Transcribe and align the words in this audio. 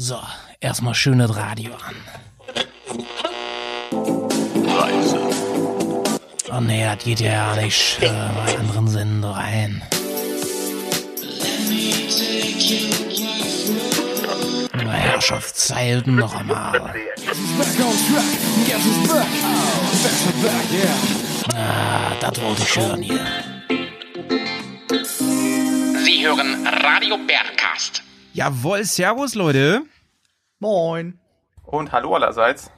So, 0.00 0.20
erstmal 0.60 0.94
schönes 0.94 1.34
Radio 1.34 1.72
an. 1.74 1.96
Reise. 4.64 5.18
Oh 6.52 6.60
nee, 6.60 6.84
das 6.84 7.02
geht 7.02 7.18
ja 7.18 7.56
nicht 7.56 8.00
äh, 8.00 8.06
bei 8.06 8.56
anderen 8.58 8.86
Sender 8.86 9.30
rein. 9.30 9.82
Na, 14.72 14.92
Herrschaftszeiten 14.92 16.14
noch 16.14 16.32
einmal. 16.32 16.94
Ah, 21.56 22.12
das 22.20 22.40
wollte 22.40 22.62
ich 22.62 22.76
hören 22.78 23.02
hier. 23.02 23.26
Sie 26.04 26.24
hören 26.24 26.68
Radio 26.68 27.18
Bergcast. 27.18 28.04
Jawohl, 28.38 28.84
servus 28.84 29.34
Leute. 29.34 29.82
Moin. 30.60 31.18
Und 31.64 31.90
hallo 31.90 32.14
allerseits. 32.14 32.70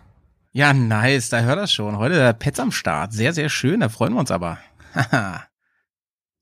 Ja, 0.53 0.73
nice, 0.73 1.29
da 1.29 1.41
hört 1.41 1.59
das 1.59 1.71
schon. 1.71 1.99
Heute 1.99 2.15
der 2.15 2.33
Pets 2.33 2.61
am 2.61 2.73
Start. 2.73 3.13
Sehr, 3.13 3.35
sehr 3.35 3.51
schön, 3.51 3.81
da 3.81 3.91
freuen 3.91 4.15
wir 4.15 4.21
uns 4.21 4.31
aber. 4.31 4.57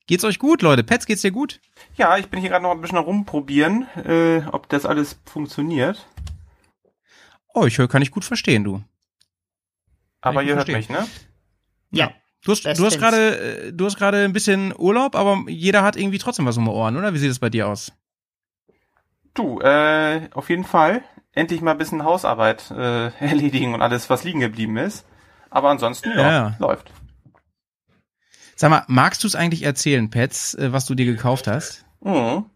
Geht's 0.06 0.22
euch 0.22 0.38
gut, 0.38 0.62
Leute? 0.62 0.84
Pets, 0.84 1.04
geht's 1.04 1.22
dir 1.22 1.32
gut? 1.32 1.60
Ja, 1.96 2.16
ich 2.16 2.28
bin 2.28 2.38
hier 2.38 2.50
gerade 2.50 2.62
noch 2.62 2.70
ein 2.70 2.80
bisschen 2.80 2.96
rumprobieren, 2.96 3.88
äh, 4.04 4.42
ob 4.52 4.68
das 4.68 4.86
alles 4.86 5.19
funktioniert. 5.24 6.06
Oh, 7.55 7.66
ich 7.66 7.77
höre, 7.77 7.88
kann 7.88 8.02
ich 8.02 8.12
gut 8.12 8.24
verstehen, 8.24 8.62
du. 8.62 8.84
Aber 10.20 10.44
ihr 10.44 10.55
hört 10.55 10.69
mich, 10.69 10.88
ne? 10.88 11.08
Ja. 11.91 12.12
Du 12.44 12.52
hast, 12.52 12.64
du 12.64 12.86
hast 12.86 13.00
gerade, 13.00 13.66
äh, 13.66 13.72
du 13.72 13.84
hast 13.84 13.96
gerade 13.96 14.22
ein 14.22 14.32
bisschen 14.32 14.72
Urlaub, 14.78 15.16
aber 15.16 15.42
jeder 15.48 15.82
hat 15.82 15.96
irgendwie 15.96 16.19
trotzdem 16.19 16.46
was 16.46 16.56
um 16.56 16.66
die 16.66 16.70
Ohren, 16.70 16.96
oder? 16.96 17.14
Wie 17.14 17.19
sieht 17.19 17.32
es 17.32 17.41
bei 17.41 17.50
dir 17.50 17.66
aus? 17.66 17.91
Du, 19.38 19.60
äh, 19.60 20.28
auf 20.34 20.51
jeden 20.51 20.65
Fall. 20.65 21.02
Endlich 21.33 21.60
mal 21.60 21.70
ein 21.70 21.78
bisschen 21.78 22.02
Hausarbeit 22.02 22.73
äh, 22.73 23.06
erledigen 23.20 23.72
und 23.72 23.83
alles, 23.83 24.11
was 24.11 24.25
liegen 24.25 24.41
geblieben 24.41 24.77
ist. 24.77 25.06
Aber 25.48 25.70
ansonsten, 25.70 26.11
ja, 26.11 26.30
Ja. 26.30 26.56
läuft. 26.58 26.91
Sag 28.56 28.70
mal, 28.70 28.83
magst 28.89 29.22
du 29.22 29.28
es 29.28 29.36
eigentlich 29.36 29.62
erzählen, 29.62 30.11
Pets, 30.11 30.55
äh, 30.55 30.72
was 30.72 30.86
du 30.86 30.97
dir 30.97 31.06
gekauft 31.06 31.47
hast? 31.47 31.84
Mhm. 32.00 32.47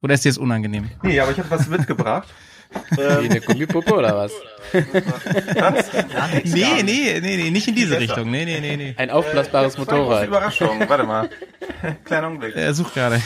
Oder 0.00 0.14
ist 0.14 0.24
dir 0.24 0.30
das 0.30 0.38
unangenehm? 0.38 0.88
Nee, 1.02 1.20
aber 1.20 1.32
ich 1.32 1.38
habe 1.38 1.50
was 1.50 1.68
mitgebracht. 1.68 2.28
Wie 2.90 3.02
eine 3.02 3.40
Gummipuppe 3.40 3.94
oder 3.94 4.16
was? 4.16 4.32
Was? 4.72 5.90
Nee, 6.44 6.82
nee, 6.82 7.20
nee, 7.20 7.36
nee, 7.36 7.50
nicht 7.50 7.68
in 7.68 7.74
diese. 7.74 7.98
Richtung. 7.98 8.30
Nee, 8.30 8.44
nee, 8.44 8.60
nee, 8.60 8.76
nee. 8.76 8.94
Ein 8.96 9.10
aufblasbares 9.10 9.76
große 9.76 9.90
Motorrad. 9.92 10.26
Überraschung. 10.26 10.88
Warte 10.88 11.04
mal. 11.04 11.30
Kleiner 12.04 12.26
Augenblick. 12.28 12.56
Er 12.56 12.74
sucht 12.74 12.94
gerade. 12.94 13.20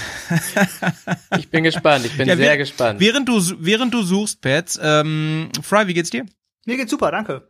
Ich 1.39 1.49
bin 1.49 1.65
gespannt, 1.65 2.05
ich 2.05 2.17
bin 2.17 2.29
Ja, 2.29 2.37
sehr 2.37 2.57
gespannt. 2.57 3.01
Während 3.01 3.29
du, 3.29 3.41
während 3.59 3.95
du 3.95 4.03
suchst, 4.03 4.41
Pets, 4.41 4.79
ähm, 4.83 5.51
Fry, 5.63 5.87
wie 5.87 5.95
geht's 5.95 6.11
dir? 6.11 6.27
Mir 6.67 6.77
geht's 6.77 6.91
super, 6.91 7.11
danke. 7.11 7.49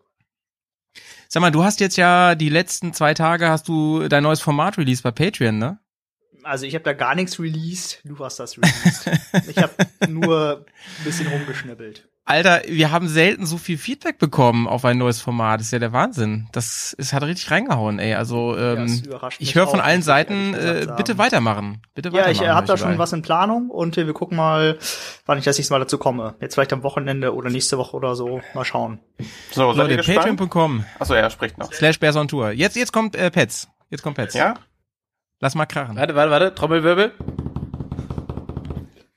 Sag 1.29 1.41
mal, 1.43 1.51
du 1.51 1.63
hast 1.63 1.81
jetzt 1.81 1.97
ja 1.97 2.35
die 2.35 2.49
letzten 2.49 2.95
zwei 2.95 3.13
Tage 3.15 3.49
hast 3.49 3.69
du 3.69 4.09
dein 4.09 4.23
neues 4.23 4.41
Format 4.41 4.79
released 4.79 5.03
bei 5.03 5.11
Patreon, 5.11 5.59
ne? 5.59 5.79
Also 6.49 6.65
ich 6.65 6.75
habe 6.75 6.85
da 6.85 6.95
gar 6.95 7.15
nichts 7.15 7.39
released, 7.39 8.01
du 8.05 8.19
hast 8.25 8.39
das 8.41 8.57
released. 8.57 9.11
ich 9.49 9.59
habe 9.59 9.73
nur 10.09 10.65
ein 10.99 11.05
bisschen 11.05 11.27
rumgeschnippelt. 11.29 12.09
Alter, 12.25 12.63
wir 12.67 12.91
haben 12.91 13.09
selten 13.09 13.47
so 13.47 13.57
viel 13.57 13.79
Feedback 13.79 14.19
bekommen 14.19 14.67
auf 14.67 14.85
ein 14.85 14.99
neues 14.99 15.21
Format. 15.21 15.61
Das 15.61 15.69
ist 15.69 15.73
ja 15.73 15.79
der 15.79 15.93
Wahnsinn. 15.95 16.47
Das 16.53 16.93
ist, 16.93 17.15
hat 17.15 17.23
richtig 17.23 17.51
reingehauen, 17.51 17.99
ey. 17.99 18.15
Also 18.15 18.55
Ja, 18.55 18.75
ähm, 18.75 18.85
es 18.85 19.01
überrascht 19.01 19.41
ich 19.41 19.55
höre 19.55 19.67
von 19.67 19.81
allen 19.81 20.01
ich 20.01 20.05
Seiten, 20.05 20.53
äh, 20.53 20.87
bitte 20.95 21.17
weitermachen. 21.17 21.81
Bitte 21.95 22.11
Ja, 22.11 22.17
weitermachen. 22.17 22.33
ich 22.33 22.43
äh, 22.43 22.49
habe 22.49 22.67
da 22.67 22.77
schon 22.77 22.99
was 22.99 23.15
in 23.15 23.23
Planung 23.23 23.71
und 23.71 23.97
äh, 23.97 24.07
wir 24.07 24.13
gucken 24.13 24.37
mal, 24.37 24.79
wann 25.25 25.39
ich 25.39 25.45
das 25.45 25.57
nächste 25.57 25.73
Mal 25.73 25.81
dazu 25.81 25.97
komme. 25.97 26.35
Jetzt 26.41 26.55
vielleicht 26.55 26.75
am 26.75 26.83
Wochenende 26.83 27.35
oder 27.35 27.49
nächste 27.49 27.79
Woche 27.79 27.97
oder 27.97 28.15
so. 28.15 28.43
Mal 28.55 28.65
schauen. 28.67 29.01
So, 29.53 29.73
Leute, 29.73 29.97
patreon.com 29.97 30.85
Achso, 30.99 31.15
er 31.15 31.31
spricht 31.31 31.57
noch. 31.57 31.73
slash 31.73 31.99
Bears 31.99 32.17
on 32.17 32.29
Tour. 32.29 32.51
Jetzt, 32.51 32.77
jetzt 32.77 32.93
kommt 32.93 33.17
äh, 33.17 33.31
Pets. 33.31 33.69
Jetzt 33.89 34.03
kommt 34.03 34.17
Pets. 34.17 34.35
Ja? 34.35 34.55
Lass 35.41 35.55
mal 35.55 35.67
krachen. 35.67 35.97
Warte, 35.97 36.15
warte, 36.15 36.31
warte, 36.31 36.55
Trommelwirbel. 36.55 37.13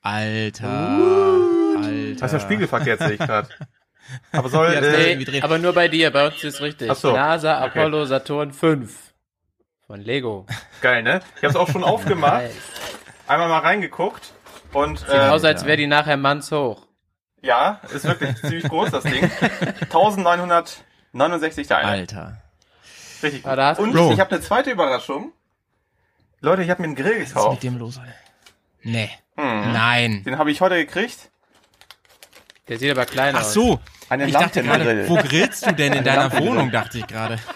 Alter. 0.01 0.67
Alter. 0.69 2.19
Das 2.19 2.33
ist 2.33 2.33
ja 2.33 2.39
spiegelverkehrt, 2.39 2.99
sehe 2.99 3.11
ich 3.13 3.19
gerade. 3.19 3.47
Aber 4.31 4.49
soll, 4.49 4.73
Ja, 4.73 4.81
äh, 4.81 5.15
Nee, 5.15 5.41
aber 5.41 5.57
nur 5.57 5.73
bei 5.73 5.87
dir, 5.87 6.11
bei 6.11 6.27
uns 6.27 6.43
ist 6.43 6.59
richtig. 6.59 6.89
Ach 6.91 6.95
so, 6.95 7.13
NASA 7.13 7.63
okay. 7.63 7.79
Apollo 7.79 8.05
Saturn 8.05 8.51
5 8.51 9.13
von 9.87 10.01
Lego. 10.01 10.45
geil, 10.81 11.01
ne? 11.03 11.21
Ich 11.37 11.43
habe 11.43 11.49
es 11.51 11.55
auch 11.55 11.69
schon 11.69 11.83
aufgemacht, 11.83 12.41
Nice. 12.43 12.51
einmal 13.27 13.47
mal 13.47 13.59
reingeguckt 13.59 14.33
und 14.73 14.99
Sieht 14.99 15.09
äh, 15.09 15.29
aus, 15.29 15.45
als 15.45 15.65
wäre 15.65 15.77
die 15.77 15.87
nachher 15.87 16.17
mannshoch. 16.17 16.87
ja, 17.41 17.79
ist 17.93 18.03
wirklich 18.03 18.35
ziemlich 18.37 18.63
groß 18.67 18.91
das 18.91 19.03
Ding. 19.03 19.23
1969 19.81 21.67
Teile. 21.67 21.87
Alter. 21.87 22.41
Richtig 23.23 23.45
hast 23.45 23.77
gut. 23.77 23.85
du- 23.85 23.91
Und 23.91 23.93
Bro. 24.07 24.11
ich 24.13 24.19
habe 24.19 24.31
eine 24.31 24.41
zweite 24.41 24.71
Überraschung. 24.71 25.31
Leute, 26.41 26.63
ich 26.63 26.69
habe 26.69 26.81
mir 26.81 26.87
einen 26.87 26.95
Grill 26.95 27.13
Was 27.21 27.27
ist 27.27 27.33
gekauft. 27.35 27.63
mit 27.63 27.63
dem 27.63 27.77
los, 27.77 27.97
Alter? 27.99 28.13
Nee. 28.83 29.09
Hm. 29.37 29.71
Nein. 29.73 30.23
Den 30.23 30.37
habe 30.37 30.51
ich 30.51 30.59
heute 30.59 30.75
gekriegt. 30.75 31.29
Der 32.67 32.79
sieht 32.79 32.91
aber 32.91 33.05
klein 33.05 33.35
Ach 33.35 33.41
aus. 33.41 33.53
so. 33.53 33.79
Einen 34.09 34.27
Ich 34.27 34.33
dachte 34.33 34.61
gerade, 34.63 35.07
wo 35.07 35.15
grillst 35.17 35.65
du 35.65 35.71
denn 35.73 35.93
in 35.93 36.03
deiner. 36.03 36.31
Wohnung, 36.39 36.71
dachte 36.71 36.97
ich 36.99 37.07
gerade. 37.07 37.37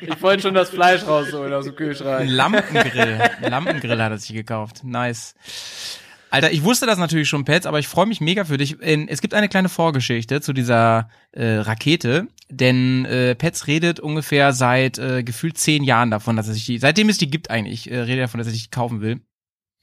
Ich 0.00 0.20
wollte 0.22 0.42
schon 0.42 0.54
das 0.54 0.70
Fleisch 0.70 1.06
rausholen 1.06 1.52
aus 1.52 1.66
dem 1.66 1.74
Ein 1.74 1.76
Kühlschrank. 1.76 2.28
Lampengrill. 2.28 3.20
Ein 3.42 3.50
Lampengrill 3.50 4.02
hat 4.02 4.10
er 4.10 4.18
sich 4.18 4.32
gekauft. 4.32 4.82
Nice. 4.82 5.36
Alter, 6.30 6.50
ich 6.50 6.64
wusste 6.64 6.86
das 6.86 6.98
natürlich 6.98 7.28
schon, 7.28 7.44
Pets, 7.44 7.64
aber 7.64 7.78
ich 7.78 7.86
freue 7.86 8.06
mich 8.06 8.20
mega 8.20 8.44
für 8.44 8.56
dich. 8.56 8.76
Es 8.80 9.20
gibt 9.20 9.34
eine 9.34 9.48
kleine 9.48 9.68
Vorgeschichte 9.68 10.40
zu 10.40 10.52
dieser 10.52 11.08
äh, 11.30 11.58
Rakete, 11.58 12.26
denn 12.56 13.04
äh, 13.04 13.34
Pets 13.34 13.66
redet 13.66 14.00
ungefähr 14.00 14.52
seit 14.52 14.98
äh, 14.98 15.22
gefühlt 15.22 15.58
zehn 15.58 15.84
Jahren 15.84 16.10
davon, 16.10 16.36
dass 16.36 16.48
er 16.48 16.54
sich 16.54 16.66
die, 16.66 16.78
seitdem 16.78 17.08
es 17.08 17.18
die 17.18 17.30
gibt 17.30 17.50
eigentlich, 17.50 17.90
äh, 17.90 18.00
redet 18.00 18.18
er 18.18 18.24
davon, 18.24 18.38
dass 18.38 18.46
er 18.46 18.52
sich 18.52 18.64
die 18.64 18.70
kaufen 18.70 19.00
will. 19.00 19.20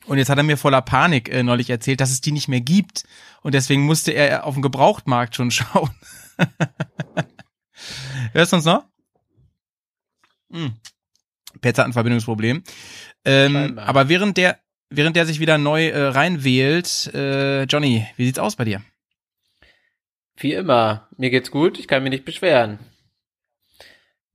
Und 0.05 0.17
jetzt 0.17 0.29
hat 0.29 0.37
er 0.37 0.43
mir 0.43 0.57
voller 0.57 0.81
Panik 0.81 1.29
äh, 1.29 1.43
neulich 1.43 1.69
erzählt, 1.69 2.01
dass 2.01 2.11
es 2.11 2.21
die 2.21 2.31
nicht 2.31 2.47
mehr 2.47 2.61
gibt. 2.61 3.03
Und 3.41 3.53
deswegen 3.53 3.83
musste 3.83 4.11
er 4.11 4.45
auf 4.45 4.55
dem 4.55 4.63
Gebrauchtmarkt 4.63 5.35
schon 5.35 5.51
schauen. 5.51 5.91
Hörst 8.33 8.51
du 8.51 8.55
uns 8.57 8.65
noch? 8.65 8.85
Hm. 10.51 10.73
Pets 11.61 11.79
hat 11.79 11.85
ein 11.85 11.93
Verbindungsproblem. 11.93 12.63
Ähm, 13.25 13.77
aber 13.77 14.09
während 14.09 14.37
der, 14.37 14.59
während 14.89 15.15
der 15.15 15.25
sich 15.25 15.39
wieder 15.39 15.57
neu 15.57 15.89
äh, 15.89 16.07
reinwählt, 16.07 17.11
äh, 17.13 17.63
Johnny, 17.63 18.07
wie 18.15 18.25
sieht's 18.25 18.39
aus 18.39 18.55
bei 18.55 18.65
dir? 18.65 18.81
Wie 20.41 20.53
immer. 20.53 21.07
Mir 21.17 21.29
geht's 21.29 21.51
gut, 21.51 21.77
ich 21.77 21.87
kann 21.87 22.01
mich 22.03 22.09
nicht 22.09 22.25
beschweren. 22.25 22.79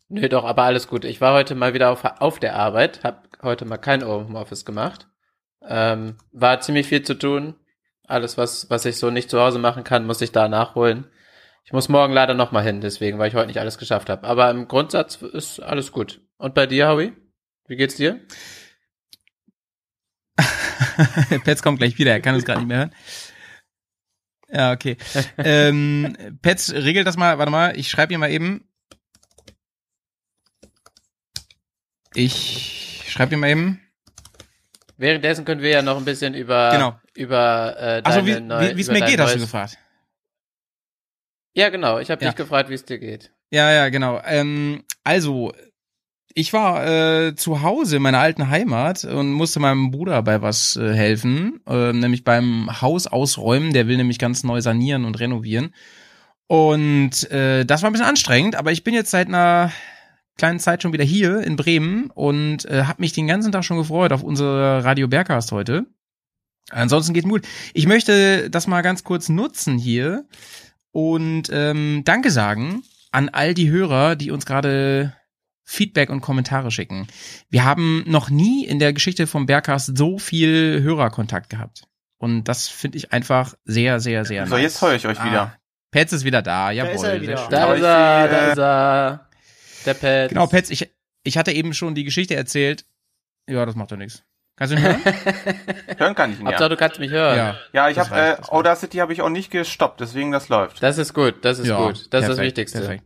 Nö, 0.09 0.29
doch, 0.29 0.45
aber 0.45 0.63
alles 0.63 0.87
gut. 0.87 1.05
Ich 1.05 1.21
war 1.21 1.35
heute 1.35 1.57
mal 1.57 1.75
wieder 1.75 1.91
auf, 1.91 2.05
auf 2.05 2.39
der 2.39 2.55
Arbeit, 2.55 3.03
hab 3.03 3.27
heute 3.43 3.65
mal 3.65 3.79
kein 3.79 4.07
Homeoffice 4.07 4.65
gemacht. 4.65 5.09
Ähm, 5.67 6.17
war 6.31 6.61
ziemlich 6.61 6.87
viel 6.87 7.03
zu 7.03 7.15
tun. 7.15 7.57
Alles, 8.07 8.39
was, 8.39 8.71
was 8.71 8.85
ich 8.85 8.99
so 8.99 9.11
nicht 9.11 9.29
zu 9.29 9.41
Hause 9.41 9.59
machen 9.59 9.83
kann, 9.83 10.07
muss 10.07 10.21
ich 10.21 10.31
da 10.31 10.49
nachholen. 10.49 11.07
Ich 11.65 11.73
muss 11.73 11.89
morgen 11.89 12.13
leider 12.13 12.35
noch 12.35 12.53
mal 12.53 12.63
hin, 12.63 12.81
deswegen, 12.81 13.19
weil 13.19 13.29
ich 13.29 13.35
heute 13.35 13.49
nicht 13.49 13.59
alles 13.59 13.77
geschafft 13.77 14.09
habe. 14.09 14.25
Aber 14.29 14.49
im 14.51 14.69
Grundsatz 14.69 15.17
ist 15.21 15.59
alles 15.59 15.91
gut. 15.91 16.21
Und 16.39 16.55
bei 16.55 16.67
dir, 16.67 16.87
Howie? 16.87 17.13
Wie 17.67 17.75
geht's 17.75 17.97
dir? 17.97 18.21
Pets 21.45 21.65
kommt 21.65 21.79
gleich 21.79 21.99
wieder, 21.99 22.13
er 22.13 22.21
kann 22.21 22.37
uns 22.37 22.45
gerade 22.45 22.61
nicht 22.61 22.69
mehr 22.69 22.79
hören. 22.79 22.95
Ja, 24.49 24.73
okay. 24.73 24.97
ähm, 25.39 26.17
Pets, 26.43 26.73
regelt 26.73 27.07
das 27.07 27.17
mal, 27.17 27.39
warte 27.39 27.51
mal, 27.51 27.77
ich 27.77 27.89
schreibe 27.89 28.13
ihr 28.13 28.19
mal 28.19 28.31
eben. 28.31 28.69
Ich 32.15 33.05
schreibe 33.09 33.33
ihr 33.35 33.39
mal 33.39 33.51
eben. 33.51 33.81
Währenddessen 34.97 35.45
können 35.45 35.61
wir 35.61 35.71
ja 35.71 35.83
noch 35.83 35.99
ein 35.99 36.05
bisschen 36.05 36.35
über, 36.35 36.71
Genau. 36.73 37.01
über 37.15 37.77
äh, 37.79 38.03
Achso, 38.03 38.25
wie 38.25 38.35
wie- 38.37 38.81
es 38.81 38.89
mir 38.89 39.03
geht, 39.03 39.21
hast 39.21 39.35
du 39.35 39.41
gefragt. 39.41 39.77
Ja, 41.55 41.69
genau. 41.69 41.99
Ich 41.99 42.11
habe 42.11 42.23
Ja. 42.25 42.31
dich 42.31 42.37
gefragt, 42.37 42.71
wie 42.71 42.75
es 42.75 42.85
dir 42.85 42.99
geht. 42.99 43.33
Ja, 43.51 43.71
ja, 43.73 43.89
genau. 43.91 44.21
Ähm, 44.25 44.85
also, 45.05 45.53
ich 46.39 46.53
war 46.53 46.87
äh, 46.87 47.35
zu 47.35 47.63
Hause 47.63 47.97
in 47.97 48.03
meiner 48.03 48.19
alten 48.19 48.51
Heimat 48.51 49.05
und 49.05 49.33
musste 49.33 49.59
meinem 49.59 49.91
Bruder 49.91 50.23
bei 50.23 50.43
was 50.43 50.77
äh, 50.77 50.93
helfen, 50.93 51.61
äh, 51.67 51.95
nämlich 51.95 52.25
beim 52.25 52.83
Haus 52.83 53.07
ausräumen. 53.07 53.73
Der 53.73 53.89
will 53.89 53.97
nämlich 53.97 54.19
ganz 54.19 54.45
neu 54.45 54.61
sanieren 54.61 55.07
und 55.07 55.19
renovieren. 55.19 55.75
Und 56.47 57.31
äh, 57.31 57.65
das 57.65 57.81
war 57.81 57.89
ein 57.89 57.95
bisschen 57.95 58.09
anstrengend, 58.09 58.55
aber 58.55 58.71
ich 58.71 58.85
bin 58.85 58.93
jetzt 58.93 59.11
seit 59.11 59.29
einer 59.29 59.73
kleinen 60.37 60.61
Zeit 60.61 60.83
schon 60.83 60.93
wieder 60.93 61.05
hier 61.05 61.41
in 61.41 61.57
Bremen 61.57 62.11
und 62.11 62.67
äh, 62.67 62.85
habe 62.85 63.01
mich 63.01 63.15
den 63.15 63.27
ganzen 63.27 63.51
Tag 63.51 63.65
schon 63.65 63.79
gefreut 63.79 64.13
auf 64.13 64.23
unsere 64.23 64.85
Radio 64.85 65.09
Bergcast 65.09 65.53
heute. 65.53 65.87
Ansonsten 66.69 67.15
geht 67.15 67.25
gut. 67.25 67.47
Ich 67.73 67.87
möchte 67.87 68.51
das 68.51 68.67
mal 68.67 68.83
ganz 68.83 69.05
kurz 69.05 69.31
nutzen 69.31 69.79
hier 69.79 70.27
und 70.93 71.45
ähm, 71.51 72.03
Danke 72.05 72.31
sagen 72.31 72.83
an 73.11 73.31
all 73.31 73.55
die 73.55 73.71
Hörer, 73.71 74.17
die 74.17 74.31
uns 74.31 74.45
gerade 74.45 75.15
Feedback 75.69 76.11
und 76.11 76.21
Kommentare 76.21 76.71
schicken. 76.71 77.09
Wir 77.51 77.65
haben 77.65 78.05
noch 78.07 78.31
nie 78.31 78.65
in 78.65 78.79
der 78.79 78.93
Geschichte 78.93 79.27
vom 79.27 79.47
Bergcast 79.47 79.99
so 79.99 80.19
viel 80.19 80.81
Hörerkontakt 80.83 81.51
gehabt. 81.51 81.83
Und 82.19 82.45
das 82.45 82.69
finde 82.69 82.97
ich 82.99 83.13
einfach 83.13 83.55
sehr, 83.65 83.99
sehr, 84.01 84.25
sehr 84.25 84.47
So, 84.47 84.55
nice. 84.55 84.63
jetzt 84.63 84.81
höre 84.83 84.95
ich 84.95 85.07
euch 85.07 85.19
Ah, 85.21 85.25
wieder. 85.27 85.59
Petz 85.91 86.13
ist 86.13 86.25
wieder 86.25 86.41
da, 86.41 86.71
jawohl. 86.71 86.95
ist 86.95 87.03
er 87.03 87.11
sehr 87.11 87.21
wieder. 87.23 87.37
schön. 87.37 87.51
Da 87.51 87.75
ist 87.75 87.83
er, 87.83 88.29
da 88.29 88.47
ist 88.53 88.59
er. 88.59 89.29
Der 89.87 89.95
Pet. 89.95 90.29
Genau, 90.31 90.47
Petz, 90.47 90.71
ich, 90.71 90.89
ich 91.25 91.37
hatte 91.37 91.53
eben 91.53 91.75
schon 91.75 91.95
die 91.95 92.05
Geschichte 92.05 92.35
erzählt. 92.37 92.87
Ja, 93.49 93.67
das 93.67 93.75
macht 93.75 93.91
doch 93.93 93.97
nichts. 93.97 94.23
Kannst 94.57 94.73
du 94.73 94.79
ihn 94.79 94.85
hören? 94.85 95.01
Hören 95.99 96.15
kann 96.15 96.33
ich 96.33 96.41
ihn 96.41 96.47
Hauptsache, 96.47 96.63
ja. 96.65 96.69
du 96.71 96.77
kannst 96.77 96.99
mich 97.01 97.11
hören. 97.11 97.37
ja. 97.37 97.57
Ja, 97.73 97.89
ich 97.91 97.99
habe 97.99 98.15
äh. 98.19 98.37
Audacity 98.49 98.99
habe 98.99 99.13
ich 99.13 99.21
auch 99.21 99.29
nicht 99.29 99.51
gestoppt, 99.51 100.01
deswegen 100.01 100.33
das 100.33 100.49
läuft. 100.49 100.83
Das 100.83 100.97
ist 100.97 101.13
gut, 101.13 101.45
das 101.45 101.59
ist 101.59 101.67
Ja, 101.69 101.77
gut. 101.79 101.91
Das 101.91 101.97
ist 101.99 102.13
das 102.13 102.21
perfekt, 102.27 102.41
Wichtigste. 102.47 102.79
Perfekt. 102.81 103.05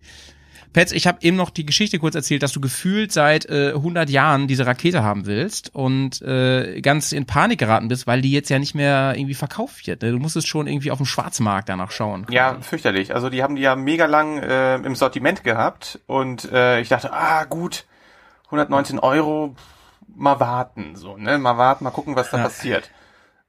Petz, 0.72 0.92
ich 0.92 1.06
habe 1.06 1.18
eben 1.22 1.36
noch 1.36 1.50
die 1.50 1.66
Geschichte 1.66 1.98
kurz 1.98 2.14
erzählt, 2.14 2.42
dass 2.44 2.52
du 2.52 2.60
gefühlt 2.60 3.10
seit 3.12 3.46
äh, 3.46 3.72
100 3.74 4.08
Jahren 4.08 4.46
diese 4.46 4.66
Rakete 4.66 5.02
haben 5.02 5.26
willst 5.26 5.74
und 5.74 6.22
äh, 6.22 6.80
ganz 6.80 7.10
in 7.12 7.26
Panik 7.26 7.58
geraten 7.58 7.88
bist, 7.88 8.06
weil 8.06 8.20
die 8.22 8.30
jetzt 8.30 8.50
ja 8.50 8.58
nicht 8.58 8.74
mehr 8.74 9.14
irgendwie 9.16 9.34
verkauft 9.34 9.86
wird. 9.88 10.02
Ne? 10.02 10.12
Du 10.12 10.18
musstest 10.18 10.46
schon 10.46 10.68
irgendwie 10.68 10.92
auf 10.92 10.98
dem 10.98 11.06
Schwarzmarkt 11.06 11.68
danach 11.68 11.90
schauen. 11.90 12.24
Ja, 12.30 12.56
fürchterlich. 12.60 13.14
Also 13.14 13.30
die 13.30 13.42
haben 13.42 13.56
die 13.56 13.62
ja 13.62 13.74
mega 13.74 14.06
lang 14.06 14.38
äh, 14.38 14.76
im 14.76 14.94
Sortiment 14.94 15.42
gehabt 15.42 15.98
und 16.06 16.50
äh, 16.52 16.80
ich 16.80 16.88
dachte, 16.88 17.12
ah 17.12 17.44
gut, 17.44 17.84
119 18.46 18.98
Euro, 19.00 19.56
mal 20.14 20.38
warten, 20.40 20.94
so, 20.96 21.16
ne, 21.16 21.38
mal 21.38 21.56
warten, 21.56 21.84
mal 21.84 21.90
gucken, 21.90 22.14
was 22.16 22.30
da 22.30 22.36
Ja. 22.38 22.42
passiert. 22.44 22.90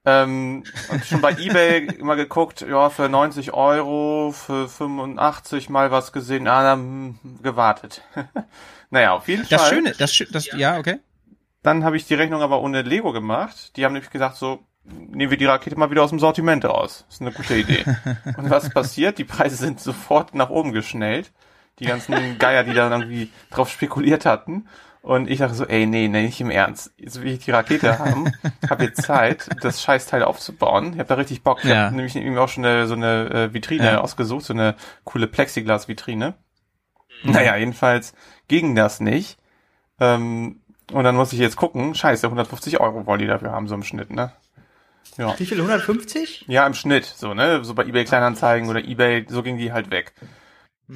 Ähm, 0.03 0.63
schon 1.06 1.21
bei 1.21 1.33
eBay 1.33 1.86
immer 2.00 2.15
geguckt, 2.15 2.62
ja, 2.62 2.89
für 2.89 3.07
90 3.07 3.53
Euro, 3.53 4.31
für 4.31 4.68
85 4.68 5.69
mal 5.69 5.92
was 5.92 6.12
gesehen, 6.12 6.48
ah, 6.48 6.63
dann 6.63 7.19
hm, 7.21 7.39
gewartet. 7.44 8.01
naja, 8.89 9.13
auf 9.13 9.27
jeden 9.27 9.48
Das 9.48 9.62
Fall. 9.62 9.74
Schöne, 9.75 9.92
das, 9.98 10.12
Schö- 10.13 10.31
das 10.31 10.48
ja, 10.53 10.80
okay. 10.80 11.00
Dann 11.62 11.83
habe 11.83 11.98
ich 11.98 12.06
die 12.06 12.15
Rechnung 12.15 12.42
aber 12.42 12.62
ohne 12.62 12.81
Lego 12.81 13.12
gemacht. 13.12 13.77
Die 13.77 13.86
haben 13.86 13.94
nämlich 13.94 14.09
gesagt, 14.09 14.38
so, 14.38 14.63
nehmen 14.83 15.30
wir 15.30 15.38
die 15.38 15.45
Rakete 15.45 15.77
mal 15.77 15.92
wieder 15.92 16.04
aus 16.04 16.09
dem 16.09 16.19
Sortiment 16.19 16.65
raus. 16.65 17.06
Ist 17.07 17.21
eine 17.21 17.31
gute 17.31 17.56
Idee. 17.56 17.86
Und 18.38 18.50
was 18.50 18.71
passiert? 18.71 19.19
Die 19.19 19.24
Preise 19.25 19.56
sind 19.56 19.80
sofort 19.80 20.33
nach 20.33 20.50
oben 20.50 20.71
geschnellt. 20.71 21.31
Die 21.77 21.86
ganzen 21.86 22.39
Geier, 22.39 22.63
die 22.63 22.74
da 22.74 22.89
irgendwie 22.89 23.30
drauf 23.51 23.69
spekuliert 23.69 24.25
hatten. 24.25 24.68
Und 25.01 25.30
ich 25.30 25.39
dachte 25.39 25.56
so, 25.56 25.65
ey, 25.65 25.88
nee, 25.88 26.07
nee, 26.07 26.21
nicht 26.24 26.39
im 26.42 26.51
Ernst. 26.51 26.92
Jetzt 26.98 27.21
will 27.21 27.31
ich 27.31 27.39
die 27.45 27.51
Rakete 27.51 27.98
haben, 28.00 28.31
habe 28.69 28.86
jetzt 28.86 29.01
Zeit, 29.01 29.50
das 29.63 29.81
Scheißteil 29.81 30.24
aufzubauen. 30.24 30.94
Ich 30.94 31.00
habe 31.00 31.09
da 31.09 31.15
richtig 31.15 31.44
Bock. 31.44 31.59
Ich 31.63 31.69
Ja. 31.69 31.86
habe 31.86 31.95
nämlich 31.95 32.15
irgendwie 32.15 32.38
auch 32.39 32.50
schon 32.50 32.65
eine, 32.65 32.86
so 32.88 32.94
eine 32.94 33.30
äh, 33.31 33.53
Vitrine 33.53 33.83
Ja. 33.94 34.01
ausgesucht, 34.01 34.45
so 34.45 34.53
eine 34.53 34.75
coole 35.03 35.27
Plexiglas-Vitrine. 35.27 36.36
Naja, 37.24 37.56
jedenfalls 37.56 38.13
ging 38.48 38.75
das 38.75 39.00
nicht. 39.00 39.38
Ähm, 40.00 40.62
und 40.92 41.04
dann 41.04 41.15
muss 41.15 41.33
ich 41.33 41.39
jetzt 41.39 41.56
gucken, 41.56 41.95
scheiße, 41.95 42.25
150 42.27 42.80
Euro 42.80 43.06
wollen 43.06 43.19
die 43.19 43.27
dafür 43.27 43.51
haben, 43.51 43.68
so 43.68 43.75
im 43.75 43.83
Schnitt, 43.83 44.12
ne? 44.12 44.31
Ja. 45.18 45.38
Wie 45.39 45.45
viel? 45.45 45.57
150? 45.57 46.45
Ja, 46.47 46.65
im 46.65 46.74
Schnitt, 46.74 47.06
so, 47.06 47.33
ne? 47.33 47.63
So 47.63 47.74
bei 47.75 47.83
eBay 47.86 48.06
Kleinanzeigen 48.06 48.69
oder 48.69 48.83
eBay, 48.83 49.25
so 49.30 49.44
ging 49.44 49.57
die 49.57 49.71
halt 49.74 49.92
weg. 49.92 50.13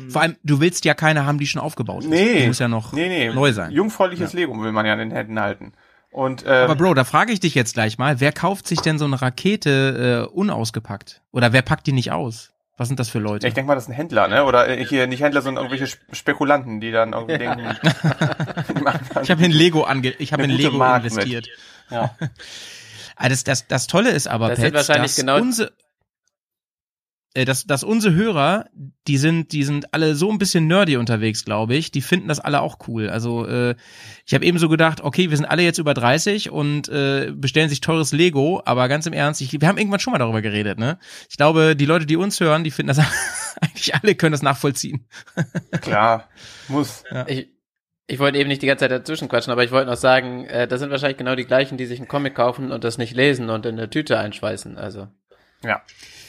Vor 0.10 0.22
allem, 0.22 0.36
du 0.44 0.60
willst 0.60 0.84
ja 0.86 0.94
keine 0.94 1.26
haben, 1.26 1.40
die 1.40 1.48
schon 1.48 1.62
aufgebaut 1.62 2.04
ist. 2.04 2.10
Nee. 2.10 2.42
Die 2.42 2.48
muss 2.48 2.60
ja 2.60 2.68
noch 2.68 2.92
Nee, 2.92 3.08
nee. 3.08 3.34
neu 3.34 3.54
sein. 3.54 3.72
Jungfräuliches 3.72 4.34
Lego 4.34 4.62
will 4.62 4.72
man 4.74 4.86
ja 4.86 4.94
in 4.94 5.00
den 5.00 5.12
Händen 5.12 5.40
halten. 5.40 5.72
Und, 6.12 6.44
ähm, 6.46 6.52
Aber 6.52 6.76
Bro, 6.76 6.94
da 6.94 7.04
frage 7.04 7.32
ich 7.34 7.40
dich 7.40 7.56
jetzt 7.56 7.74
gleich 7.74 7.98
mal, 7.98 8.20
wer 8.20 8.32
kauft 8.32 8.68
sich 8.68 8.80
denn 8.82 8.98
so 8.98 9.06
eine 9.06 9.22
Rakete 9.22 10.28
äh, 10.30 10.34
unausgepackt? 10.34 11.22
Oder 11.32 11.52
wer 11.54 11.62
packt 11.62 11.88
die 11.88 11.92
nicht 11.94 12.12
aus? 12.12 12.52
Was 12.78 12.90
sind 12.90 13.00
das 13.00 13.08
für 13.10 13.20
Leute? 13.20 13.48
ich 13.48 13.54
denke 13.54 13.68
mal, 13.70 13.76
das 13.76 13.86
ist 13.86 13.90
ein 13.90 13.96
Händler, 13.96 14.28
ne? 14.28 14.44
Oder 14.44 14.68
äh, 14.68 14.86
hier 14.86 15.08
nicht 15.08 15.22
Händler, 15.22 15.42
sondern 15.42 15.64
irgendwelche 15.64 15.86
Sp- 15.88 16.04
Spekulanten, 16.14 16.82
die 16.82 16.92
dann 16.92 17.14
irgendwie 17.14 17.38
denken, 17.38 17.64
machen 18.84 19.00
dann- 19.14 19.24
Ich 19.24 19.32
habe 19.32 19.44
in 19.46 19.52
Lego 19.52 19.84
ange 19.84 20.10
ich 20.20 20.34
habe 20.34 20.44
in 20.44 20.50
Lego 20.50 20.78
Mark 20.78 21.04
mit. 21.04 21.12
investiert. 21.14 21.48
ja. 21.90 22.16
Ah, 23.18 23.30
das, 23.30 23.46
das, 23.46 23.66
das 23.68 23.88
Tolle 23.88 24.10
ist 24.10 24.28
aber, 24.28 24.50
Das 24.50 24.60
sind 24.60 24.74
Petz, 24.74 24.90
wahrscheinlich 24.90 25.12
dass 25.12 25.20
genau- 25.22 25.38
unsere, 25.40 25.72
dass, 27.44 27.66
dass 27.66 27.84
unsere 27.84 28.16
Hörer, 28.16 28.68
die 29.08 29.18
sind, 29.18 29.52
die 29.52 29.64
sind 29.64 29.94
alle 29.94 30.16
so 30.16 30.32
ein 30.32 30.38
bisschen 30.38 30.68
nerdy 30.68 30.96
unterwegs, 30.96 31.44
glaube 31.44 31.76
ich. 31.76 31.92
Die 31.92 32.02
finden 32.02 32.30
das 32.30 32.40
alle 32.40 32.62
auch 32.62 32.78
cool. 32.88 33.10
Also 33.10 33.46
äh, 33.46 33.76
ich 34.26 34.34
habe 34.34 34.46
eben 34.46 34.58
so 34.58 34.70
gedacht, 34.70 35.02
okay, 35.02 35.30
wir 35.30 35.36
sind 35.36 35.46
alle 35.46 35.64
jetzt 35.64 35.78
über 35.78 35.94
30 35.94 36.50
und 36.50 36.88
äh, 36.88 37.34
bestellen 37.36 37.68
sich 37.68 37.82
teures 37.82 38.14
Lego, 38.14 38.62
aber 38.64 38.88
ganz 38.88 39.06
im 39.06 39.12
Ernst, 39.12 39.42
ich, 39.42 39.60
wir 39.60 39.68
haben 39.68 39.78
irgendwann 39.78 40.00
schon 40.00 40.14
mal 40.14 40.20
darüber 40.20 40.42
geredet, 40.42 40.80
ne? 40.80 40.98
Ich 41.30 41.36
glaube, 41.36 41.76
die 41.76 41.86
Leute, 41.86 42.06
die 42.06 42.16
uns 42.16 42.40
hören, 42.40 42.64
die 42.64 42.72
finden 42.72 42.96
das 42.96 43.00
eigentlich 43.62 43.94
alle 43.96 44.16
können 44.16 44.32
das 44.32 44.42
nachvollziehen. 44.42 45.06
Klar, 45.82 46.30
muss. 46.70 47.04
Ich, 47.28 47.50
ich 48.08 48.20
wollte 48.20 48.38
eben 48.38 48.48
nicht 48.48 48.62
die 48.62 48.68
ganze 48.68 48.84
Zeit 48.84 48.92
dazwischen 48.92 49.28
quatschen, 49.28 49.52
aber 49.52 49.64
ich 49.64 49.72
wollte 49.72 49.90
noch 49.90 49.98
sagen, 49.98 50.46
äh, 50.46 50.68
das 50.68 50.80
sind 50.80 50.92
wahrscheinlich 50.92 51.18
genau 51.18 51.36
die 51.36 51.46
gleichen, 51.46 51.78
die 51.78 51.86
sich 51.86 52.00
einen 52.00 52.08
Comic 52.08 52.36
kaufen 52.36 52.72
und 52.72 52.84
das 52.84 52.98
nicht 52.98 53.16
lesen 53.16 53.50
und 53.50 53.66
in 53.66 53.78
eine 53.78 53.90
Tüte 53.90 54.20
einschweißen. 54.20 54.78
Also 54.78 55.08
Ja. 55.64 55.82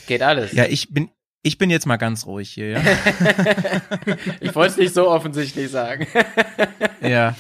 Geht 0.06 0.22
alles. 0.22 0.52
Ja, 0.52 0.64
ich 0.64 0.92
bin 0.92 1.10
ich 1.46 1.58
bin 1.58 1.70
jetzt 1.70 1.86
mal 1.86 1.96
ganz 1.96 2.26
ruhig 2.26 2.50
hier, 2.50 2.70
ja. 2.70 2.80
Ich 4.40 4.52
wollte 4.56 4.72
es 4.72 4.76
nicht 4.78 4.94
so 4.94 5.08
offensichtlich 5.08 5.70
sagen. 5.70 6.06
Ja. 7.00 7.36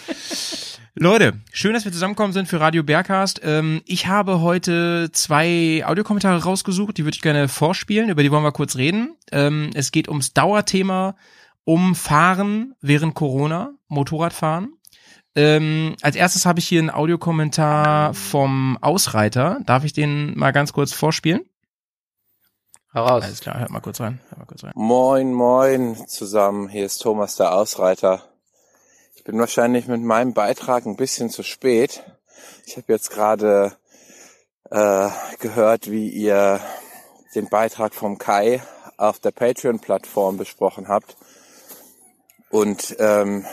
Leute, 0.94 1.40
schön, 1.50 1.72
dass 1.72 1.84
wir 1.84 1.90
zusammengekommen 1.90 2.32
sind 2.32 2.46
für 2.46 2.60
Radio 2.60 2.84
Bergcast. 2.84 3.40
Ähm, 3.42 3.82
ich 3.84 4.06
habe 4.06 4.42
heute 4.42 5.10
zwei 5.10 5.82
Audiokommentare 5.84 6.44
rausgesucht, 6.44 6.98
die 6.98 7.04
würde 7.04 7.16
ich 7.16 7.22
gerne 7.22 7.48
vorspielen, 7.48 8.08
über 8.08 8.22
die 8.22 8.30
wollen 8.30 8.44
wir 8.44 8.52
kurz 8.52 8.76
reden. 8.76 9.16
Ähm, 9.32 9.70
es 9.74 9.90
geht 9.90 10.08
ums 10.08 10.34
Dauerthema 10.34 11.16
um 11.64 11.96
Fahren 11.96 12.74
während 12.80 13.14
Corona, 13.14 13.72
Motorradfahren. 13.88 14.74
Ähm, 15.34 15.96
als 16.00 16.14
erstes 16.14 16.46
habe 16.46 16.60
ich 16.60 16.68
hier 16.68 16.80
einen 16.80 16.90
Audiokommentar 16.90 18.14
vom 18.14 18.78
Ausreiter. 18.80 19.58
Darf 19.66 19.84
ich 19.84 19.92
den 19.92 20.38
mal 20.38 20.52
ganz 20.52 20.72
kurz 20.72 20.92
vorspielen? 20.92 21.40
Hau 22.96 23.04
raus. 23.04 23.24
Alles 23.24 23.40
klar, 23.40 23.60
hört 23.60 23.68
mal 23.68 23.80
kurz 23.80 24.00
rein. 24.00 24.20
Hört 24.30 24.38
mal 24.38 24.46
kurz 24.46 24.64
rein. 24.64 24.72
Moin, 24.74 25.34
moin 25.34 26.08
zusammen. 26.08 26.70
Hier 26.70 26.86
ist 26.86 27.02
Thomas 27.02 27.36
der 27.36 27.54
Ausreiter. 27.54 28.22
Ich 29.14 29.22
bin 29.22 29.38
wahrscheinlich 29.38 29.86
mit 29.86 30.00
meinem 30.00 30.32
Beitrag 30.32 30.86
ein 30.86 30.96
bisschen 30.96 31.28
zu 31.28 31.42
spät. 31.42 32.02
Ich 32.64 32.78
habe 32.78 32.90
jetzt 32.90 33.10
gerade 33.10 33.76
äh, 34.70 35.10
gehört, 35.40 35.90
wie 35.90 36.08
ihr 36.08 36.58
den 37.34 37.50
Beitrag 37.50 37.94
vom 37.94 38.16
Kai 38.16 38.62
auf 38.96 39.18
der 39.18 39.32
Patreon-Plattform 39.32 40.38
besprochen 40.38 40.88
habt. 40.88 41.18
Und 42.48 42.96
ähm, 42.98 43.44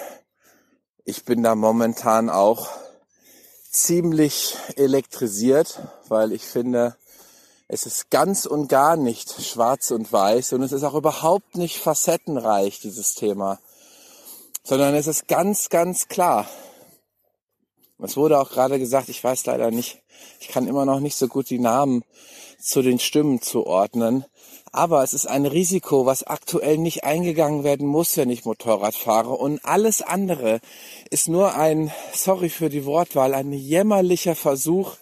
ich 1.03 1.25
bin 1.25 1.43
da 1.43 1.55
momentan 1.55 2.29
auch 2.29 2.69
ziemlich 3.69 4.55
elektrisiert, 4.77 5.81
weil 6.07 6.31
ich 6.31 6.43
finde, 6.43 6.95
es 7.73 7.87
ist 7.87 8.11
ganz 8.11 8.45
und 8.45 8.67
gar 8.67 8.95
nicht 8.95 9.41
schwarz 9.41 9.89
und 9.89 10.13
weiß 10.13 10.53
und 10.53 10.61
es 10.61 10.71
ist 10.71 10.83
auch 10.83 10.93
überhaupt 10.93 11.55
nicht 11.55 11.79
facettenreich, 11.79 12.79
dieses 12.79 13.15
Thema, 13.15 13.59
sondern 14.63 14.93
es 14.93 15.07
ist 15.07 15.27
ganz, 15.27 15.69
ganz 15.69 16.07
klar. 16.07 16.47
Es 17.97 18.15
wurde 18.15 18.39
auch 18.39 18.51
gerade 18.51 18.77
gesagt, 18.77 19.09
ich 19.09 19.23
weiß 19.23 19.47
leider 19.47 19.71
nicht, 19.71 20.03
ich 20.39 20.49
kann 20.49 20.67
immer 20.67 20.85
noch 20.85 20.99
nicht 20.99 21.15
so 21.15 21.27
gut 21.27 21.49
die 21.49 21.59
Namen 21.59 22.03
zu 22.59 22.83
den 22.83 22.99
Stimmen 22.99 23.41
zuordnen, 23.41 24.25
aber 24.71 25.03
es 25.03 25.15
ist 25.15 25.25
ein 25.25 25.47
Risiko, 25.47 26.05
was 26.05 26.23
aktuell 26.23 26.77
nicht 26.77 27.03
eingegangen 27.03 27.63
werden 27.63 27.87
muss, 27.87 28.17
wenn 28.17 28.29
ich 28.29 28.45
Motorrad 28.45 28.93
fahre 28.93 29.31
und 29.31 29.65
alles 29.65 30.03
andere 30.03 30.59
ist 31.09 31.27
nur 31.27 31.55
ein, 31.55 31.91
sorry 32.13 32.49
für 32.49 32.69
die 32.69 32.85
Wortwahl, 32.85 33.33
ein 33.33 33.51
jämmerlicher 33.51 34.35
Versuch, 34.35 34.93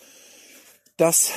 das 0.95 1.31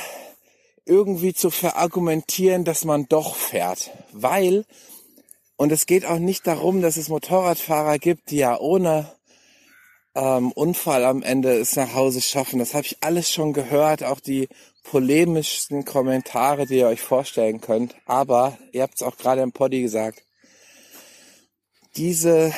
irgendwie 0.85 1.33
zu 1.33 1.49
verargumentieren, 1.49 2.63
dass 2.63 2.85
man 2.85 3.07
doch 3.07 3.35
fährt. 3.35 3.91
Weil, 4.11 4.65
und 5.55 5.71
es 5.71 5.85
geht 5.85 6.05
auch 6.05 6.19
nicht 6.19 6.45
darum, 6.47 6.81
dass 6.81 6.97
es 6.97 7.09
Motorradfahrer 7.09 7.97
gibt, 7.97 8.31
die 8.31 8.37
ja 8.37 8.59
ohne 8.59 9.11
ähm, 10.15 10.51
Unfall 10.51 11.03
am 11.05 11.23
Ende 11.23 11.53
es 11.53 11.75
nach 11.75 11.93
Hause 11.93 12.21
schaffen. 12.21 12.59
Das 12.59 12.73
habe 12.73 12.85
ich 12.85 12.97
alles 13.01 13.31
schon 13.31 13.53
gehört, 13.53 14.03
auch 14.03 14.19
die 14.19 14.47
polemischsten 14.83 15.83
Kommentare, 15.83 16.65
die 16.65 16.77
ihr 16.77 16.87
euch 16.87 17.01
vorstellen 17.01 17.61
könnt. 17.61 17.95
Aber, 18.05 18.57
ihr 18.71 18.83
habt 18.83 18.95
es 18.95 19.01
auch 19.01 19.17
gerade 19.17 19.41
im 19.41 19.51
Poddy 19.51 19.81
gesagt, 19.81 20.23
diese 21.97 22.53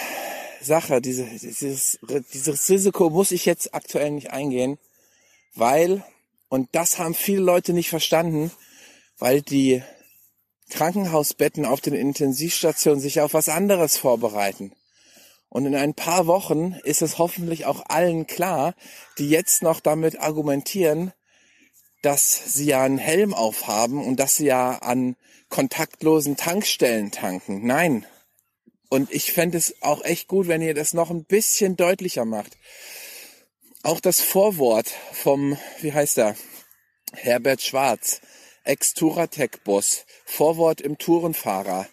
Sache, 0.62 1.02
diese, 1.02 1.24
dieses, 1.26 2.00
dieses 2.34 2.70
Risiko 2.70 3.10
muss 3.10 3.32
ich 3.32 3.46
jetzt 3.46 3.74
aktuell 3.74 4.12
nicht 4.12 4.32
eingehen, 4.32 4.78
weil 5.56 6.04
und 6.50 6.70
das 6.74 6.98
haben 6.98 7.14
viele 7.14 7.42
Leute 7.42 7.74
nicht 7.74 7.90
verstanden, 7.90 8.52
weil 9.18 9.42
die 9.42 9.84
Krankenhausbetten 10.70 11.66
auf 11.66 11.82
den 11.82 11.94
Intensivstationen 11.94 13.00
sich 13.00 13.22
auf 13.22 13.34
was 13.34 13.50
anderes 13.50 13.98
vorbereiten. 13.98 14.74
Und 15.50 15.66
in 15.66 15.76
ein 15.76 15.94
paar 15.94 16.28
Wochen 16.28 16.76
ist 16.84 17.02
es 17.02 17.18
hoffentlich 17.18 17.66
auch 17.66 17.86
allen 17.88 18.28
klar, 18.28 18.76
die 19.18 19.30
jetzt 19.30 19.64
noch 19.64 19.80
damit 19.80 20.20
argumentieren, 20.20 21.14
dass 22.02 22.54
sie 22.54 22.66
ja 22.66 22.84
einen 22.84 22.98
Helm 22.98 23.34
aufhaben 23.34 24.04
und 24.04 24.20
dass 24.20 24.36
sie 24.36 24.46
ja 24.46 24.78
an 24.80 25.16
kontaktlosen 25.50 26.36
Tankstellen 26.36 27.12
tanken. 27.12 27.66
Nein. 27.66 28.06
Und 28.90 29.12
ich 29.12 29.32
fände 29.32 29.58
es 29.58 29.82
auch 29.82 30.04
echt 30.04 30.28
gut, 30.28 30.48
wenn 30.48 30.62
ihr 30.62 30.74
das 30.74 30.94
noch 30.94 31.10
ein 31.10 31.24
bisschen 31.24 31.76
deutlicher 31.76 32.26
macht. 32.26 32.58
Auch 33.84 34.00
das 34.00 34.22
Vorwort 34.22 34.92
vom, 35.14 35.58
wie 35.82 35.94
heißt 35.94 36.18
er, 36.18 36.36
Herbert 37.14 37.62
Schwarz, 37.62 38.22
Ex-Touratec-Boss, 38.64 40.06
Vorwort 40.26 40.82
im 40.82 40.98
Tourenfahrer. 40.98 41.88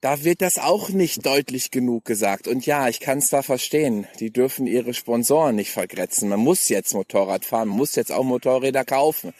Da 0.00 0.22
wird 0.22 0.42
das 0.42 0.58
auch 0.58 0.90
nicht 0.90 1.26
deutlich 1.26 1.72
genug 1.72 2.04
gesagt. 2.04 2.46
Und 2.46 2.66
ja, 2.66 2.88
ich 2.88 3.00
kann 3.00 3.18
es 3.18 3.30
da 3.30 3.42
verstehen. 3.42 4.06
Die 4.20 4.30
dürfen 4.32 4.68
ihre 4.68 4.94
Sponsoren 4.94 5.56
nicht 5.56 5.72
vergrätzen. 5.72 6.28
Man 6.28 6.38
muss 6.38 6.68
jetzt 6.68 6.94
Motorrad 6.94 7.44
fahren, 7.44 7.68
man 7.68 7.78
muss 7.78 7.96
jetzt 7.96 8.12
auch 8.12 8.22
Motorräder 8.22 8.84
kaufen. 8.84 9.34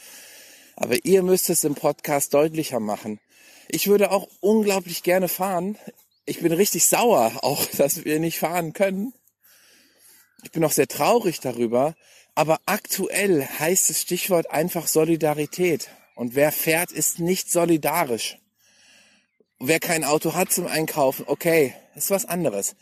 Aber 0.74 0.96
ihr 1.04 1.22
müsst 1.22 1.48
es 1.48 1.62
im 1.62 1.76
Podcast 1.76 2.34
deutlicher 2.34 2.80
machen. 2.80 3.20
Ich 3.68 3.86
würde 3.86 4.10
auch 4.10 4.26
unglaublich 4.40 5.04
gerne 5.04 5.28
fahren. 5.28 5.78
Ich 6.24 6.40
bin 6.40 6.52
richtig 6.52 6.86
sauer, 6.86 7.32
auch 7.42 7.64
dass 7.76 8.04
wir 8.04 8.18
nicht 8.18 8.38
fahren 8.38 8.72
können. 8.72 9.12
Ich 10.42 10.50
bin 10.52 10.64
auch 10.64 10.72
sehr 10.72 10.88
traurig 10.88 11.40
darüber. 11.40 11.94
Aber 12.34 12.60
aktuell 12.66 13.44
heißt 13.44 13.90
das 13.90 14.00
Stichwort 14.00 14.50
einfach 14.50 14.86
Solidarität. 14.86 15.88
Und 16.14 16.34
wer 16.36 16.52
fährt, 16.52 16.92
ist 16.92 17.18
nicht 17.18 17.50
solidarisch. 17.50 18.38
Wer 19.58 19.80
kein 19.80 20.04
Auto 20.04 20.34
hat 20.34 20.52
zum 20.52 20.68
Einkaufen, 20.68 21.24
okay, 21.26 21.74
ist 21.96 22.10
was 22.10 22.26
anderes. 22.26 22.76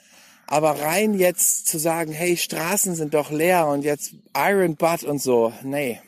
Aber 0.46 0.78
rein 0.80 1.14
jetzt 1.14 1.66
zu 1.66 1.78
sagen, 1.78 2.12
hey, 2.12 2.36
Straßen 2.36 2.94
sind 2.94 3.14
doch 3.14 3.30
leer 3.30 3.66
und 3.66 3.82
jetzt 3.82 4.14
Iron 4.36 4.76
Butt 4.76 5.04
und 5.04 5.22
so, 5.22 5.54
nee. 5.62 6.00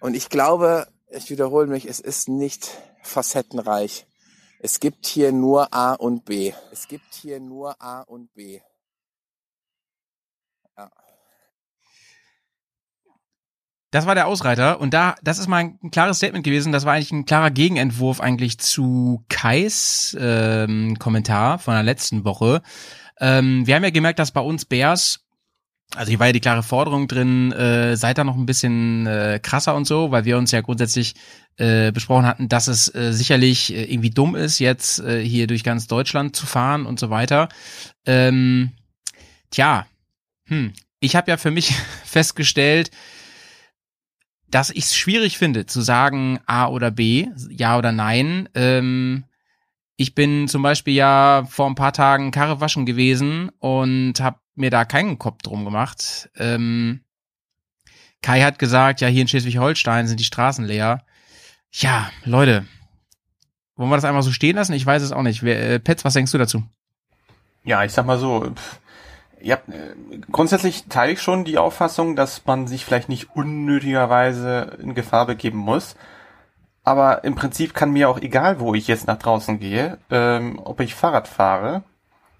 Und 0.00 0.14
ich 0.14 0.28
glaube, 0.28 0.88
ich 1.08 1.30
wiederhole 1.30 1.66
mich, 1.66 1.86
es 1.86 2.00
ist 2.00 2.28
nicht 2.28 2.70
facettenreich. 3.02 4.06
Es 4.60 4.78
gibt 4.78 5.06
hier 5.06 5.32
nur 5.32 5.72
A 5.72 5.94
und 5.94 6.26
B. 6.26 6.52
Es 6.70 6.86
gibt 6.86 7.14
hier 7.14 7.40
nur 7.40 7.80
A 7.80 8.02
und 8.02 8.34
B. 8.34 8.60
Das 13.96 14.04
war 14.04 14.14
der 14.14 14.26
Ausreiter 14.26 14.78
und 14.78 14.92
da, 14.92 15.14
das 15.22 15.38
ist 15.38 15.48
mal 15.48 15.72
ein 15.82 15.90
klares 15.90 16.18
Statement 16.18 16.44
gewesen. 16.44 16.70
Das 16.70 16.84
war 16.84 16.92
eigentlich 16.92 17.12
ein 17.12 17.24
klarer 17.24 17.50
Gegenentwurf 17.50 18.20
eigentlich 18.20 18.58
zu 18.58 19.24
Kais 19.30 20.14
ähm, 20.20 20.98
Kommentar 20.98 21.58
von 21.58 21.72
der 21.72 21.82
letzten 21.82 22.26
Woche. 22.26 22.60
Ähm, 23.18 23.66
wir 23.66 23.74
haben 23.74 23.84
ja 23.84 23.88
gemerkt, 23.88 24.18
dass 24.18 24.32
bei 24.32 24.42
uns 24.42 24.66
Bears 24.66 25.20
also 25.94 26.10
hier 26.10 26.18
war 26.18 26.26
ja 26.26 26.34
die 26.34 26.40
klare 26.40 26.62
Forderung 26.62 27.08
drin, 27.08 27.52
äh, 27.52 27.96
seid 27.96 28.18
da 28.18 28.24
noch 28.24 28.36
ein 28.36 28.44
bisschen 28.44 29.06
äh, 29.06 29.40
krasser 29.42 29.74
und 29.74 29.86
so, 29.86 30.10
weil 30.10 30.26
wir 30.26 30.36
uns 30.36 30.50
ja 30.50 30.60
grundsätzlich 30.60 31.14
äh, 31.56 31.90
besprochen 31.90 32.26
hatten, 32.26 32.50
dass 32.50 32.68
es 32.68 32.94
äh, 32.94 33.14
sicherlich 33.14 33.72
äh, 33.72 33.84
irgendwie 33.84 34.10
dumm 34.10 34.36
ist, 34.36 34.58
jetzt 34.58 34.98
äh, 34.98 35.24
hier 35.24 35.46
durch 35.46 35.64
ganz 35.64 35.86
Deutschland 35.86 36.36
zu 36.36 36.44
fahren 36.44 36.84
und 36.84 37.00
so 37.00 37.08
weiter. 37.08 37.48
Ähm, 38.04 38.72
tja, 39.50 39.86
hm, 40.48 40.74
ich 41.00 41.16
habe 41.16 41.30
ja 41.30 41.38
für 41.38 41.50
mich 41.50 41.72
festgestellt, 42.04 42.90
dass 44.50 44.70
ich 44.70 44.84
es 44.84 44.96
schwierig 44.96 45.38
finde 45.38 45.66
zu 45.66 45.80
sagen 45.80 46.38
A 46.46 46.68
oder 46.68 46.90
B, 46.90 47.28
ja 47.50 47.76
oder 47.78 47.92
nein. 47.92 48.48
Ähm, 48.54 49.24
ich 49.96 50.14
bin 50.14 50.46
zum 50.48 50.62
Beispiel 50.62 50.94
ja 50.94 51.46
vor 51.48 51.66
ein 51.66 51.74
paar 51.74 51.92
Tagen 51.92 52.30
Karre 52.30 52.60
waschen 52.60 52.86
gewesen 52.86 53.50
und 53.58 54.20
habe 54.20 54.38
mir 54.54 54.70
da 54.70 54.84
keinen 54.84 55.18
Kopf 55.18 55.42
drum 55.42 55.64
gemacht. 55.64 56.30
Ähm, 56.36 57.00
Kai 58.22 58.42
hat 58.42 58.58
gesagt, 58.58 59.00
ja, 59.00 59.08
hier 59.08 59.22
in 59.22 59.28
Schleswig-Holstein 59.28 60.06
sind 60.06 60.20
die 60.20 60.24
Straßen 60.24 60.64
leer. 60.64 61.04
Ja, 61.72 62.10
Leute, 62.24 62.66
wollen 63.76 63.90
wir 63.90 63.96
das 63.96 64.04
einmal 64.04 64.22
so 64.22 64.32
stehen 64.32 64.56
lassen? 64.56 64.72
Ich 64.72 64.86
weiß 64.86 65.02
es 65.02 65.12
auch 65.12 65.22
nicht. 65.22 65.42
Wer, 65.42 65.70
äh, 65.70 65.78
Petz, 65.78 66.04
was 66.04 66.14
denkst 66.14 66.32
du 66.32 66.38
dazu? 66.38 66.64
Ja, 67.64 67.84
ich 67.84 67.92
sag 67.92 68.06
mal 68.06 68.18
so, 68.18 68.50
pff, 68.54 68.80
ja, 69.40 69.58
grundsätzlich 70.30 70.86
teile 70.88 71.12
ich 71.12 71.22
schon 71.22 71.44
die 71.44 71.58
Auffassung, 71.58 72.16
dass 72.16 72.44
man 72.46 72.66
sich 72.66 72.84
vielleicht 72.84 73.08
nicht 73.08 73.34
unnötigerweise 73.34 74.76
in 74.80 74.94
Gefahr 74.94 75.26
begeben 75.26 75.58
muss. 75.58 75.96
Aber 76.84 77.24
im 77.24 77.34
Prinzip 77.34 77.74
kann 77.74 77.90
mir 77.90 78.08
auch 78.08 78.20
egal, 78.20 78.60
wo 78.60 78.74
ich 78.74 78.86
jetzt 78.86 79.06
nach 79.06 79.18
draußen 79.18 79.58
gehe, 79.58 79.98
ähm, 80.10 80.60
ob 80.62 80.80
ich 80.80 80.94
Fahrrad 80.94 81.26
fahre 81.26 81.82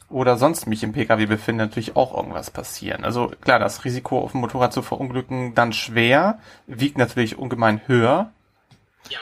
oder 0.08 0.36
sonst 0.36 0.66
mich 0.66 0.84
im 0.84 0.92
Pkw 0.92 1.26
befinde, 1.26 1.64
natürlich 1.64 1.96
auch 1.96 2.16
irgendwas 2.16 2.50
passieren. 2.50 3.04
Also 3.04 3.32
klar, 3.40 3.58
das 3.58 3.84
Risiko 3.84 4.20
auf 4.20 4.32
dem 4.32 4.40
Motorrad 4.40 4.72
zu 4.72 4.82
verunglücken 4.82 5.54
dann 5.54 5.72
schwer, 5.72 6.38
wiegt 6.66 6.96
natürlich 6.96 7.38
ungemein 7.38 7.80
höher. 7.86 8.30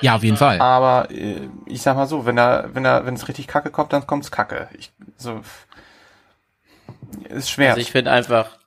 Ja, 0.00 0.16
auf 0.16 0.22
jeden 0.22 0.36
Fall. 0.36 0.60
Aber 0.60 1.10
äh, 1.10 1.48
ich 1.66 1.82
sag 1.82 1.96
mal 1.96 2.06
so, 2.06 2.26
wenn 2.26 2.38
er, 2.38 2.74
wenn 2.74 2.84
er, 2.84 3.06
wenn 3.06 3.14
es 3.14 3.28
richtig 3.28 3.46
Kacke 3.46 3.70
kommt, 3.70 3.92
dann 3.92 4.06
kommt's 4.06 4.30
Kacke. 4.30 4.68
Ich, 4.78 4.92
so 5.16 5.40
ist 7.28 7.50
schwer. 7.50 7.70
Also 7.70 7.80
ich 7.80 7.90
finde 7.92 8.10
einfach, 8.10 8.58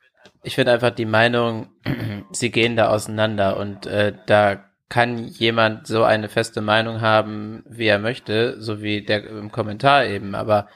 ich 0.44 0.56
finde 0.56 0.72
einfach 0.72 0.92
die 0.92 1.06
Meinung, 1.06 1.70
sie 2.32 2.52
gehen 2.52 2.76
da 2.76 2.90
auseinander 2.90 3.58
und 3.58 3.86
äh, 3.86 4.14
da 4.26 4.64
kann 4.90 5.26
jemand 5.26 5.88
so 5.88 6.04
eine 6.04 6.30
feste 6.30 6.62
Meinung 6.62 7.02
haben, 7.02 7.64
wie 7.68 7.88
er 7.88 8.00
möchte, 8.00 8.62
so 8.62 8.82
wie 8.82 9.04
der 9.04 9.28
im 9.28 9.52
Kommentar 9.52 10.06
eben, 10.06 10.34
aber 10.34 10.68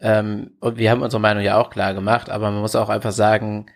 ähm, 0.00 0.52
und 0.60 0.76
wir 0.76 0.90
haben 0.90 1.02
unsere 1.02 1.20
Meinung 1.20 1.44
ja 1.44 1.56
auch 1.56 1.70
klar 1.70 1.94
gemacht, 1.94 2.30
aber 2.30 2.50
man 2.50 2.60
muss 2.60 2.74
auch 2.74 2.88
einfach 2.88 3.12
sagen, 3.12 3.66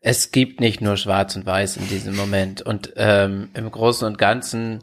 es 0.00 0.32
gibt 0.32 0.60
nicht 0.60 0.80
nur 0.80 0.96
Schwarz 0.96 1.36
und 1.36 1.44
Weiß 1.46 1.76
in 1.76 1.86
diesem 1.88 2.16
Moment. 2.16 2.62
Und 2.62 2.94
ähm, 2.96 3.50
im 3.54 3.70
Großen 3.70 4.06
und 4.06 4.16
Ganzen 4.16 4.82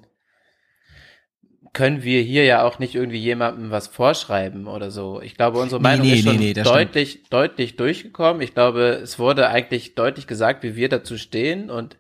können 1.77 2.01
wir 2.01 2.24
hier 2.24 2.43
ja 2.43 2.63
auch 2.63 2.79
nicht 2.79 2.96
irgendwie 2.96 3.19
jemandem 3.19 3.69
was 3.69 3.86
vorschreiben 3.86 4.65
oder 4.65 4.89
so. 4.89 5.22
Ich 5.22 5.36
glaube, 5.36 5.60
unsere 5.60 5.79
Meinung 5.79 6.07
nee, 6.07 6.15
ist 6.15 6.24
schon 6.24 6.38
nee, 6.38 6.53
nee, 6.55 6.63
deutlich, 6.63 7.12
stimmt. 7.12 7.34
deutlich 7.34 7.75
durchgekommen. 7.75 8.41
Ich 8.41 8.55
glaube, 8.55 9.00
es 9.03 9.19
wurde 9.19 9.48
eigentlich 9.48 9.93
deutlich 9.93 10.25
gesagt, 10.25 10.63
wie 10.63 10.75
wir 10.75 10.89
dazu 10.89 11.19
stehen 11.19 11.69
und 11.69 11.96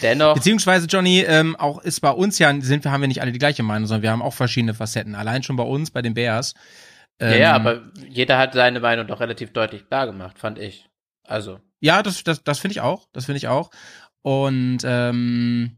dennoch. 0.00 0.32
Beziehungsweise, 0.32 0.86
Johnny, 0.86 1.20
ähm, 1.28 1.56
auch 1.56 1.82
ist 1.82 2.00
bei 2.00 2.08
uns 2.08 2.38
ja, 2.38 2.58
sind 2.58 2.84
wir, 2.84 2.90
haben 2.90 3.02
wir 3.02 3.08
nicht 3.08 3.20
alle 3.20 3.32
die 3.32 3.38
gleiche 3.38 3.62
Meinung, 3.62 3.86
sondern 3.86 4.02
wir 4.02 4.10
haben 4.12 4.22
auch 4.22 4.32
verschiedene 4.32 4.72
Facetten. 4.72 5.14
Allein 5.14 5.42
schon 5.42 5.56
bei 5.56 5.64
uns, 5.64 5.90
bei 5.90 6.00
den 6.00 6.14
Bears. 6.14 6.54
Ähm, 7.20 7.32
ja, 7.32 7.36
ja, 7.36 7.52
aber 7.52 7.82
jeder 8.08 8.38
hat 8.38 8.54
seine 8.54 8.80
Meinung 8.80 9.06
doch 9.06 9.20
relativ 9.20 9.52
deutlich 9.52 9.86
klar 9.88 10.06
gemacht, 10.06 10.38
fand 10.38 10.58
ich. 10.58 10.88
Also. 11.22 11.60
Ja, 11.80 12.02
das, 12.02 12.24
das, 12.24 12.42
das 12.44 12.60
finde 12.60 12.72
ich 12.72 12.80
auch. 12.80 13.08
Das 13.12 13.26
finde 13.26 13.36
ich 13.36 13.48
auch. 13.48 13.70
Und 14.22 14.78
ähm, 14.86 15.76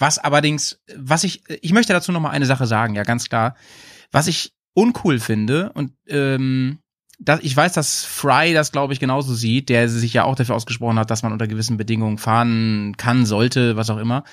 was 0.00 0.18
allerdings, 0.18 0.80
was 0.96 1.24
ich, 1.24 1.44
ich 1.62 1.72
möchte 1.72 1.92
dazu 1.92 2.10
noch 2.10 2.20
mal 2.20 2.30
eine 2.30 2.46
Sache 2.46 2.66
sagen, 2.66 2.94
ja, 2.94 3.04
ganz 3.04 3.28
klar. 3.28 3.54
Was 4.10 4.26
ich 4.26 4.52
uncool 4.74 5.20
finde 5.20 5.72
und 5.74 5.92
ähm, 6.08 6.78
das, 7.18 7.40
ich 7.42 7.54
weiß, 7.54 7.74
dass 7.74 8.04
Fry 8.04 8.54
das, 8.54 8.72
glaube 8.72 8.94
ich, 8.94 9.00
genauso 9.00 9.34
sieht, 9.34 9.68
der 9.68 9.88
sich 9.90 10.14
ja 10.14 10.24
auch 10.24 10.36
dafür 10.36 10.54
ausgesprochen 10.54 10.98
hat, 10.98 11.10
dass 11.10 11.22
man 11.22 11.32
unter 11.32 11.46
gewissen 11.46 11.76
Bedingungen 11.76 12.16
fahren 12.16 12.96
kann, 12.96 13.26
sollte, 13.26 13.76
was 13.76 13.90
auch 13.90 13.98
immer. 13.98 14.24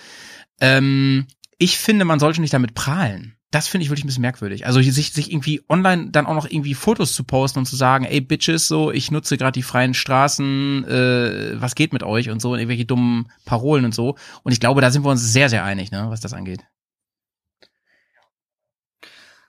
Ähm, 0.61 1.27
ich 1.57 1.77
finde, 1.77 2.05
man 2.05 2.19
sollte 2.19 2.39
nicht 2.39 2.53
damit 2.53 2.73
prahlen 2.73 3.36
das 3.51 3.67
finde 3.67 3.83
ich 3.83 3.89
wirklich 3.89 4.03
ein 4.03 4.07
bisschen 4.07 4.21
merkwürdig. 4.21 4.65
Also 4.65 4.81
sich, 4.81 5.13
sich 5.13 5.31
irgendwie 5.31 5.63
online 5.69 6.11
dann 6.11 6.25
auch 6.25 6.33
noch 6.33 6.49
irgendwie 6.49 6.73
Fotos 6.73 7.13
zu 7.13 7.23
posten 7.23 7.59
und 7.59 7.65
zu 7.65 7.77
sagen, 7.77 8.03
ey 8.03 8.19
Bitches, 8.19 8.67
so, 8.67 8.91
ich 8.91 9.09
nutze 9.09 9.37
gerade 9.37 9.53
die 9.53 9.63
freien 9.63 9.93
Straßen, 9.93 10.83
äh, 10.85 11.61
was 11.61 11.75
geht 11.75 11.93
mit 11.93 12.03
euch 12.03 12.29
und 12.29 12.41
so, 12.41 12.51
und 12.51 12.59
irgendwelche 12.59 12.85
dummen 12.85 13.31
Parolen 13.45 13.85
und 13.85 13.93
so. 13.93 14.17
Und 14.43 14.51
ich 14.51 14.59
glaube, 14.59 14.81
da 14.81 14.91
sind 14.91 15.05
wir 15.05 15.11
uns 15.11 15.21
sehr, 15.21 15.47
sehr 15.49 15.63
einig, 15.63 15.91
ne, 15.91 16.07
was 16.09 16.19
das 16.19 16.33
angeht. 16.33 16.65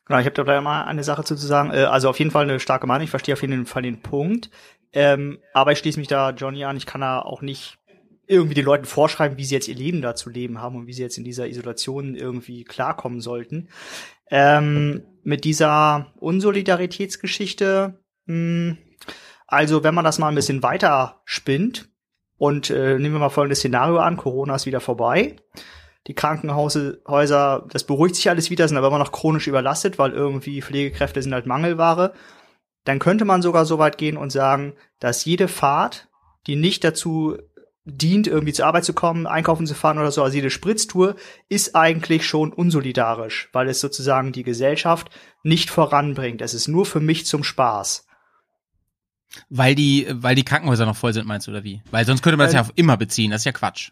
Genau, 0.04 0.20
ich 0.20 0.26
habe 0.26 0.34
da 0.34 0.42
gleich 0.44 0.62
mal 0.62 0.84
eine 0.84 1.04
Sache 1.04 1.24
zu 1.24 1.34
sagen. 1.34 1.70
Äh, 1.70 1.84
also 1.84 2.08
auf 2.08 2.18
jeden 2.18 2.30
Fall 2.30 2.44
eine 2.44 2.60
starke 2.60 2.86
Meinung. 2.86 3.04
Ich 3.04 3.10
verstehe 3.10 3.34
auf 3.34 3.42
jeden 3.42 3.66
Fall 3.66 3.82
den 3.82 4.00
Punkt. 4.00 4.48
Ähm, 4.92 5.38
aber 5.52 5.72
ich 5.72 5.78
schließe 5.80 5.98
mich 5.98 6.08
da 6.08 6.30
Johnny 6.30 6.64
an. 6.64 6.76
Ich 6.76 6.86
kann 6.86 7.00
da 7.00 7.20
auch 7.20 7.42
nicht 7.42 7.77
irgendwie 8.28 8.54
den 8.54 8.64
Leuten 8.64 8.84
vorschreiben, 8.84 9.38
wie 9.38 9.44
sie 9.44 9.54
jetzt 9.54 9.68
ihr 9.68 9.74
Leben 9.74 10.02
da 10.02 10.14
zu 10.14 10.30
leben 10.30 10.60
haben 10.60 10.76
und 10.76 10.86
wie 10.86 10.92
sie 10.92 11.02
jetzt 11.02 11.18
in 11.18 11.24
dieser 11.24 11.48
Isolation 11.48 12.14
irgendwie 12.14 12.64
klarkommen 12.64 13.20
sollten. 13.20 13.68
Ähm, 14.30 15.02
mit 15.22 15.44
dieser 15.44 16.12
Unsolidaritätsgeschichte, 16.20 17.98
mh, 18.26 18.34
hm, 18.34 18.78
also 19.46 19.82
wenn 19.82 19.94
man 19.94 20.04
das 20.04 20.18
mal 20.18 20.28
ein 20.28 20.34
bisschen 20.34 20.62
weiter 20.62 21.22
spinnt 21.24 21.88
und 22.36 22.68
äh, 22.68 22.98
nehmen 22.98 23.14
wir 23.14 23.20
mal 23.20 23.30
folgendes 23.30 23.60
Szenario 23.60 23.96
an, 23.98 24.18
Corona 24.18 24.54
ist 24.54 24.66
wieder 24.66 24.80
vorbei. 24.80 25.36
Die 26.06 26.14
Krankenhäuser, 26.14 27.66
das 27.70 27.84
beruhigt 27.84 28.16
sich 28.16 28.28
alles 28.30 28.50
wieder, 28.50 28.68
sind 28.68 28.76
aber 28.76 28.88
immer 28.88 28.98
noch 28.98 29.12
chronisch 29.12 29.46
überlastet, 29.46 29.98
weil 29.98 30.12
irgendwie 30.12 30.62
Pflegekräfte 30.62 31.22
sind 31.22 31.34
halt 31.34 31.46
Mangelware. 31.46 32.12
Dann 32.84 32.98
könnte 32.98 33.24
man 33.24 33.42
sogar 33.42 33.64
so 33.64 33.78
weit 33.78 33.98
gehen 33.98 34.16
und 34.16 34.30
sagen, 34.30 34.74
dass 35.00 35.24
jede 35.24 35.48
Fahrt, 35.48 36.08
die 36.46 36.56
nicht 36.56 36.84
dazu 36.84 37.36
dient, 37.88 38.26
irgendwie 38.26 38.52
zur 38.52 38.66
Arbeit 38.66 38.84
zu 38.84 38.92
kommen, 38.92 39.26
einkaufen 39.26 39.66
zu 39.66 39.74
fahren 39.74 39.98
oder 39.98 40.10
so, 40.10 40.22
also 40.22 40.34
jede 40.34 40.50
Spritztour 40.50 41.16
ist 41.48 41.74
eigentlich 41.74 42.26
schon 42.26 42.52
unsolidarisch, 42.52 43.48
weil 43.52 43.68
es 43.68 43.80
sozusagen 43.80 44.32
die 44.32 44.42
Gesellschaft 44.42 45.10
nicht 45.42 45.70
voranbringt. 45.70 46.42
Es 46.42 46.54
ist 46.54 46.68
nur 46.68 46.86
für 46.86 47.00
mich 47.00 47.26
zum 47.26 47.44
Spaß. 47.44 48.06
Weil 49.50 49.74
die, 49.74 50.06
weil 50.10 50.34
die 50.34 50.44
Krankenhäuser 50.44 50.86
noch 50.86 50.96
voll 50.96 51.12
sind, 51.12 51.26
meinst 51.26 51.46
du, 51.46 51.50
oder 51.50 51.64
wie? 51.64 51.82
Weil 51.90 52.06
sonst 52.06 52.22
könnte 52.22 52.36
man 52.36 52.46
das 52.46 52.54
äh, 52.54 52.56
ja 52.56 52.62
auf 52.62 52.72
immer 52.76 52.96
beziehen, 52.96 53.30
das 53.30 53.42
ist 53.42 53.46
ja 53.46 53.52
Quatsch. 53.52 53.90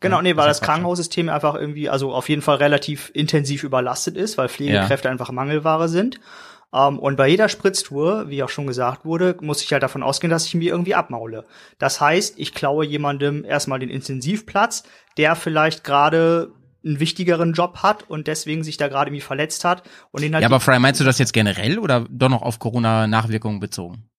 Genau, 0.00 0.22
nee, 0.22 0.36
weil 0.36 0.46
das, 0.46 0.60
das 0.60 0.66
Krankenhaussystem 0.66 1.28
einfach 1.28 1.54
irgendwie, 1.54 1.88
also 1.88 2.12
auf 2.12 2.28
jeden 2.28 2.42
Fall 2.42 2.56
relativ 2.56 3.10
intensiv 3.14 3.64
überlastet 3.64 4.16
ist, 4.16 4.38
weil 4.38 4.48
Pflegekräfte 4.48 5.08
ja. 5.08 5.12
einfach 5.12 5.32
Mangelware 5.32 5.88
sind. 5.88 6.20
Um, 6.70 6.94
ähm, 6.94 6.98
und 6.98 7.16
bei 7.16 7.28
jeder 7.28 7.48
Spritztour, 7.48 8.28
wie 8.28 8.42
auch 8.42 8.50
schon 8.50 8.66
gesagt 8.66 9.06
wurde, 9.06 9.36
muss 9.40 9.62
ich 9.62 9.72
halt 9.72 9.82
davon 9.82 10.02
ausgehen, 10.02 10.30
dass 10.30 10.44
ich 10.44 10.54
mir 10.54 10.70
irgendwie 10.70 10.94
abmaule. 10.94 11.44
Das 11.78 12.00
heißt, 12.00 12.38
ich 12.38 12.52
klaue 12.52 12.84
jemandem 12.84 13.44
erstmal 13.44 13.78
den 13.78 13.88
Intensivplatz, 13.88 14.82
der 15.16 15.34
vielleicht 15.34 15.82
gerade 15.82 16.52
einen 16.84 17.00
wichtigeren 17.00 17.54
Job 17.54 17.78
hat 17.82 18.08
und 18.08 18.26
deswegen 18.26 18.64
sich 18.64 18.76
da 18.76 18.88
gerade 18.88 19.08
irgendwie 19.08 19.22
verletzt 19.22 19.64
hat 19.64 19.82
und 20.10 20.22
den 20.22 20.34
halt 20.34 20.42
Ja, 20.42 20.48
aber 20.48 20.60
Fry, 20.60 20.78
meinst 20.78 21.00
du 21.00 21.04
das 21.04 21.18
jetzt 21.18 21.32
generell 21.32 21.78
oder 21.78 22.06
doch 22.10 22.28
noch 22.28 22.42
auf 22.42 22.58
Corona-Nachwirkungen 22.58 23.60
bezogen? 23.60 24.10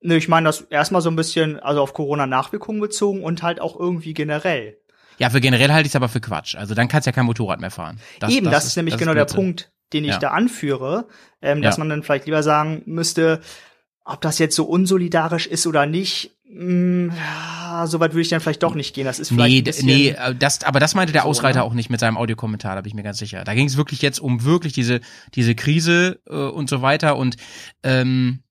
Nö, 0.00 0.16
ich 0.16 0.28
meine 0.28 0.46
das 0.46 0.60
erstmal 0.62 1.02
so 1.02 1.10
ein 1.10 1.16
bisschen, 1.16 1.58
also 1.58 1.82
auf 1.82 1.92
Corona-Nachwirkungen 1.92 2.80
bezogen 2.80 3.24
und 3.24 3.42
halt 3.42 3.60
auch 3.60 3.78
irgendwie 3.78 4.14
generell. 4.14 4.78
Ja, 5.18 5.30
für 5.30 5.40
generell 5.40 5.72
halte 5.72 5.86
ich 5.86 5.92
es 5.92 5.96
aber 5.96 6.08
für 6.08 6.20
Quatsch. 6.20 6.54
Also 6.54 6.74
dann 6.74 6.88
kannst 6.88 7.06
du 7.06 7.10
ja 7.10 7.12
kein 7.12 7.26
Motorrad 7.26 7.60
mehr 7.60 7.70
fahren. 7.70 7.98
Eben, 8.28 8.50
das, 8.50 8.66
ist 8.66 8.76
nämlich 8.76 8.94
das 8.94 9.00
genau 9.00 9.14
der 9.14 9.24
Blödsinn. 9.24 9.36
Punkt, 9.36 9.72
den 9.92 10.04
ich 10.04 10.10
Ja. 10.12 10.18
da 10.18 10.30
anführe, 10.30 11.06
ähm, 11.42 11.62
dass 11.62 11.76
Ja. 11.76 11.80
man 11.80 11.88
dann 11.88 12.02
vielleicht 12.02 12.26
lieber 12.26 12.42
sagen 12.42 12.82
müsste, 12.86 13.40
ob 14.04 14.20
das 14.20 14.38
jetzt 14.38 14.54
so 14.56 14.64
unsolidarisch 14.64 15.46
ist 15.46 15.66
oder 15.66 15.86
nicht. 15.86 16.32
Mh, 16.48 17.12
ja, 17.16 17.86
so 17.88 17.98
weit 17.98 18.12
würde 18.12 18.20
ich 18.22 18.28
dann 18.28 18.40
vielleicht 18.40 18.62
doch 18.62 18.74
nicht 18.76 18.94
gehen. 18.94 19.04
Das 19.04 19.18
ist 19.18 19.30
vielleicht 19.30 19.82
Nee, 19.82 19.82
nee, 19.82 20.08
äh, 20.10 20.34
das, 20.34 20.62
aber 20.62 20.78
das 20.78 20.94
meinte 20.94 21.12
der 21.12 21.22
So, 21.22 21.28
Ausreiter 21.28 21.58
ne? 21.58 21.64
auch 21.64 21.74
nicht 21.74 21.90
mit 21.90 21.98
seinem 21.98 22.16
Audiokommentar, 22.16 22.76
da 22.76 22.82
bin 22.82 22.90
ich 22.90 22.94
mir 22.94 23.02
ganz 23.02 23.18
sicher. 23.18 23.42
Da 23.42 23.54
ging 23.54 23.66
es 23.66 23.76
wirklich 23.76 24.02
jetzt 24.02 24.20
um 24.20 24.44
wirklich 24.44 24.72
diese, 24.72 25.00
diese 25.34 25.56
Krise 25.56 26.20
äh, 26.28 26.34
und 26.36 26.70
so 26.70 26.82
weiter. 26.82 27.16
Und 27.16 27.36
ähm, 27.82 28.44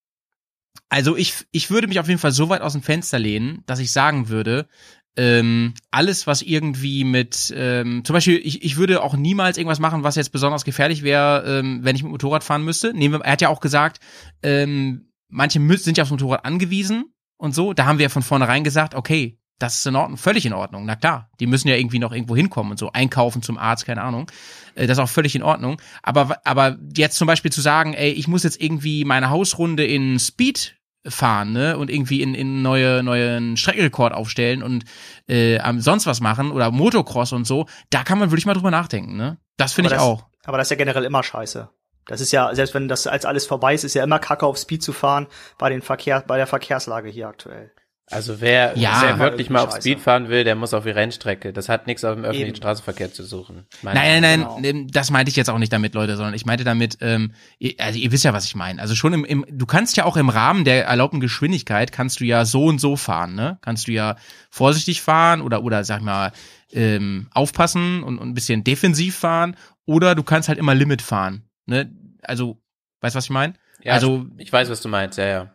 also 0.89 1.15
ich, 1.15 1.33
ich 1.51 1.69
würde 1.69 1.87
mich 1.87 1.99
auf 1.99 2.07
jeden 2.09 2.19
Fall 2.19 2.31
so 2.33 2.49
weit 2.49 2.61
aus 2.61 2.73
dem 2.73 2.81
Fenster 2.83 3.17
lehnen, 3.17 3.63
dass 3.65 3.79
ich 3.79 3.91
sagen 3.93 4.27
würde, 4.29 4.67
ähm, 5.17 5.73
alles, 5.91 6.27
was 6.27 6.41
irgendwie 6.41 7.03
mit, 7.03 7.53
ähm, 7.55 8.03
zum 8.03 8.13
Beispiel, 8.13 8.39
ich, 8.43 8.63
ich 8.63 8.77
würde 8.77 9.01
auch 9.01 9.15
niemals 9.15 9.57
irgendwas 9.57 9.79
machen, 9.79 10.03
was 10.03 10.15
jetzt 10.15 10.31
besonders 10.31 10.65
gefährlich 10.65 11.03
wäre, 11.03 11.59
ähm, 11.59 11.79
wenn 11.83 11.95
ich 11.95 12.03
mit 12.03 12.09
dem 12.09 12.13
Motorrad 12.13 12.43
fahren 12.43 12.63
müsste. 12.63 12.93
Nehmen 12.93 13.15
wir, 13.15 13.25
er 13.25 13.33
hat 13.33 13.41
ja 13.41 13.49
auch 13.49 13.61
gesagt, 13.61 13.99
ähm, 14.43 15.09
manche 15.29 15.59
sind 15.77 15.97
ja 15.97 16.03
aufs 16.03 16.11
Motorrad 16.11 16.45
angewiesen 16.45 17.05
und 17.37 17.55
so. 17.55 17.73
Da 17.73 17.85
haben 17.85 17.97
wir 17.97 18.03
ja 18.03 18.09
von 18.09 18.23
vornherein 18.23 18.63
gesagt, 18.63 18.95
okay, 18.95 19.39
das 19.57 19.77
ist 19.77 19.85
in 19.85 19.95
Ordnung, 19.95 20.17
völlig 20.17 20.45
in 20.45 20.51
Ordnung. 20.51 20.85
Na 20.85 20.97
klar, 20.97 21.29
die 21.39 21.47
müssen 21.47 21.69
ja 21.69 21.75
irgendwie 21.75 21.99
noch 21.99 22.11
irgendwo 22.11 22.35
hinkommen 22.35 22.71
und 22.71 22.77
so, 22.77 22.91
einkaufen 22.91 23.41
zum 23.41 23.57
Arzt, 23.57 23.85
keine 23.85 24.01
Ahnung. 24.01 24.29
Äh, 24.75 24.87
Das 24.87 24.97
ist 24.97 25.03
auch 25.03 25.09
völlig 25.09 25.35
in 25.35 25.43
Ordnung. 25.43 25.81
Aber, 26.03 26.37
aber 26.43 26.77
jetzt 26.95 27.17
zum 27.17 27.27
Beispiel 27.27 27.51
zu 27.51 27.61
sagen, 27.61 27.93
ey, 27.93 28.11
ich 28.11 28.27
muss 28.27 28.43
jetzt 28.43 28.61
irgendwie 28.61 29.05
meine 29.05 29.29
Hausrunde 29.29 29.85
in 29.85 30.19
Speed 30.19 30.74
fahren, 31.07 31.51
ne, 31.53 31.77
und 31.77 31.89
irgendwie 31.89 32.21
in, 32.21 32.33
in 32.33 32.61
neue, 32.61 33.03
neuen 33.03 33.57
Streckenrekord 33.57 34.13
aufstellen 34.13 34.63
und 34.63 34.85
äh, 35.27 35.59
am 35.59 35.79
sonst 35.81 36.05
was 36.07 36.21
machen 36.21 36.51
oder 36.51 36.71
Motocross 36.71 37.31
und 37.33 37.45
so, 37.45 37.65
da 37.89 38.03
kann 38.03 38.19
man 38.19 38.31
wirklich 38.31 38.45
mal 38.45 38.53
drüber 38.53 38.71
nachdenken, 38.71 39.15
ne? 39.17 39.37
Das 39.57 39.73
finde 39.73 39.89
ich 39.89 39.93
das- 39.93 40.01
auch. 40.01 40.25
aber 40.45 40.57
das 40.57 40.67
ist 40.67 40.71
ja 40.71 40.77
generell 40.77 41.03
immer 41.03 41.23
scheiße. 41.23 41.69
Das 42.07 42.21
ist 42.21 42.31
ja, 42.31 42.53
selbst 42.53 42.73
wenn 42.75 42.87
das 42.87 43.07
als 43.07 43.25
alles 43.25 43.47
vorbei 43.47 43.73
ist, 43.73 43.83
ist 43.83 43.95
ja 43.95 44.03
immer 44.03 44.19
Kacke 44.19 44.45
auf 44.45 44.57
Speed 44.57 44.83
zu 44.83 44.93
fahren 44.93 45.25
bei 45.57 45.69
den 45.69 45.81
Verkehr, 45.81 46.21
bei 46.27 46.37
der 46.37 46.45
Verkehrslage 46.45 47.09
hier 47.09 47.27
aktuell. 47.27 47.71
Also 48.11 48.39
wer, 48.39 48.77
Ja. 48.77 49.01
wer 49.03 49.17
wirklich 49.19 49.49
mal 49.49 49.61
auf 49.61 49.71
Scheiße. 49.71 49.81
Speed 49.81 49.99
fahren 49.99 50.29
will, 50.29 50.43
der 50.43 50.53
muss 50.55 50.75
auf 50.75 50.83
die 50.83 50.91
Rennstrecke. 50.91 51.51
Das 51.53 51.69
hat 51.69 51.87
nichts 51.87 52.03
auf 52.03 52.13
dem 52.13 52.23
öffentlichen 52.23 52.49
Eben. 52.49 52.55
Straßenverkehr 52.55 53.11
zu 53.11 53.23
suchen. 53.23 53.65
Nein, 53.81 53.95
nein, 53.95 54.21
nein, 54.21 54.61
Genau. 54.61 54.87
das 54.91 55.09
meinte 55.09 55.29
ich 55.31 55.35
jetzt 55.35 55.49
auch 55.49 55.57
nicht 55.57 55.73
damit, 55.73 55.95
Leute, 55.95 56.15
sondern 56.15 56.35
ich 56.35 56.45
meinte 56.45 56.63
damit, 56.63 56.99
ähm, 57.01 57.31
ihr, 57.57 57.73
also 57.79 57.97
ihr 57.97 58.11
wisst 58.11 58.23
ja, 58.23 58.31
was 58.31 58.45
ich 58.45 58.55
meine. 58.55 58.79
Also 58.79 58.93
schon 58.93 59.13
im, 59.13 59.25
im, 59.25 59.43
du 59.49 59.65
kannst 59.65 59.97
ja 59.97 60.05
auch 60.05 60.17
im 60.17 60.29
Rahmen 60.29 60.65
der 60.65 60.85
erlaubten 60.85 61.19
Geschwindigkeit 61.19 61.91
kannst 61.91 62.19
du 62.19 62.25
ja 62.25 62.45
so 62.45 62.65
und 62.65 62.79
so 62.79 62.95
fahren, 62.95 63.33
ne? 63.33 63.57
Kannst 63.61 63.87
du 63.87 63.91
ja 63.91 64.17
vorsichtig 64.51 65.01
fahren 65.01 65.41
oder 65.41 65.63
oder 65.63 65.83
sag 65.83 65.97
ich 65.99 66.03
mal 66.05 66.31
ähm, 66.73 67.27
aufpassen 67.33 68.03
und, 68.03 68.19
und 68.19 68.29
ein 68.29 68.33
bisschen 68.35 68.63
defensiv 68.63 69.15
fahren 69.17 69.55
oder 69.85 70.13
du 70.13 70.21
kannst 70.21 70.47
halt 70.47 70.59
immer 70.59 70.75
Limit 70.75 71.01
fahren, 71.01 71.43
ne? 71.65 71.91
Also, 72.21 72.61
weißt 73.01 73.15
du, 73.15 73.17
was 73.17 73.25
ich 73.25 73.29
meine? 73.31 73.53
Ja, 73.81 73.93
also 73.93 74.27
ich 74.37 74.51
weiß, 74.53 74.69
was 74.69 74.81
du 74.81 74.89
meinst, 74.89 75.17
ja, 75.17 75.25
ja. 75.25 75.51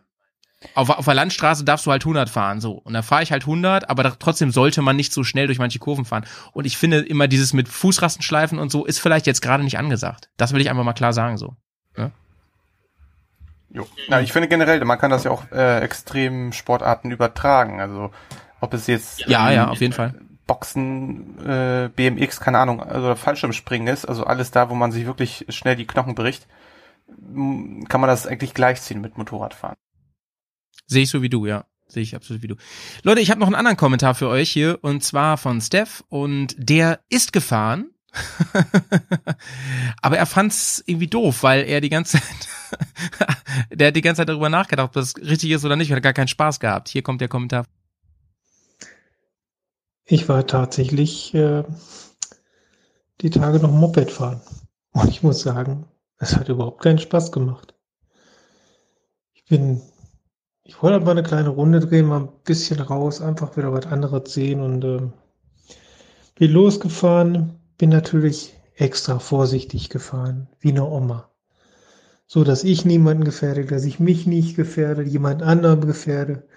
Auf, 0.75 0.89
auf 0.89 1.05
der 1.05 1.13
Landstraße 1.13 1.63
darfst 1.63 1.85
du 1.85 1.91
halt 1.91 2.03
100 2.03 2.29
fahren, 2.29 2.61
so. 2.61 2.73
Und 2.73 2.93
da 2.93 3.01
fahre 3.01 3.23
ich 3.23 3.31
halt 3.31 3.43
100, 3.43 3.89
aber 3.89 4.03
da, 4.03 4.11
trotzdem 4.11 4.51
sollte 4.51 4.81
man 4.81 4.95
nicht 4.95 5.11
so 5.11 5.23
schnell 5.23 5.47
durch 5.47 5.59
manche 5.59 5.79
Kurven 5.79 6.05
fahren. 6.05 6.25
Und 6.53 6.65
ich 6.65 6.77
finde 6.77 6.99
immer 6.99 7.27
dieses 7.27 7.53
mit 7.53 7.67
Fußrastenschleifen 7.67 8.59
und 8.59 8.71
so 8.71 8.85
ist 8.85 8.99
vielleicht 8.99 9.27
jetzt 9.27 9.41
gerade 9.41 9.63
nicht 9.63 9.77
angesagt. 9.77 10.29
Das 10.37 10.53
will 10.53 10.61
ich 10.61 10.69
einfach 10.69 10.83
mal 10.83 10.93
klar 10.93 11.13
sagen, 11.13 11.37
so. 11.37 11.55
Jo. 13.73 13.87
Na, 14.09 14.21
ich 14.21 14.33
finde 14.33 14.47
generell, 14.47 14.83
man 14.83 14.99
kann 14.99 15.11
das 15.11 15.23
ja 15.23 15.31
auch 15.31 15.49
äh, 15.51 15.79
extrem 15.79 16.51
Sportarten 16.51 17.11
übertragen. 17.11 17.79
Also 17.79 18.11
ob 18.59 18.73
es 18.73 18.87
jetzt 18.87 19.21
Ja, 19.27 19.49
ähm, 19.49 19.55
ja, 19.55 19.67
auf 19.69 19.79
jeden 19.79 19.93
Fall. 19.93 20.13
Boxen, 20.45 21.39
äh, 21.47 21.89
BMX, 21.95 22.41
keine 22.41 22.59
Ahnung, 22.59 22.83
also 22.83 23.15
Fallschirmspringen 23.15 23.87
ist, 23.87 24.05
also 24.05 24.25
alles 24.25 24.51
da, 24.51 24.69
wo 24.69 24.75
man 24.75 24.91
sich 24.91 25.05
wirklich 25.05 25.45
schnell 25.49 25.77
die 25.77 25.87
Knochen 25.87 26.15
bricht, 26.15 26.47
kann 27.87 28.01
man 28.01 28.09
das 28.09 28.27
eigentlich 28.27 28.53
gleichziehen 28.53 28.99
mit 28.99 29.17
Motorradfahren. 29.17 29.77
Sehe 30.87 31.03
ich 31.03 31.09
so 31.09 31.21
wie 31.21 31.29
du, 31.29 31.45
ja. 31.45 31.65
Sehe 31.87 32.03
ich 32.03 32.15
absolut 32.15 32.41
wie 32.41 32.47
du. 32.47 32.55
Leute, 33.03 33.21
ich 33.21 33.31
habe 33.31 33.39
noch 33.39 33.47
einen 33.47 33.55
anderen 33.55 33.77
Kommentar 33.77 34.15
für 34.15 34.27
euch 34.27 34.49
hier 34.49 34.79
und 34.81 35.03
zwar 35.03 35.37
von 35.37 35.59
Steph 35.59 36.03
und 36.07 36.55
der 36.57 37.01
ist 37.09 37.33
gefahren. 37.33 37.91
Aber 40.01 40.17
er 40.17 40.25
fand's 40.25 40.83
irgendwie 40.85 41.07
doof, 41.07 41.43
weil 41.43 41.63
er 41.63 41.81
die 41.81 41.89
ganze 41.89 42.17
Zeit, 42.17 42.47
der 43.71 43.87
hat 43.87 43.95
die 43.95 44.01
ganze 44.01 44.21
Zeit 44.21 44.29
darüber 44.29 44.49
nachgedacht, 44.49 44.87
ob 44.87 44.93
das 44.93 45.15
richtig 45.17 45.51
ist 45.51 45.65
oder 45.65 45.75
nicht, 45.75 45.91
hat 45.91 46.03
gar 46.03 46.13
keinen 46.13 46.27
Spaß 46.27 46.59
gehabt. 46.59 46.89
Hier 46.89 47.01
kommt 47.01 47.21
der 47.21 47.27
Kommentar. 47.27 47.65
Ich 50.05 50.27
war 50.27 50.45
tatsächlich 50.45 51.33
äh, 51.33 51.63
die 53.21 53.29
Tage 53.29 53.59
noch 53.59 53.71
Moped 53.71 54.11
fahren. 54.11 54.41
Und 54.91 55.09
ich 55.09 55.23
muss 55.23 55.41
sagen, 55.41 55.85
es 56.17 56.35
hat 56.35 56.49
überhaupt 56.49 56.81
keinen 56.81 56.99
Spaß 56.99 57.31
gemacht. 57.31 57.73
Ich 59.33 59.45
bin, 59.45 59.81
ich 60.71 60.81
wollte 60.81 61.03
mal 61.03 61.11
eine 61.11 61.21
kleine 61.21 61.49
Runde 61.49 61.81
drehen, 61.81 62.05
mal 62.05 62.21
ein 62.21 62.29
bisschen 62.45 62.79
raus, 62.79 63.19
einfach 63.21 63.57
wieder 63.57 63.73
was 63.73 63.87
anderes 63.87 64.33
sehen 64.33 64.61
und 64.61 64.85
ähm, 64.85 65.11
bin 66.35 66.51
losgefahren, 66.51 67.59
bin 67.77 67.89
natürlich 67.89 68.53
extra 68.77 69.19
vorsichtig 69.19 69.89
gefahren, 69.89 70.47
wie 70.61 70.69
eine 70.69 70.85
Oma. 70.85 71.29
So 72.25 72.45
dass 72.45 72.63
ich 72.63 72.85
niemanden 72.85 73.25
gefährde, 73.25 73.65
dass 73.65 73.83
ich 73.83 73.99
mich 73.99 74.25
nicht 74.27 74.55
gefährde, 74.55 75.03
jemand 75.03 75.43
anderen 75.43 75.85
gefährde. 75.85 76.47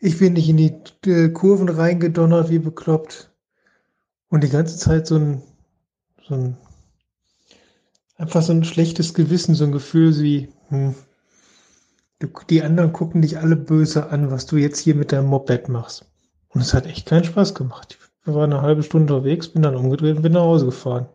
Ich 0.00 0.18
bin 0.18 0.32
nicht 0.32 0.48
in 0.48 0.56
die 0.56 0.74
äh, 1.06 1.28
Kurven 1.28 1.68
reingedonnert 1.68 2.50
wie 2.50 2.58
bekloppt. 2.58 3.30
Und 4.30 4.42
die 4.42 4.50
ganze 4.50 4.76
Zeit 4.76 5.06
so 5.06 5.14
ein, 5.14 5.42
so 6.26 6.34
ein, 6.34 6.56
einfach 8.16 8.42
so 8.42 8.52
ein 8.52 8.64
schlechtes 8.64 9.14
Gewissen, 9.14 9.54
so 9.54 9.62
ein 9.62 9.72
Gefühl 9.72 10.18
wie, 10.20 10.48
hm, 10.70 10.96
die 12.26 12.62
anderen 12.62 12.92
gucken 12.92 13.22
dich 13.22 13.38
alle 13.38 13.56
böse 13.56 14.10
an, 14.10 14.30
was 14.30 14.46
du 14.46 14.56
jetzt 14.56 14.78
hier 14.78 14.94
mit 14.94 15.12
deinem 15.12 15.26
Moped 15.26 15.68
machst. 15.68 16.06
Und 16.48 16.60
es 16.60 16.74
hat 16.74 16.86
echt 16.86 17.06
keinen 17.06 17.24
Spaß 17.24 17.54
gemacht. 17.54 17.98
Ich 18.24 18.32
war 18.32 18.44
eine 18.44 18.62
halbe 18.62 18.82
Stunde 18.82 19.14
unterwegs, 19.14 19.48
bin 19.48 19.62
dann 19.62 19.76
umgedreht 19.76 20.16
und 20.16 20.22
bin 20.22 20.32
nach 20.32 20.42
Hause 20.42 20.66
gefahren. 20.66 21.08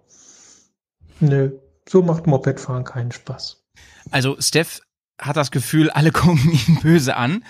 Nö, 1.19 1.51
so 1.87 2.01
macht 2.01 2.27
Mopedfahren 2.27 2.83
keinen 2.83 3.11
Spaß. 3.11 3.63
Also 4.11 4.35
Steph 4.39 4.81
hat 5.19 5.37
das 5.37 5.51
Gefühl, 5.51 5.89
alle 5.89 6.11
gucken 6.13 6.51
ihn 6.51 6.79
böse 6.81 7.15
an. 7.15 7.43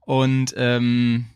Und 0.00 0.54
ähm, 0.56 1.26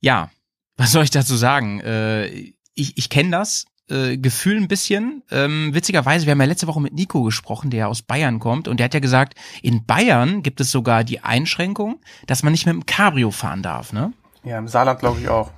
ja, 0.00 0.30
was 0.76 0.92
soll 0.92 1.04
ich 1.04 1.10
dazu 1.10 1.36
sagen? 1.36 1.80
Äh, 1.80 2.28
ich 2.74 2.96
ich 2.96 3.08
kenne 3.08 3.30
das 3.30 3.66
äh, 3.88 4.16
Gefühl 4.16 4.56
ein 4.56 4.68
bisschen. 4.68 5.22
Ähm, 5.30 5.74
witzigerweise, 5.74 6.26
wir 6.26 6.32
haben 6.32 6.40
ja 6.40 6.46
letzte 6.46 6.66
Woche 6.66 6.80
mit 6.80 6.92
Nico 6.92 7.22
gesprochen, 7.22 7.70
der 7.70 7.88
aus 7.88 8.02
Bayern 8.02 8.38
kommt, 8.38 8.68
und 8.68 8.78
der 8.78 8.84
hat 8.86 8.94
ja 8.94 9.00
gesagt, 9.00 9.34
in 9.62 9.86
Bayern 9.86 10.42
gibt 10.42 10.60
es 10.60 10.70
sogar 10.70 11.04
die 11.04 11.20
Einschränkung, 11.20 12.00
dass 12.26 12.42
man 12.42 12.52
nicht 12.52 12.66
mit 12.66 12.74
dem 12.74 12.86
Cabrio 12.86 13.30
fahren 13.30 13.62
darf, 13.62 13.92
ne? 13.92 14.12
Ja, 14.44 14.58
im 14.58 14.68
Saarland 14.68 15.00
glaube 15.00 15.20
ich 15.20 15.28
auch. 15.28 15.50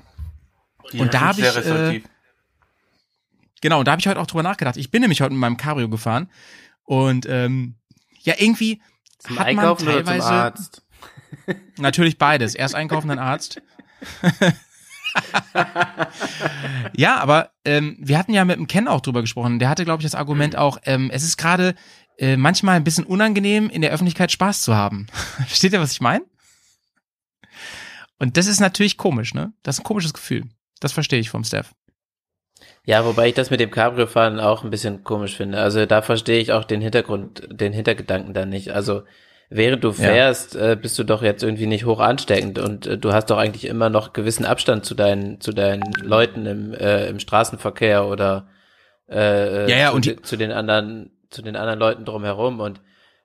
Die 0.92 1.00
Und 1.00 1.12
da 1.14 1.32
sind 1.32 1.46
hab 1.46 1.54
sehr 1.54 1.90
ich, 1.90 1.96
äh. 1.96 2.02
Genau, 3.60 3.82
da 3.82 3.92
habe 3.92 4.00
ich 4.00 4.06
heute 4.06 4.20
auch 4.20 4.26
drüber 4.26 4.42
nachgedacht. 4.42 4.76
Ich 4.76 4.90
bin 4.90 5.02
nämlich 5.02 5.20
heute 5.20 5.32
mit 5.32 5.40
meinem 5.40 5.56
Cabrio 5.56 5.88
gefahren 5.88 6.30
und 6.84 7.26
ähm, 7.28 7.74
ja, 8.20 8.34
irgendwie 8.38 8.80
Zum 9.18 9.38
hat 9.38 9.46
Einkaufen 9.46 9.86
man 9.86 9.94
oder 9.94 10.04
zum 10.04 10.12
teilweise 10.12 10.30
Arzt? 10.30 10.82
Natürlich 11.76 12.18
beides. 12.18 12.54
Erst 12.54 12.74
einkaufen, 12.74 13.08
dann 13.08 13.18
Arzt. 13.18 13.60
ja, 16.96 17.18
aber 17.18 17.50
ähm, 17.64 17.96
wir 18.00 18.18
hatten 18.18 18.32
ja 18.32 18.44
mit 18.44 18.56
dem 18.56 18.66
Ken 18.66 18.88
auch 18.88 19.00
drüber 19.00 19.20
gesprochen. 19.20 19.58
Der 19.58 19.68
hatte, 19.68 19.84
glaube 19.84 20.02
ich, 20.02 20.06
das 20.06 20.14
Argument 20.14 20.56
auch, 20.56 20.78
ähm, 20.84 21.10
es 21.12 21.24
ist 21.24 21.36
gerade 21.36 21.74
äh, 22.18 22.36
manchmal 22.36 22.76
ein 22.76 22.84
bisschen 22.84 23.04
unangenehm, 23.04 23.70
in 23.70 23.82
der 23.82 23.92
Öffentlichkeit 23.92 24.32
Spaß 24.32 24.62
zu 24.62 24.74
haben. 24.74 25.06
Versteht 25.46 25.72
ihr, 25.72 25.80
was 25.80 25.92
ich 25.92 26.00
meine? 26.00 26.24
Und 28.18 28.36
das 28.36 28.46
ist 28.46 28.60
natürlich 28.60 28.96
komisch, 28.96 29.34
ne? 29.34 29.52
Das 29.62 29.76
ist 29.76 29.80
ein 29.80 29.84
komisches 29.84 30.12
Gefühl. 30.12 30.44
Das 30.80 30.92
verstehe 30.92 31.20
ich 31.20 31.30
vom 31.30 31.44
Steph. 31.44 31.72
Ja, 32.84 33.04
wobei 33.04 33.28
ich 33.28 33.34
das 33.34 33.50
mit 33.50 33.60
dem 33.60 33.70
Cabrio-Fahren 33.70 34.40
auch 34.40 34.64
ein 34.64 34.70
bisschen 34.70 35.04
komisch 35.04 35.36
finde. 35.36 35.60
Also 35.60 35.86
da 35.86 36.02
verstehe 36.02 36.40
ich 36.40 36.52
auch 36.52 36.64
den 36.64 36.80
Hintergrund, 36.80 37.46
den 37.50 37.72
Hintergedanken 37.72 38.34
dann 38.34 38.48
nicht. 38.48 38.70
Also 38.70 39.02
während 39.50 39.82
du 39.84 39.92
fährst, 39.92 40.54
äh, 40.56 40.76
bist 40.80 40.98
du 40.98 41.04
doch 41.04 41.22
jetzt 41.22 41.42
irgendwie 41.42 41.66
nicht 41.66 41.84
hoch 41.86 42.00
ansteckend 42.00 42.58
und 42.58 42.86
äh, 42.86 42.98
du 42.98 43.12
hast 43.12 43.30
doch 43.30 43.38
eigentlich 43.38 43.64
immer 43.66 43.88
noch 43.90 44.12
gewissen 44.12 44.44
Abstand 44.44 44.84
zu 44.84 44.94
deinen, 44.94 45.40
zu 45.40 45.52
deinen 45.52 45.92
Leuten 46.02 46.46
im, 46.46 46.74
äh, 46.74 47.06
im 47.08 47.18
Straßenverkehr 47.18 48.06
oder 48.06 48.48
äh, 49.10 49.70
Ja, 49.70 49.76
ja, 49.76 49.88
zu, 49.90 49.94
und 49.96 50.04
die- 50.04 50.22
zu 50.22 50.36
den 50.36 50.52
anderen, 50.52 51.10
zu 51.30 51.42
den 51.42 51.56
anderen 51.56 51.78
Leuten 51.78 52.04
drumherum. 52.04 52.60
Und 52.60 52.80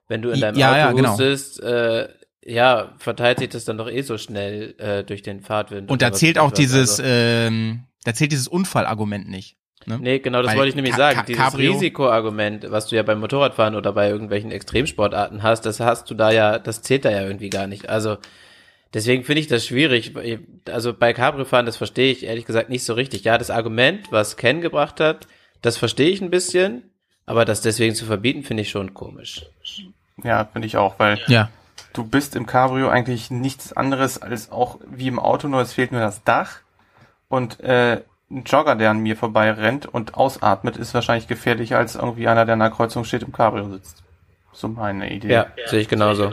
wenn 0.08 0.22
du 0.22 0.30
in 0.30 0.40
deinem 0.40 0.58
Ja, 0.58 0.76
ja, 0.76 0.86
Auto 0.88 0.96
genau. 0.96 1.12
hustest, 1.12 1.62
äh, 1.62 2.08
ja, 2.46 2.94
verteilt 2.98 3.38
sich 3.38 3.48
das 3.50 3.64
dann 3.64 3.78
doch 3.78 3.90
eh 3.90 4.02
so 4.02 4.18
schnell 4.18 4.74
äh, 4.78 5.02
durch 5.04 5.22
den 5.22 5.40
Fahrtwind. 5.40 5.90
Und 5.90 6.02
da 6.02 6.12
zählt 6.12 6.38
auch 6.38 6.52
dieses, 6.52 7.00
Also- 7.00 7.02
ähm, 7.06 7.84
da 8.04 8.12
zählt 8.14 8.32
dieses 8.32 8.48
Unfallargument 8.48 9.28
nicht. 9.28 9.56
Ne? 9.86 9.98
Nee, 10.00 10.18
genau, 10.18 10.42
das 10.42 10.52
Weil 10.52 10.58
wollte 10.58 10.68
ich 10.70 10.74
nämlich 10.76 10.92
Ca- 10.92 10.98
sagen. 10.98 11.16
Ca- 11.18 11.22
Dieses 11.24 11.42
Cabrio- 11.42 11.72
Risikoargument, 11.72 12.70
was 12.70 12.86
du 12.88 12.96
ja 12.96 13.02
beim 13.02 13.20
Motorradfahren 13.20 13.74
oder 13.74 13.92
bei 13.92 14.08
irgendwelchen 14.08 14.50
Extremsportarten 14.50 15.42
hast, 15.42 15.62
das 15.66 15.80
hast 15.80 16.10
du 16.10 16.14
da 16.14 16.30
ja, 16.30 16.58
das 16.58 16.82
zählt 16.82 17.04
da 17.04 17.10
ja 17.10 17.22
irgendwie 17.22 17.50
gar 17.50 17.66
nicht. 17.66 17.88
Also 17.88 18.16
deswegen 18.94 19.24
finde 19.24 19.40
ich 19.40 19.46
das 19.46 19.66
schwierig. 19.66 20.12
Also 20.70 20.94
bei 20.94 21.12
Cabrio-Fahren, 21.12 21.66
das 21.66 21.76
verstehe 21.76 22.10
ich 22.12 22.24
ehrlich 22.24 22.46
gesagt 22.46 22.70
nicht 22.70 22.84
so 22.84 22.94
richtig. 22.94 23.24
Ja, 23.24 23.36
das 23.38 23.50
Argument, 23.50 24.10
was 24.10 24.36
Ken 24.36 24.60
gebracht 24.60 25.00
hat, 25.00 25.26
das 25.62 25.76
verstehe 25.76 26.10
ich 26.10 26.20
ein 26.22 26.30
bisschen, 26.30 26.90
aber 27.26 27.44
das 27.44 27.60
deswegen 27.60 27.94
zu 27.94 28.04
verbieten, 28.06 28.42
finde 28.42 28.62
ich 28.62 28.70
schon 28.70 28.94
komisch. 28.94 29.46
Ja, 30.22 30.44
finde 30.52 30.66
ich 30.66 30.76
auch, 30.76 30.98
weil 30.98 31.18
Ja. 31.26 31.50
du 31.92 32.04
bist 32.04 32.36
im 32.36 32.46
Cabrio 32.46 32.88
eigentlich 32.88 33.30
nichts 33.30 33.72
anderes 33.72 34.22
als 34.22 34.50
auch 34.52 34.78
wie 34.90 35.08
im 35.08 35.18
Auto, 35.18 35.48
nur 35.48 35.60
es 35.60 35.72
fehlt 35.72 35.90
nur 35.92 36.00
das 36.00 36.22
Dach. 36.22 36.58
Und 37.28 37.58
äh, 37.60 38.02
ein 38.34 38.44
Jogger, 38.44 38.74
der 38.74 38.90
an 38.90 38.98
mir 38.98 39.16
vorbei 39.16 39.50
rennt 39.52 39.86
und 39.86 40.14
ausatmet, 40.14 40.76
ist 40.76 40.92
wahrscheinlich 40.92 41.28
gefährlicher 41.28 41.78
als 41.78 41.94
irgendwie 41.94 42.28
einer, 42.28 42.44
der 42.44 42.54
an 42.54 42.60
der 42.60 42.70
Kreuzung 42.70 43.04
steht 43.04 43.22
im 43.22 43.32
Cabrio 43.32 43.70
sitzt. 43.70 44.02
So 44.52 44.68
meine 44.68 45.12
Idee. 45.12 45.32
Ja, 45.32 45.46
sehe 45.66 45.80
ich 45.80 45.88
genauso. 45.88 46.32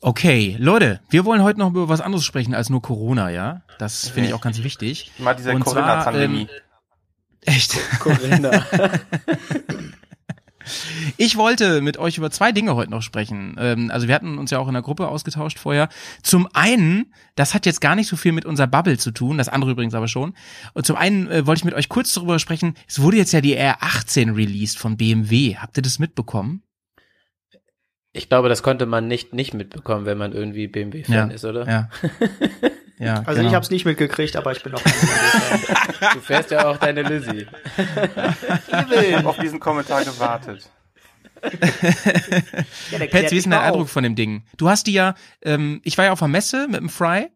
Okay, 0.00 0.56
Leute, 0.58 1.00
wir 1.08 1.24
wollen 1.24 1.42
heute 1.42 1.58
noch 1.58 1.70
über 1.70 1.88
was 1.88 2.00
anderes 2.00 2.24
sprechen 2.24 2.54
als 2.54 2.70
nur 2.70 2.82
Corona, 2.82 3.30
ja? 3.30 3.62
Das 3.78 4.08
finde 4.08 4.28
ich 4.28 4.34
auch 4.34 4.40
ganz 4.40 4.62
wichtig. 4.62 5.12
Mal 5.18 5.34
diese 5.34 5.50
zwar, 5.50 5.60
Corinna-Pandemie. 5.60 6.48
Echt? 7.42 7.76
Corinna. 8.00 8.64
Ich 11.16 11.36
wollte 11.36 11.80
mit 11.80 11.98
euch 11.98 12.18
über 12.18 12.30
zwei 12.30 12.52
Dinge 12.52 12.74
heute 12.74 12.90
noch 12.90 13.02
sprechen. 13.02 13.56
Ähm, 13.58 13.90
also 13.90 14.08
wir 14.08 14.14
hatten 14.14 14.38
uns 14.38 14.50
ja 14.50 14.58
auch 14.58 14.68
in 14.68 14.74
der 14.74 14.82
Gruppe 14.82 15.08
ausgetauscht 15.08 15.58
vorher. 15.58 15.88
Zum 16.22 16.48
einen, 16.52 17.12
das 17.34 17.54
hat 17.54 17.66
jetzt 17.66 17.80
gar 17.80 17.94
nicht 17.94 18.08
so 18.08 18.16
viel 18.16 18.32
mit 18.32 18.44
unserer 18.44 18.66
Bubble 18.66 18.98
zu 18.98 19.10
tun, 19.10 19.38
das 19.38 19.48
andere 19.48 19.72
übrigens 19.72 19.94
aber 19.94 20.08
schon. 20.08 20.34
Und 20.74 20.86
zum 20.86 20.96
einen 20.96 21.28
äh, 21.30 21.46
wollte 21.46 21.60
ich 21.60 21.64
mit 21.64 21.74
euch 21.74 21.88
kurz 21.88 22.12
darüber 22.12 22.38
sprechen, 22.38 22.74
es 22.88 23.00
wurde 23.00 23.16
jetzt 23.16 23.32
ja 23.32 23.40
die 23.40 23.56
R18 23.58 24.36
released 24.36 24.78
von 24.78 24.96
BMW. 24.96 25.56
Habt 25.56 25.76
ihr 25.76 25.82
das 25.82 25.98
mitbekommen? 25.98 26.62
Ich 28.12 28.30
glaube, 28.30 28.48
das 28.48 28.62
konnte 28.62 28.86
man 28.86 29.08
nicht 29.08 29.34
nicht 29.34 29.52
mitbekommen, 29.52 30.06
wenn 30.06 30.16
man 30.16 30.32
irgendwie 30.32 30.68
BMW-Fan 30.68 31.14
Ja, 31.14 31.26
ist, 31.26 31.44
oder? 31.44 31.68
Ja. 31.68 31.90
ja 32.98 33.22
Also 33.26 33.38
genau. 33.38 33.48
ich 33.48 33.54
habe 33.54 33.64
es 33.64 33.70
nicht 33.70 33.84
mitgekriegt, 33.84 34.36
aber 34.36 34.52
ich 34.52 34.62
bin 34.62 34.74
auch. 34.74 34.82
Du 36.12 36.20
fährst 36.20 36.50
ja 36.50 36.66
auch 36.66 36.76
deine 36.76 37.02
Lizzie. 37.02 37.46
Ich 38.68 38.74
habe 38.74 39.28
auf 39.28 39.38
diesen 39.38 39.60
Kommentar 39.60 40.04
gewartet. 40.04 40.68
Ja, 42.90 43.06
klärt 43.06 43.30
wie 43.30 43.36
ist 43.36 43.44
denn 43.44 43.50
mal 43.50 43.60
Eindruck 43.60 43.82
auf. 43.82 43.90
von 43.90 44.02
dem 44.02 44.14
Ding? 44.14 44.42
Du 44.56 44.68
hast 44.68 44.86
die 44.86 44.92
ja, 44.92 45.14
ähm, 45.42 45.80
ich 45.84 45.98
war 45.98 46.06
ja 46.06 46.12
auf 46.12 46.18
der 46.20 46.28
Messe 46.28 46.66
mit 46.68 46.80
dem 46.80 46.88
Fry 46.88 47.28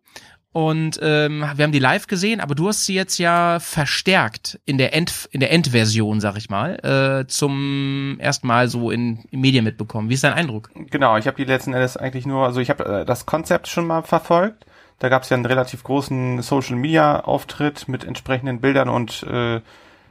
und 0.53 0.99
ähm, 1.03 1.41
wir 1.41 1.63
haben 1.65 1.73
die 1.73 1.79
live 1.79 2.07
gesehen, 2.07 2.41
aber 2.41 2.55
du 2.55 2.69
hast 2.69 2.85
sie 2.85 2.95
jetzt 2.95 3.19
ja 3.19 3.59
verstärkt 3.61 4.59
in 4.65 4.79
der 4.79 4.95
End, 4.95 5.29
in 5.31 5.41
der 5.41 5.53
Endversion, 5.53 6.21
sag 6.21 6.37
ich 6.37 6.51
mal, 6.51 7.21
äh, 7.23 7.27
zum 7.29 8.17
ersten 8.19 8.47
Mal 8.47 8.69
so 8.69 8.91
in, 8.91 9.25
in 9.31 9.41
Medien 9.41 9.65
mitbekommen. 9.65 10.09
Wie 10.09 10.15
ist 10.15 10.25
dein 10.25 10.33
Eindruck? 10.33 10.71
Genau, 10.91 11.17
ich 11.17 11.27
habe 11.27 11.37
die 11.37 11.45
letzten 11.45 11.73
Endes 11.73 11.97
eigentlich 11.97 12.27
nur, 12.27 12.47
also 12.47 12.61
ich 12.61 12.71
habe 12.71 12.85
äh, 12.85 13.05
das 13.05 13.27
Konzept 13.27 13.69
schon 13.69 13.87
mal 13.87 14.03
verfolgt. 14.03 14.67
Da 15.01 15.09
gab 15.09 15.23
es 15.23 15.31
ja 15.31 15.35
einen 15.35 15.47
relativ 15.47 15.83
großen 15.83 16.43
Social 16.43 16.77
Media 16.77 17.21
Auftritt 17.21 17.89
mit 17.89 18.05
entsprechenden 18.05 18.61
Bildern 18.61 18.91
und 18.91 19.23
äh, 19.25 19.61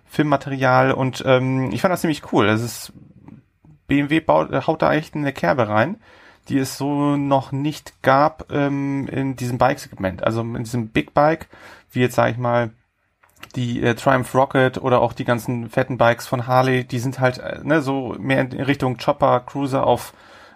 Filmmaterial 0.05 0.91
und 0.91 1.23
ähm, 1.27 1.71
ich 1.71 1.81
fand 1.81 1.93
das 1.93 2.01
ziemlich 2.01 2.33
cool. 2.33 2.47
Es 2.47 2.63
ist 2.63 2.93
BMW 3.87 4.19
baut, 4.19 4.51
äh, 4.51 4.61
haut 4.65 4.81
da 4.81 4.91
echt 4.91 5.15
eine 5.15 5.31
Kerbe 5.31 5.69
rein, 5.69 5.97
die 6.49 6.57
es 6.57 6.75
so 6.77 7.15
noch 7.15 7.51
nicht 7.51 8.01
gab 8.01 8.51
ähm, 8.51 9.07
in 9.07 9.35
diesem 9.35 9.59
Bike-Segment. 9.59 10.23
Also 10.23 10.41
in 10.41 10.63
diesem 10.63 10.87
Big 10.87 11.13
Bike, 11.13 11.49
wie 11.91 12.01
jetzt 12.01 12.15
sage 12.15 12.31
ich 12.31 12.37
mal 12.39 12.71
die 13.55 13.83
äh, 13.83 13.93
Triumph 13.93 14.33
Rocket 14.33 14.79
oder 14.79 15.01
auch 15.01 15.13
die 15.13 15.25
ganzen 15.25 15.69
fetten 15.69 15.99
Bikes 15.99 16.25
von 16.25 16.47
Harley, 16.47 16.83
die 16.83 16.99
sind 16.99 17.19
halt 17.19 17.37
äh, 17.37 17.59
ne, 17.63 17.83
so 17.83 18.15
mehr 18.17 18.41
in 18.41 18.53
Richtung 18.53 18.97
Chopper, 18.97 19.41
Cruiser 19.41 19.85
auf 19.85 20.13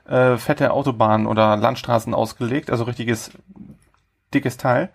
äh, 0.08 0.38
fette 0.38 0.74
Autobahnen 0.74 1.28
oder 1.28 1.56
Landstraßen 1.56 2.16
ausgelegt, 2.16 2.72
also 2.72 2.84
richtiges 2.86 3.32
dickes 4.34 4.58
Teil. 4.58 4.90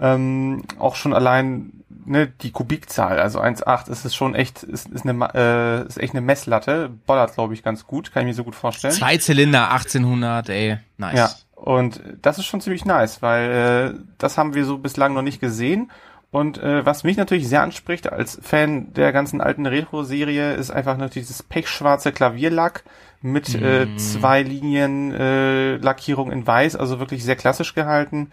Ähm, 0.00 0.62
auch 0.78 0.94
schon 0.94 1.12
allein 1.12 1.72
ne, 2.08 2.28
die 2.40 2.50
Kubikzahl, 2.50 3.18
also 3.18 3.40
1,8 3.40 3.90
ist 3.90 4.04
es 4.04 4.14
schon 4.14 4.34
echt, 4.34 4.62
ist, 4.62 4.88
ist, 4.88 5.06
eine, 5.06 5.28
äh, 5.34 5.86
ist 5.86 5.98
echt 5.98 6.14
eine 6.14 6.20
Messlatte, 6.20 6.90
bollert 7.06 7.34
glaube 7.34 7.54
ich 7.54 7.62
ganz 7.62 7.86
gut, 7.86 8.12
kann 8.12 8.22
ich 8.22 8.28
mir 8.28 8.34
so 8.34 8.44
gut 8.44 8.54
vorstellen. 8.54 8.94
Zwei 8.94 9.16
Zylinder, 9.18 9.70
1800, 9.70 10.48
ey, 10.50 10.78
nice. 10.96 11.16
Ja, 11.16 11.30
und 11.56 12.00
das 12.22 12.38
ist 12.38 12.46
schon 12.46 12.60
ziemlich 12.60 12.84
nice, 12.84 13.22
weil 13.22 13.94
äh, 13.96 14.00
das 14.18 14.38
haben 14.38 14.54
wir 14.54 14.64
so 14.64 14.78
bislang 14.78 15.14
noch 15.14 15.22
nicht 15.22 15.40
gesehen. 15.40 15.90
Und 16.30 16.58
äh, 16.58 16.84
was 16.84 17.04
mich 17.04 17.16
natürlich 17.16 17.48
sehr 17.48 17.62
anspricht 17.62 18.12
als 18.12 18.38
Fan 18.42 18.92
der 18.92 19.12
ganzen 19.12 19.40
alten 19.40 19.64
Retro-Serie, 19.64 20.52
ist 20.52 20.70
einfach 20.70 20.98
noch 20.98 21.08
dieses 21.08 21.42
pechschwarze 21.42 22.12
Klavierlack 22.12 22.84
mit 23.22 23.54
äh, 23.54 23.96
zwei 23.96 24.42
Linien 24.42 25.12
äh, 25.12 25.76
Lackierung 25.76 26.30
in 26.30 26.46
weiß, 26.46 26.76
also 26.76 27.00
wirklich 27.00 27.24
sehr 27.24 27.36
klassisch 27.36 27.74
gehalten. 27.74 28.30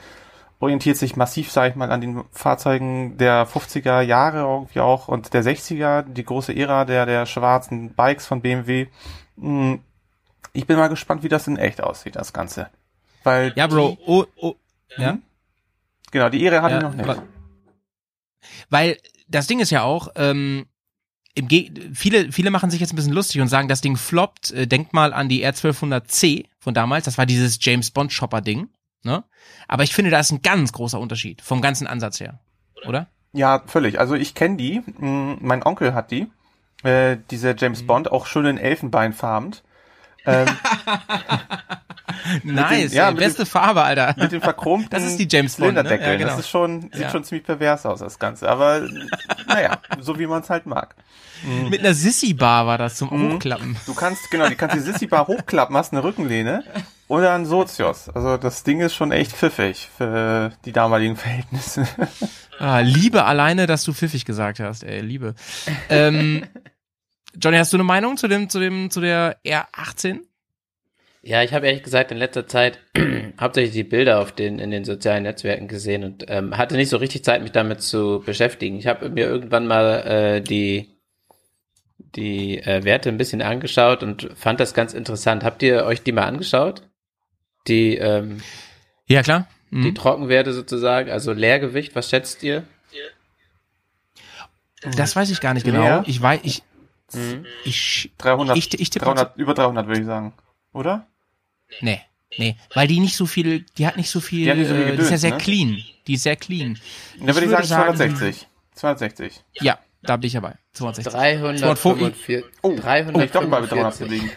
Orientiert 0.59 0.97
sich 0.97 1.15
massiv, 1.17 1.51
sage 1.51 1.69
ich 1.71 1.75
mal, 1.75 1.91
an 1.91 2.01
den 2.01 2.23
Fahrzeugen 2.31 3.17
der 3.17 3.45
50er 3.47 4.01
Jahre 4.01 4.39
irgendwie 4.39 4.79
auch 4.79 5.07
und 5.09 5.33
der 5.33 5.43
60er, 5.43 6.03
die 6.03 6.23
große 6.23 6.55
Ära 6.55 6.85
der, 6.85 7.05
der 7.05 7.25
schwarzen 7.25 7.93
Bikes 7.93 8.25
von 8.25 8.41
BMW. 8.41 8.87
Hm, 9.37 9.81
Ich 10.53 10.65
bin 10.65 10.77
mal 10.77 10.87
gespannt, 10.87 11.23
wie 11.23 11.29
das 11.29 11.47
in 11.47 11.57
echt 11.57 11.81
aussieht, 11.81 12.15
das 12.15 12.31
Ganze. 12.31 12.69
Weil 13.23 13.51
Ja, 13.55 13.67
Bro, 13.67 13.97
oh, 14.05 14.25
oh, 14.37 14.55
ja? 14.97 15.13
Mhm. 15.13 15.21
Genau, 16.11 16.29
die 16.29 16.41
Ehre 16.43 16.61
hatte 16.61 16.75
Ja, 16.75 16.89
ich 16.89 16.95
noch 16.95 17.05
nicht. 17.15 17.21
Weil 18.69 18.97
das 19.27 19.47
Ding 19.47 19.59
ist 19.59 19.71
ja 19.71 19.81
auch, 19.83 20.07
ähm, 20.15 20.67
im 21.33 21.49
Ge 21.49 21.69
viele, 21.93 22.31
viele 22.31 22.49
machen 22.49 22.69
sich 22.69 22.79
jetzt 22.79 22.93
ein 22.93 22.95
bisschen 22.95 23.11
lustig 23.11 23.41
und 23.41 23.49
sagen, 23.49 23.67
das 23.67 23.81
Ding 23.81 23.97
floppt. 23.97 24.51
Äh, 24.51 24.67
denkt 24.67 24.93
mal 24.93 25.13
an 25.13 25.27
die 25.27 25.45
R1200C 25.45 26.45
von 26.59 26.73
damals. 26.73 27.03
Das 27.05 27.17
war 27.17 27.25
dieses 27.25 27.57
James 27.59 27.91
Bond 27.91 28.13
Shopper 28.13 28.39
Ding. 28.39 28.69
Ne? 29.05 29.23
Aber 29.67 29.83
ich 29.83 29.93
finde, 29.93 30.11
da 30.11 30.19
ist 30.19 30.31
ein 30.31 30.41
ganz 30.41 30.71
großer 30.73 30.99
Unterschied 30.99 31.41
vom 31.41 31.61
ganzen 31.61 31.85
Ansatz 31.87 32.19
her. 32.19 32.39
Oder? 32.87 33.07
Ja, 33.33 33.61
völlig. 33.67 33.99
Also 33.99 34.15
ich 34.15 34.33
kenne 34.35 34.57
die. 34.57 34.79
Mm, 34.97 35.37
Mein 35.41 35.63
Onkel 35.63 35.93
hat 35.93 36.09
die. 36.11 36.27
Äh, 36.83 37.17
diese 37.31 37.55
James 37.57 37.83
Mhm. 37.83 37.87
Bond, 37.87 38.11
auch 38.11 38.25
schön 38.25 38.45
in 38.45 38.57
Elfenbeinfarben. 38.57 39.55
Ähm, 40.25 40.47
Nice, 42.43 42.93
ja, 42.93 43.09
ey, 43.09 43.15
beste 43.15 43.45
Farbe, 43.45 43.83
Alter. 43.83 44.15
mit 44.17 44.31
dem 44.31 44.41
verchromten 44.41 44.89
Das 44.91 45.03
ist 45.03 45.17
die 45.17 45.27
James 45.29 45.55
Bond, 45.57 45.73
ne? 45.75 45.83
Ja, 45.87 46.15
genau. 46.15 46.27
Das 46.29 46.39
ist 46.39 46.49
schon, 46.49 46.81
sieht 46.83 46.95
Ja. 46.95 47.09
schon 47.11 47.23
ziemlich 47.23 47.45
pervers 47.45 47.85
aus, 47.85 47.99
das 47.99 48.17
Ganze. 48.17 48.49
Aber 48.49 48.81
naja, 49.47 49.77
so 49.99 50.17
wie 50.17 50.25
man 50.27 50.41
es 50.41 50.49
halt 50.49 50.65
mag. 50.65 50.95
Mit 51.69 51.81
einer 51.81 51.93
Sissy-Bar 51.93 52.65
war 52.65 52.77
das 52.79 52.95
zum 52.95 53.09
Mhm. 53.09 53.33
Hochklappen. 53.33 53.77
Du 53.85 53.93
kannst, 53.93 54.31
genau, 54.31 54.47
die 54.49 54.55
kannst 54.55 54.75
die 54.75 54.79
Sissy-Bar 54.79 55.27
hochklappen, 55.27 55.75
hast 55.77 55.93
eine 55.93 56.03
Rückenlehne 56.03 56.63
oder 57.07 57.33
ein 57.33 57.45
Sozios. 57.45 58.09
Also 58.09 58.37
das 58.37 58.63
Ding 58.63 58.81
ist 58.81 58.95
schon 58.95 59.11
echt 59.11 59.31
pfiffig 59.31 59.89
für 59.95 60.51
die 60.65 60.71
damaligen 60.71 61.15
Verhältnisse. 61.15 61.87
Ah, 62.57 62.79
Liebe 62.79 63.25
alleine, 63.25 63.67
dass 63.67 63.83
du 63.83 63.91
pfiffig 63.91 64.23
gesagt 64.23 64.61
hast, 64.61 64.83
ey, 64.83 65.01
Liebe. 65.01 65.35
Ähm, 65.89 66.45
Johnny, 67.37 67.57
hast 67.57 67.73
du 67.73 67.75
eine 67.75 67.83
Meinung 67.83 68.15
zu 68.15 68.29
dem, 68.29 68.47
zu 68.47 68.61
dem, 68.61 68.89
zu 68.89 69.01
der 69.01 69.41
R18? 69.43 70.21
Ja, 71.21 71.43
ich 71.43 71.53
habe 71.53 71.67
ehrlich 71.67 71.83
gesagt 71.83 72.11
in 72.11 72.17
letzter 72.17 72.47
Zeit 72.47 72.79
hauptsächlich 73.41 73.73
die 73.73 73.83
Bilder 73.83 74.21
auf 74.21 74.31
den 74.31 74.59
in 74.59 74.71
den 74.71 74.85
sozialen 74.85 75.23
Netzwerken 75.23 75.67
gesehen 75.67 76.05
und 76.05 76.23
ähm, 76.29 76.55
hatte 76.55 76.77
nicht 76.77 76.89
so 76.89 76.95
richtig 76.95 77.25
Zeit, 77.25 77.41
mich 77.41 77.51
damit 77.51 77.81
zu 77.81 78.23
beschäftigen. 78.25 78.77
Ich 78.77 78.87
habe 78.87 79.09
mir 79.09 79.25
irgendwann 79.25 79.67
mal 79.67 80.07
äh, 80.07 80.41
die 80.41 80.95
die 82.15 82.59
äh, 82.59 82.83
Werte 82.83 83.09
ein 83.09 83.17
bisschen 83.17 83.41
angeschaut 83.41 84.03
und 84.03 84.29
fand 84.35 84.59
das 84.59 84.73
ganz 84.73 84.93
interessant. 84.93 85.43
Habt 85.43 85.61
ihr 85.63 85.83
euch 85.85 86.03
die 86.03 86.13
mal 86.13 86.23
angeschaut? 86.23 86.83
Die 87.67 87.95
ähm, 87.97 88.41
Ja, 89.08 89.23
klar. 89.23 89.47
Mhm. 89.71 89.84
die 89.84 89.93
Trockenwerte 89.93 90.54
sozusagen, 90.54 91.10
also 91.12 91.34
Leergewicht. 91.34 91.95
Was 91.95 92.10
schätzt 92.10 92.43
ihr? 92.43 92.63
Das 94.95 95.15
weiß 95.15 95.30
ich 95.32 95.41
gar 95.41 95.54
nicht 95.54 95.65
genau. 95.65 95.82
Leer? 95.82 96.04
Ich 96.06 96.21
weiß, 96.21 96.41
ich, 96.43 96.62
Mhm. 97.13 97.45
ich, 97.63 98.12
300, 98.17 98.58
ich, 98.58 98.80
ich 98.80 98.89
tippe 98.89 99.06
300 99.06 99.38
über 99.38 99.54
300 99.54 99.88
würde 99.88 99.99
ich 100.01 100.06
sagen. 100.06 100.34
Oder? 100.73 101.08
Nee, 101.82 102.01
nee, 102.38 102.56
weil 102.73 102.88
die 102.88 102.99
nicht 102.99 103.15
so 103.15 103.25
viel, 103.25 103.65
die 103.78 103.88
hat 103.88 103.95
nicht 103.97 104.10
so 104.10 104.19
viel, 104.19 104.45
Die 104.51 104.60
nicht 104.60 104.67
so 104.69 104.75
viel 104.75 104.88
äh, 104.88 104.95
die 104.95 105.01
ist 105.01 105.12
ja 105.12 105.17
sehr 105.17 105.32
ne? 105.32 105.38
clean. 105.38 105.84
Die 106.08 106.13
ist 106.13 106.23
sehr 106.23 106.36
clean. 106.36 106.80
Da 107.19 107.28
würde 107.34 107.45
ich 107.45 107.51
würde 107.51 107.63
sagen- 107.65 107.95
260. 107.95 108.47
260. 108.73 109.43
Ja, 109.62 109.80
da 110.05 110.17
bin 110.17 110.27
ich 110.27 110.33
dabei. 110.33 110.55
260. 110.73 111.13
345. 111.13 112.43
Oh, 112.61 112.69
oh 112.69 113.19
ich 113.21 113.31
doch 113.31 113.47
mal 113.47 113.61
mit 113.61 113.71
300 113.71 113.99
345. 113.99 114.07
gelegen. 114.07 114.31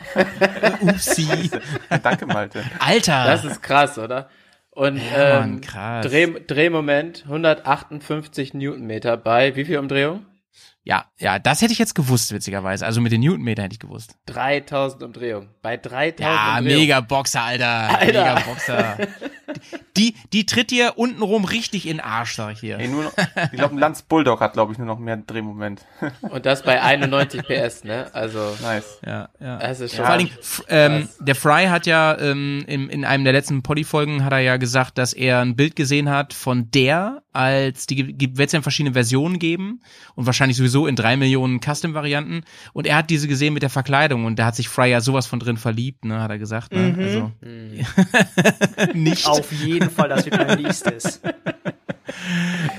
Upsi. 0.80 1.50
Danke, 2.02 2.26
Malte. 2.26 2.64
Alter. 2.78 3.24
Das 3.26 3.44
ist 3.44 3.62
krass, 3.62 3.98
oder? 3.98 4.28
Und 4.70 4.98
Ja, 4.98 5.40
Mann, 5.40 5.54
ähm, 5.54 5.60
krass. 5.60 6.06
Dreh, 6.06 6.26
Drehmoment 6.46 7.24
158 7.24 8.54
Newtonmeter 8.54 9.16
bei 9.16 9.56
wie 9.56 9.64
viel 9.64 9.78
Umdrehung? 9.78 10.24
ja, 10.84 11.04
ja, 11.18 11.38
das 11.38 11.60
hätte 11.60 11.72
ich 11.72 11.78
jetzt 11.78 11.94
gewusst, 11.94 12.32
witzigerweise. 12.32 12.86
Also 12.86 13.00
mit 13.02 13.12
den 13.12 13.20
Newtonmeter 13.20 13.62
hätte 13.64 13.74
ich 13.74 13.78
gewusst. 13.80 14.14
3000 14.26 15.02
Umdrehungen. 15.02 15.50
Bei 15.60 15.76
3000 15.76 16.20
Ja, 16.20 16.58
Umdrehungen. 16.58 16.80
mega 16.80 17.00
Boxer, 17.00 17.42
Alter. 17.42 17.98
Alter. 17.98 18.06
Mega 18.06 18.40
Boxer. 18.46 18.96
Die, 19.98 20.14
die 20.32 20.46
tritt 20.46 20.70
dir 20.70 20.94
untenrum 20.96 21.44
richtig 21.44 21.86
in 21.86 21.98
den 21.98 22.00
Arsch, 22.00 22.34
sag 22.34 22.52
ich 22.52 22.60
dir. 22.60 22.78
Ey, 22.78 22.88
nur 22.88 23.04
noch, 23.04 23.12
ich 23.52 23.58
glaube, 23.58 23.74
ein 23.74 23.78
Lanz 23.78 24.02
Bulldog 24.02 24.40
hat, 24.40 24.52
glaube 24.52 24.72
ich, 24.72 24.78
nur 24.78 24.86
noch 24.86 24.98
mehr 24.98 25.16
Drehmoment. 25.16 25.84
Und 26.22 26.46
das 26.46 26.62
bei 26.62 26.80
91 26.80 27.42
PS, 27.42 27.84
ne? 27.84 28.08
Also, 28.12 28.56
nice. 28.62 28.98
Ja, 29.04 29.28
ja. 29.40 29.58
das 29.58 29.80
ist 29.80 29.94
schon. 29.94 30.04
Vor 30.04 30.12
allen 30.12 30.26
Dingen, 30.26 30.38
ähm, 30.68 31.08
der 31.20 31.34
Fry 31.34 31.66
hat 31.66 31.86
ja 31.86 32.16
ähm, 32.18 32.64
in, 32.66 32.88
in 32.88 33.04
einem 33.04 33.24
der 33.24 33.32
letzten 33.32 33.62
Poddy-Folgen 33.62 34.24
hat 34.24 34.32
er 34.32 34.38
ja 34.40 34.56
gesagt, 34.56 34.98
dass 34.98 35.12
er 35.12 35.40
ein 35.40 35.56
Bild 35.56 35.76
gesehen 35.76 36.08
hat 36.10 36.32
von 36.32 36.70
der, 36.70 37.22
als 37.38 37.86
die 37.86 38.16
wird 38.36 38.46
es 38.48 38.52
ja 38.52 38.56
in 38.58 38.62
verschiedene 38.64 38.92
Versionen 38.94 39.38
geben 39.38 39.80
und 40.16 40.26
wahrscheinlich 40.26 40.56
sowieso 40.56 40.86
in 40.88 40.96
drei 40.96 41.16
Millionen 41.16 41.60
Custom-Varianten. 41.60 42.42
Und 42.72 42.86
er 42.86 42.96
hat 42.96 43.10
diese 43.10 43.28
gesehen 43.28 43.54
mit 43.54 43.62
der 43.62 43.70
Verkleidung 43.70 44.24
und 44.24 44.38
da 44.40 44.46
hat 44.46 44.56
sich 44.56 44.68
Fry 44.68 44.90
ja 44.90 45.00
sowas 45.00 45.26
von 45.28 45.38
drin 45.38 45.56
verliebt, 45.56 46.04
ne, 46.04 46.20
hat 46.20 46.30
er 46.30 46.38
gesagt. 46.38 46.72
Ne? 46.72 46.94
Mhm. 46.96 47.00
Also 47.02 47.32
Hm. 47.40 47.86
nicht. 49.02 49.26
Auf 49.26 49.52
jeden 49.52 49.90
Fall, 49.90 50.08
das 50.08 50.24
wird 50.26 50.36
mein 50.36 50.60
nächstes. 50.62 51.20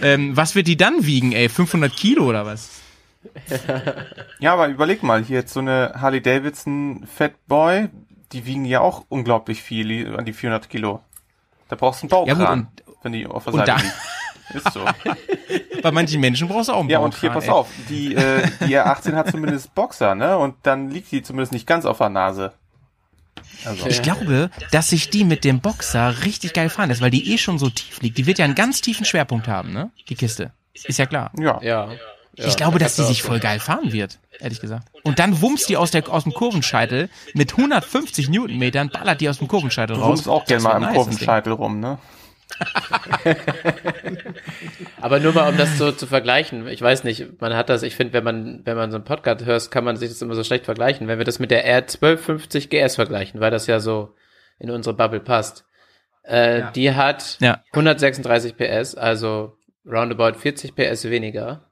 Ähm, 0.02 0.36
was 0.36 0.56
wird 0.56 0.68
die 0.68 0.78
dann 0.78 1.06
wiegen, 1.06 1.32
ey? 1.34 1.50
500 1.50 1.96
Kilo 1.96 2.26
oder 2.28 2.46
was? 2.46 2.82
Ja, 4.40 4.54
aber 4.54 4.68
überleg 4.70 5.04
mal, 5.04 5.24
hier 5.24 5.38
jetzt 5.40 5.54
so 5.54 5.60
eine 5.60 5.94
Harley 5.96 6.22
Davidson 6.22 7.06
Fatboy, 7.14 7.90
die 8.32 8.46
wiegen 8.46 8.66
ja 8.66 8.80
auch 8.82 9.06
unglaublich 9.10 9.62
viel, 9.62 9.88
die- 9.88 10.06
an 10.06 10.26
die 10.26 10.34
400 10.34 10.70
Kilo. 10.70 11.02
Da 11.68 11.76
brauchst 11.76 12.02
du 12.04 12.08
einen 12.16 12.28
Ja, 12.28 12.34
Baukran, 12.34 12.68
gut, 12.86 12.96
wenn 13.04 13.12
die 13.12 13.28
auf 13.28 13.44
der 13.44 13.54
und 13.54 13.60
Seite 13.60 13.72
da- 13.72 13.78
liegen. 13.78 13.92
Ist 14.54 14.74
so. 14.74 14.84
Bei 15.82 15.92
manchen 15.92 16.20
Menschen 16.22 16.48
brauchst 16.48 16.70
du 16.70 16.74
auch 16.74 16.80
einen 16.82 16.90
Ja, 16.90 17.00
und 17.00 17.16
hier, 17.16 17.30
pass 17.30 17.46
ey. 17.46 17.50
auf, 17.52 17.68
die, 17.90 18.16
äh, 18.16 18.48
die 18.68 18.76
R18 18.78 19.16
hat 19.16 19.32
zumindest 19.32 19.74
Boxer, 19.76 20.16
ne? 20.16 20.38
Und 20.38 20.56
dann 20.64 20.90
liegt 20.90 21.12
die 21.12 21.22
zumindest 21.22 21.52
nicht 21.54 21.68
ganz 21.68 21.86
auf 21.86 21.98
der 22.00 22.10
Nase. 22.10 22.54
Also, 23.66 23.88
Ich 23.88 24.02
glaube, 24.02 24.50
dass 24.72 24.90
sich 24.90 25.10
die 25.10 25.24
mit 25.24 25.44
dem 25.44 25.60
Boxer 25.62 26.24
richtig 26.26 26.54
geil 26.54 26.70
fahren 26.70 26.90
lässt, 26.90 27.02
weil 27.02 27.12
die 27.12 27.34
eh 27.34 27.38
schon 27.38 27.58
so 27.60 27.70
tief 27.70 28.02
liegt. 28.02 28.18
Die 28.18 28.26
wird 28.26 28.38
ja 28.40 28.46
einen 28.46 28.56
ganz 28.56 28.82
tiefen 28.82 29.06
Schwerpunkt 29.06 29.48
haben, 29.48 29.72
ne? 29.72 29.92
Die 30.10 30.16
Kiste. 30.16 30.52
Ist 30.74 30.98
ja 31.00 31.06
klar. 31.06 31.32
ja. 31.38 31.60
Ja. 31.62 31.90
ja. 32.36 32.46
ich 32.48 32.56
glaube, 32.56 32.80
dass 32.80 32.96
die 32.96 33.02
du 33.02 33.08
sich 33.08 33.22
voll 33.22 33.40
geil 33.40 33.60
fahren 33.60 33.92
wird, 33.92 34.20
ehrlich 34.40 34.62
gesagt. 34.62 34.88
Und 35.04 35.20
dann 35.20 35.42
wummst 35.42 35.68
die 35.70 35.76
aus, 35.78 35.92
der, 35.92 36.08
aus 36.10 36.24
dem 36.24 36.34
Kurvenscheitel 36.34 37.10
mit 37.34 37.52
150 37.52 38.30
Newtonmetern, 38.30 38.90
ballert 38.90 39.20
die 39.22 39.28
aus 39.30 39.40
dem 39.40 39.48
Kurvenscheitel 39.48 39.96
Du 39.96 40.02
raus. 40.02 40.10
rummst 40.10 40.28
auch 40.30 40.46
gerne 40.46 40.64
mal 40.64 40.74
am 40.76 40.82
nice. 40.84 40.94
Kurvenscheitel 40.96 41.54
rum, 41.54 41.80
ne? 41.80 41.98
Aber 45.02 45.20
nur 45.20 45.34
mal, 45.34 45.50
um 45.50 45.58
das 45.58 45.78
so 45.78 45.92
zu 45.92 46.08
vergleichen. 46.08 46.68
Ich 46.68 46.82
weiß 46.82 47.04
nicht, 47.04 47.42
man 47.42 47.54
hat 47.56 47.70
das, 47.70 47.84
ich 47.84 47.96
finde, 47.96 48.14
wenn 48.14 48.24
man, 48.24 48.62
wenn 48.66 48.78
man 48.78 48.90
so 48.92 48.98
einen 48.98 49.06
Podcast 49.06 49.46
hört, 49.46 49.72
kann 49.72 49.84
man 49.84 49.96
sich 49.98 50.10
das 50.10 50.22
immer 50.22 50.36
so 50.36 50.44
schlecht 50.44 50.66
vergleichen. 50.66 51.08
Wenn 51.08 51.18
wir 51.18 51.26
das 51.26 51.40
mit 51.40 51.50
der 51.52 51.66
R1250 51.84 52.70
GS 52.70 52.96
vergleichen, 52.96 53.40
weil 53.40 53.52
das 53.52 53.68
ja 53.68 53.80
so 53.80 54.14
in 54.58 54.70
unsere 54.72 54.96
Bubble 54.96 55.20
passt. 55.22 55.66
Äh, 56.24 56.64
Die 56.76 56.94
hat 56.94 57.38
Ja. 57.40 57.64
136 57.72 58.58
PS, 58.58 58.96
also 58.96 59.58
roundabout 59.86 60.38
40 60.38 60.76
PS 60.76 61.10
weniger. 61.10 61.66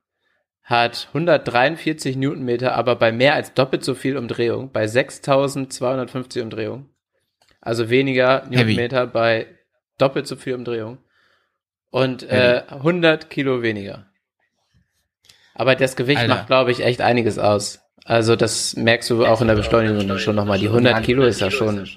Hat 0.63 1.08
143 1.10 2.16
Newtonmeter, 2.18 2.76
aber 2.76 2.96
bei 2.98 3.12
mehr 3.12 3.34
als 3.36 3.54
doppelt 3.54 3.84
so 3.86 3.96
viel 3.96 4.18
Umdrehung, 4.18 4.72
bei 4.72 4.88
6250 4.88 6.42
Umdrehungen. 6.44 6.90
Also 7.62 7.90
weniger 7.90 8.44
Heavy. 8.50 8.76
Newtonmeter 8.76 9.08
bei 9.08 9.48
doppelt 9.98 10.28
so 10.28 10.36
viel 10.36 10.54
Umdrehung. 10.56 10.98
Und 11.90 12.24
äh, 12.24 12.64
100 12.70 13.30
Kilo 13.30 13.62
weniger. 13.62 14.06
Aber 15.56 15.76
das 15.76 15.96
Gewicht 15.96 16.20
Alter. 16.20 16.36
macht, 16.36 16.48
glaube 16.48 16.72
ich, 16.72 16.84
echt 16.84 17.02
einiges 17.02 17.40
aus. 17.40 17.80
Also 18.06 18.36
das 18.36 18.76
merkst 18.76 19.10
du 19.10 19.26
auch 19.26 19.42
in 19.42 19.48
der 19.48 19.56
Beschleunigung 19.56 20.08
dann 20.08 20.20
schon 20.20 20.36
nochmal. 20.36 20.60
Die 20.60 20.68
100 20.68 21.04
Kilo 21.04 21.24
ist 21.24 21.42
ja 21.42 21.50
schon... 21.52 21.88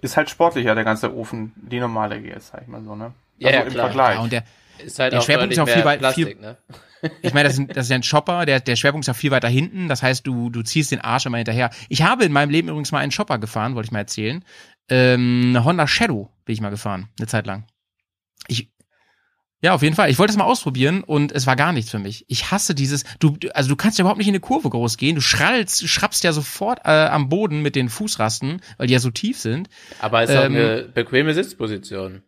Ist 0.00 0.16
halt 0.16 0.30
sportlicher, 0.30 0.74
der 0.74 0.82
ganze 0.84 1.14
Ofen, 1.14 1.52
die 1.56 1.78
normale 1.78 2.20
GS, 2.20 2.48
sag 2.48 2.62
ich 2.62 2.68
mal 2.68 2.82
so, 2.82 2.96
ne? 2.96 3.12
Ja, 3.38 3.48
also 3.50 3.58
ja, 3.60 3.64
im 3.66 3.72
klar. 3.72 3.86
Vergleich. 3.86 4.14
Ja, 4.16 4.20
und 4.22 4.32
der, 4.32 4.44
Ist 4.84 4.98
halt 4.98 5.12
Der 5.12 5.20
auch 5.20 5.24
Schwerpunkt 5.24 5.52
ist 5.52 5.58
auch 5.60 5.66
viel 5.68 5.76
mehr 5.76 5.84
weit- 5.84 5.98
Plastik, 6.00 6.26
viel- 6.26 6.40
ne? 6.40 6.56
ich 7.22 7.32
meine, 7.34 7.48
das, 7.48 7.56
ist- 7.58 7.68
das 7.76 7.86
ist 7.86 7.90
ja 7.90 7.96
ein 7.96 8.02
Chopper, 8.02 8.44
der, 8.44 8.58
der 8.58 8.74
Schwerpunkt 8.74 9.06
ist 9.06 9.14
auch 9.14 9.18
viel 9.18 9.30
weiter 9.30 9.46
hinten. 9.48 9.86
Das 9.86 10.02
heißt, 10.02 10.26
du, 10.26 10.50
du 10.50 10.62
ziehst 10.62 10.90
den 10.90 11.00
Arsch 11.02 11.26
immer 11.26 11.36
hinterher. 11.36 11.70
Ich 11.88 12.02
habe 12.02 12.24
in 12.24 12.32
meinem 12.32 12.50
Leben 12.50 12.68
übrigens 12.68 12.90
mal 12.90 12.98
einen 12.98 13.12
Chopper 13.12 13.38
gefahren, 13.38 13.76
wollte 13.76 13.86
ich 13.86 13.92
mal 13.92 14.00
erzählen. 14.00 14.44
Ähm, 14.92 15.46
eine 15.48 15.64
Honda 15.64 15.86
Shadow 15.86 16.30
bin 16.44 16.52
ich 16.52 16.60
mal 16.60 16.68
gefahren, 16.68 17.08
eine 17.18 17.26
Zeit 17.26 17.46
lang. 17.46 17.64
Ich, 18.46 18.70
ja, 19.62 19.72
auf 19.72 19.82
jeden 19.82 19.94
Fall. 19.96 20.10
Ich 20.10 20.18
wollte 20.18 20.32
es 20.32 20.36
mal 20.36 20.44
ausprobieren 20.44 21.02
und 21.02 21.32
es 21.32 21.46
war 21.46 21.56
gar 21.56 21.72
nichts 21.72 21.90
für 21.90 21.98
mich. 21.98 22.26
Ich 22.28 22.50
hasse 22.50 22.74
dieses, 22.74 23.04
du, 23.18 23.38
also 23.54 23.70
du 23.70 23.76
kannst 23.76 23.96
ja 23.96 24.02
überhaupt 24.02 24.18
nicht 24.18 24.28
in 24.28 24.34
eine 24.34 24.40
Kurve 24.40 24.68
groß 24.68 24.98
gehen. 24.98 25.14
Du 25.14 25.22
schrallst, 25.22 25.88
schrappst 25.88 26.24
ja 26.24 26.32
sofort 26.32 26.80
äh, 26.84 26.90
am 26.90 27.30
Boden 27.30 27.62
mit 27.62 27.74
den 27.74 27.88
Fußrasten, 27.88 28.60
weil 28.76 28.86
die 28.86 28.92
ja 28.92 28.98
so 28.98 29.10
tief 29.10 29.38
sind. 29.38 29.70
Aber 30.00 30.24
ist 30.24 30.30
auch 30.30 30.44
Ähm, 30.44 30.56
eine 30.56 30.82
bequeme 30.82 31.32
Sitzposition. 31.32 32.22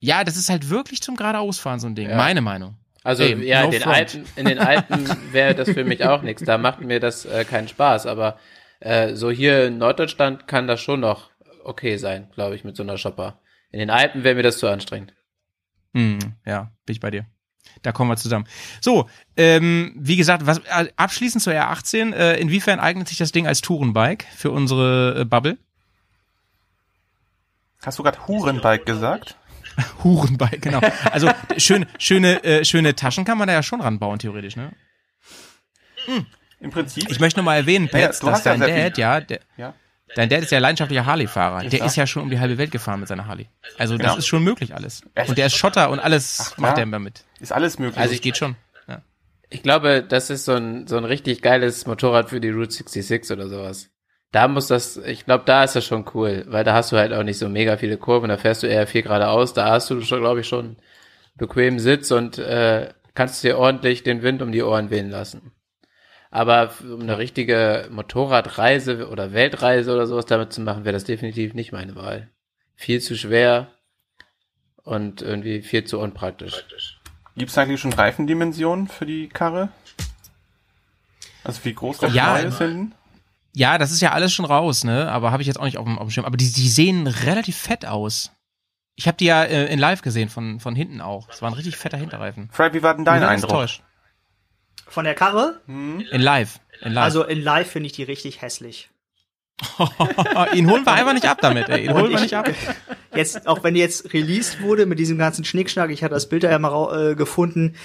Ja, 0.00 0.24
das 0.24 0.36
ist 0.36 0.50
halt 0.50 0.68
wirklich 0.68 1.00
zum 1.00 1.16
geradeausfahren 1.16 1.80
so 1.80 1.86
ein 1.86 1.94
Ding. 1.94 2.10
Ja. 2.10 2.16
Meine 2.16 2.42
Meinung. 2.42 2.76
Also 3.04 3.22
Ey, 3.22 3.42
ja, 3.46 3.62
no 3.62 3.66
in 3.66 3.70
den. 3.72 3.82
Alpen, 3.84 4.24
in 4.36 4.44
den 4.44 4.58
Alpen 4.58 5.08
wäre 5.32 5.54
das 5.54 5.70
für 5.70 5.84
mich 5.84 6.04
auch 6.04 6.22
nichts. 6.22 6.44
Da 6.44 6.58
macht 6.58 6.80
mir 6.82 7.00
das 7.00 7.24
äh, 7.24 7.44
keinen 7.44 7.68
Spaß. 7.68 8.06
Aber 8.06 8.38
äh, 8.80 9.14
so 9.14 9.30
hier 9.30 9.68
in 9.68 9.78
Norddeutschland 9.78 10.46
kann 10.48 10.66
das 10.66 10.80
schon 10.80 11.00
noch 11.00 11.31
okay 11.64 11.96
sein, 11.96 12.30
glaube 12.34 12.54
ich, 12.54 12.64
mit 12.64 12.76
so 12.76 12.82
einer 12.82 12.98
Shopper. 12.98 13.40
In 13.70 13.78
den 13.78 13.90
Alpen 13.90 14.24
wäre 14.24 14.34
mir 14.34 14.42
das 14.42 14.58
zu 14.58 14.68
anstrengend. 14.68 15.14
Hm, 15.94 16.18
ja, 16.46 16.72
bin 16.86 16.92
ich 16.94 17.00
bei 17.00 17.10
dir. 17.10 17.26
Da 17.82 17.92
kommen 17.92 18.10
wir 18.10 18.16
zusammen. 18.16 18.46
So, 18.80 19.08
ähm, 19.36 19.92
wie 19.96 20.16
gesagt, 20.16 20.44
was 20.46 20.58
äh, 20.58 20.88
abschließend 20.96 21.42
zur 21.42 21.52
R18, 21.54 22.12
äh, 22.14 22.40
inwiefern 22.40 22.80
eignet 22.80 23.08
sich 23.08 23.18
das 23.18 23.32
Ding 23.32 23.46
als 23.46 23.60
Tourenbike 23.60 24.26
für 24.36 24.50
unsere 24.50 25.20
äh, 25.20 25.24
Bubble? 25.24 25.58
Hast 27.84 27.98
du 27.98 28.02
gerade 28.02 28.26
Hurenbike 28.28 28.86
gesagt? 28.86 29.36
Hurenbike, 30.04 30.60
genau. 30.62 30.80
Also 31.10 31.30
schöne, 31.56 31.86
schöne, 31.98 32.44
äh, 32.44 32.64
schöne 32.64 32.94
Taschen 32.94 33.24
kann 33.24 33.38
man 33.38 33.48
da 33.48 33.54
ja 33.54 33.62
schon 33.62 33.80
ranbauen, 33.80 34.18
theoretisch, 34.18 34.56
ne? 34.56 34.72
Im 36.60 36.70
Prinzip. 36.70 37.10
Ich 37.10 37.20
möchte 37.20 37.40
nur 37.40 37.44
mal 37.44 37.56
erwähnen, 37.56 37.86
Ja, 37.86 37.90
Pets, 37.92 38.20
du 38.20 38.26
dass 38.26 38.36
hast 38.38 38.44
ja 38.46 38.52
dein 38.56 38.60
sehr 38.62 38.90
Dad, 38.90 38.94
viel- 38.94 39.00
ja, 39.02 39.20
der, 39.20 39.40
ja. 39.56 39.74
Dein 40.14 40.28
Dad 40.28 40.42
ist 40.42 40.50
ja 40.52 40.58
leidenschaftlicher 40.58 41.06
Harley-Fahrer. 41.06 41.68
Der 41.68 41.84
ist 41.84 41.96
ja 41.96 42.06
schon 42.06 42.22
um 42.22 42.30
die 42.30 42.38
halbe 42.38 42.58
Welt 42.58 42.70
gefahren 42.70 43.00
mit 43.00 43.08
seiner 43.08 43.26
Harley. 43.26 43.48
Also 43.78 43.96
das 43.96 44.06
Genau. 44.06 44.18
ist 44.18 44.26
schon 44.26 44.44
möglich 44.44 44.74
alles. 44.74 45.02
Und 45.28 45.38
der 45.38 45.46
ist 45.46 45.54
Schotter 45.56 45.90
und 45.90 45.98
alles 46.00 46.52
Ach, 46.54 46.58
macht 46.58 46.76
er 46.76 46.84
immer 46.84 46.98
mit. 46.98 47.24
Ist 47.40 47.52
alles 47.52 47.78
möglich. 47.78 47.98
Also 47.98 48.14
es 48.14 48.20
geht 48.20 48.36
schon. 48.36 48.56
Ja. 48.88 49.02
Ich 49.50 49.62
glaube, 49.62 50.02
das 50.02 50.30
ist 50.30 50.44
so 50.44 50.52
ein, 50.52 50.86
so 50.86 50.96
ein 50.96 51.04
richtig 51.04 51.42
geiles 51.42 51.86
Motorrad 51.86 52.30
für 52.30 52.40
die 52.40 52.50
Route 52.50 52.72
66 52.72 53.30
oder 53.36 53.48
sowas. 53.48 53.88
Da 54.32 54.48
muss 54.48 54.66
das, 54.66 54.96
ich 54.96 55.26
glaube, 55.26 55.44
da 55.44 55.62
ist 55.64 55.76
das 55.76 55.84
schon 55.84 56.06
cool, 56.14 56.44
weil 56.48 56.64
da 56.64 56.72
hast 56.72 56.90
du 56.90 56.96
halt 56.96 57.12
auch 57.12 57.22
nicht 57.22 57.38
so 57.38 57.50
mega 57.50 57.76
viele 57.76 57.98
Kurven, 57.98 58.30
da 58.30 58.38
fährst 58.38 58.62
du 58.62 58.66
eher 58.66 58.86
viel 58.86 59.02
geradeaus, 59.02 59.52
da 59.52 59.68
hast 59.70 59.90
du 59.90 60.00
schon, 60.00 60.20
glaube 60.20 60.40
ich, 60.40 60.48
schon 60.48 60.76
bequemen 61.36 61.78
Sitz 61.78 62.10
und 62.10 62.38
äh, 62.38 62.88
kannst 63.14 63.44
dir 63.44 63.58
ordentlich 63.58 64.04
den 64.04 64.22
Wind 64.22 64.40
um 64.40 64.50
die 64.50 64.62
Ohren 64.62 64.88
wehen 64.88 65.10
lassen. 65.10 65.52
Aber 66.32 66.72
um 66.82 67.02
eine 67.02 67.18
richtige 67.18 67.88
Motorradreise 67.90 69.10
oder 69.10 69.34
Weltreise 69.34 69.92
oder 69.94 70.06
sowas 70.06 70.24
damit 70.24 70.50
zu 70.50 70.62
machen, 70.62 70.86
wäre 70.86 70.94
das 70.94 71.04
definitiv 71.04 71.52
nicht 71.52 71.72
meine 71.72 71.94
Wahl. 71.94 72.30
Viel 72.74 73.02
zu 73.02 73.16
schwer 73.16 73.68
und 74.82 75.20
irgendwie 75.20 75.60
viel 75.60 75.84
zu 75.84 76.00
unpraktisch. 76.00 76.64
Gibt's 77.36 77.56
eigentlich 77.58 77.80
schon 77.80 77.92
Reifendimensionen 77.92 78.88
für 78.88 79.04
die 79.04 79.28
Karre? 79.28 79.68
Also 81.44 81.62
wie 81.64 81.74
groß 81.74 81.98
das 81.98 82.14
Ja, 82.14 82.38
Neu 82.38 82.48
ist 82.48 82.58
hinten? 82.58 82.94
Ja, 83.52 83.76
das 83.76 83.92
ist 83.92 84.00
ja 84.00 84.12
alles 84.12 84.32
schon 84.32 84.46
raus, 84.46 84.84
ne? 84.84 85.12
Aber 85.12 85.32
habe 85.32 85.42
ich 85.42 85.46
jetzt 85.46 85.60
auch 85.60 85.64
nicht 85.64 85.76
auf 85.76 85.84
dem, 85.84 85.98
auf 85.98 86.06
dem 86.06 86.10
Schirm. 86.10 86.24
Aber 86.24 86.38
die, 86.38 86.50
die 86.50 86.68
sehen 86.68 87.06
relativ 87.06 87.58
fett 87.58 87.84
aus. 87.84 88.32
Ich 88.94 89.06
habe 89.06 89.18
die 89.18 89.26
ja 89.26 89.42
äh, 89.44 89.66
in 89.66 89.78
Live 89.78 90.00
gesehen, 90.00 90.30
von, 90.30 90.60
von 90.60 90.74
hinten 90.74 91.02
auch. 91.02 91.28
Das 91.28 91.42
war 91.42 91.50
ein 91.50 91.54
richtig 91.54 91.76
fetter 91.76 91.98
Hinterreifen. 91.98 92.48
Fred, 92.50 92.72
wie 92.72 92.82
war 92.82 92.94
denn 92.94 93.04
dein 93.04 93.22
Eindruck? 93.22 93.50
enttäuscht. 93.50 93.82
Von 94.92 95.06
der 95.06 95.14
Karre? 95.14 95.60
In 95.66 96.04
Live. 96.10 96.60
In 96.82 96.92
Live. 96.92 97.04
Also 97.04 97.24
in 97.24 97.40
live 97.40 97.70
finde 97.70 97.86
ich 97.86 97.92
die 97.94 98.02
richtig 98.02 98.42
hässlich. 98.42 98.90
ihn 100.54 100.70
holen 100.70 100.84
wir 100.84 100.92
einfach 100.92 101.14
nicht 101.14 101.24
ab 101.26 101.38
damit, 101.40 101.70
ey. 101.70 101.86
Ihn 101.86 101.94
holen 101.94 102.10
wir 102.10 102.16
ich- 102.16 102.20
nicht 102.20 102.34
ab. 102.36 102.46
Jetzt, 103.14 103.46
auch 103.46 103.62
wenn 103.62 103.74
die 103.74 103.80
jetzt 103.80 104.12
released 104.14 104.62
wurde 104.62 104.86
mit 104.86 104.98
diesem 104.98 105.18
ganzen 105.18 105.44
Schnickschnack, 105.44 105.90
ich 105.90 106.02
hatte 106.02 106.14
das 106.14 106.28
Bild 106.30 106.44
da 106.44 106.50
ja 106.50 106.58
mal 106.58 107.10
äh, 107.10 107.14
gefunden. 107.14 107.76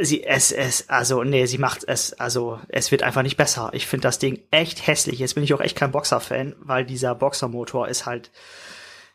Sie, 0.00 0.24
es, 0.24 0.52
es, 0.52 0.88
also, 0.88 1.22
nee, 1.22 1.44
sie 1.46 1.58
macht 1.58 1.84
es, 1.86 2.14
also, 2.14 2.58
es 2.68 2.90
wird 2.90 3.02
einfach 3.02 3.22
nicht 3.22 3.36
besser. 3.36 3.70
Ich 3.74 3.86
finde 3.86 4.04
das 4.08 4.18
Ding 4.18 4.40
echt 4.50 4.86
hässlich. 4.86 5.18
Jetzt 5.18 5.34
bin 5.34 5.44
ich 5.44 5.52
auch 5.52 5.60
echt 5.60 5.76
kein 5.76 5.92
Boxer-Fan, 5.92 6.56
weil 6.60 6.84
dieser 6.86 7.14
Boxermotor 7.14 7.88
ist 7.88 8.06
halt, 8.06 8.30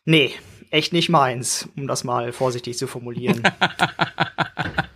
nee, 0.06 0.34
echt 0.70 0.94
nicht 0.94 1.10
meins, 1.10 1.68
um 1.76 1.88
das 1.88 2.04
mal 2.04 2.32
vorsichtig 2.32 2.78
zu 2.78 2.86
formulieren. 2.88 3.42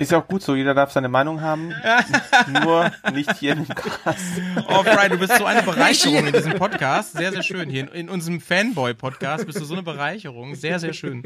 Ist 0.00 0.12
ja 0.12 0.18
auch 0.18 0.26
gut 0.26 0.42
so, 0.42 0.54
jeder 0.56 0.72
darf 0.72 0.92
seine 0.92 1.10
Meinung 1.10 1.42
haben. 1.42 1.74
Nur 2.64 2.90
nicht 3.12 3.36
hier 3.36 3.52
im 3.52 3.68
Cast. 3.68 4.40
Oh, 4.66 4.82
Brian, 4.82 5.10
du 5.10 5.18
bist 5.18 5.36
so 5.36 5.44
eine 5.44 5.62
Bereicherung 5.70 6.26
in 6.26 6.32
diesem 6.32 6.54
Podcast. 6.54 7.12
Sehr, 7.12 7.32
sehr 7.32 7.42
schön. 7.42 7.68
Hier 7.68 7.82
in, 7.82 7.88
in 7.88 8.08
unserem 8.08 8.40
Fanboy-Podcast 8.40 9.44
bist 9.44 9.60
du 9.60 9.64
so 9.66 9.74
eine 9.74 9.82
Bereicherung. 9.82 10.54
Sehr, 10.54 10.78
sehr 10.78 10.94
schön. 10.94 11.24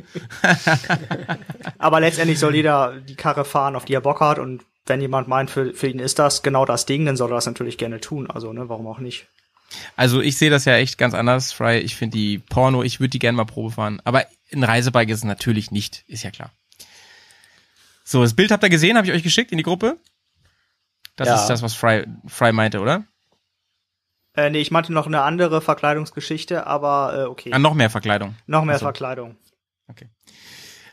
Aber 1.78 2.00
letztendlich 2.00 2.40
soll 2.40 2.56
jeder 2.56 2.98
die 3.00 3.14
Karre 3.14 3.44
fahren, 3.44 3.76
auf 3.76 3.84
die 3.84 3.94
er 3.94 4.00
Bock 4.00 4.20
hat. 4.20 4.40
Und 4.40 4.64
wenn 4.86 5.00
jemand 5.00 5.28
meint, 5.28 5.50
für, 5.50 5.72
für 5.72 5.86
ihn 5.86 6.00
ist 6.00 6.18
das 6.18 6.42
genau 6.42 6.64
das 6.64 6.84
Ding, 6.84 7.06
dann 7.06 7.16
soll 7.16 7.30
er 7.30 7.36
das 7.36 7.46
natürlich 7.46 7.78
gerne 7.78 8.00
tun. 8.00 8.28
Also, 8.28 8.52
ne, 8.52 8.68
warum 8.68 8.88
auch 8.88 8.98
nicht? 8.98 9.28
Also 9.94 10.20
ich 10.20 10.36
sehe 10.36 10.50
das 10.50 10.64
ja 10.64 10.74
echt 10.74 10.98
ganz 10.98 11.14
anders, 11.14 11.52
Fry. 11.52 11.78
Ich 11.78 11.94
finde 11.94 12.18
die 12.18 12.38
Porno, 12.38 12.82
ich 12.82 12.98
würde 12.98 13.10
die 13.10 13.18
gerne 13.20 13.36
mal 13.36 13.44
Probe 13.44 13.70
fahren. 13.70 14.02
Aber 14.02 14.26
ein 14.52 14.64
Reisebike 14.64 15.12
ist 15.12 15.18
es 15.18 15.24
natürlich 15.24 15.70
nicht, 15.70 16.02
ist 16.08 16.24
ja 16.24 16.32
klar. 16.32 16.50
So, 18.04 18.22
das 18.22 18.34
Bild 18.34 18.50
habt 18.50 18.62
ihr 18.62 18.68
gesehen, 18.68 18.96
habe 18.96 19.06
ich 19.06 19.12
euch 19.12 19.22
geschickt 19.22 19.50
in 19.50 19.58
die 19.58 19.64
Gruppe. 19.64 19.98
Das 21.16 21.28
Ja. 21.28 21.34
ist 21.36 21.46
das, 21.46 21.62
was 21.62 21.74
Fry, 21.74 22.04
Fry 22.26 22.52
meinte, 22.52 22.80
oder? 22.80 23.04
Äh, 24.36 24.50
nee, 24.50 24.60
ich 24.60 24.70
meinte 24.70 24.92
noch 24.92 25.06
eine 25.06 25.22
andere 25.22 25.60
Verkleidungsgeschichte, 25.60 26.66
aber 26.66 27.14
äh, 27.16 27.22
okay. 27.28 27.50
Ah, 27.52 27.58
noch 27.58 27.74
mehr 27.74 27.88
Verkleidung. 27.88 28.34
noch 28.46 28.64
mehr 28.64 28.74
Achso. 28.74 28.84
Verkleidung. 28.86 29.36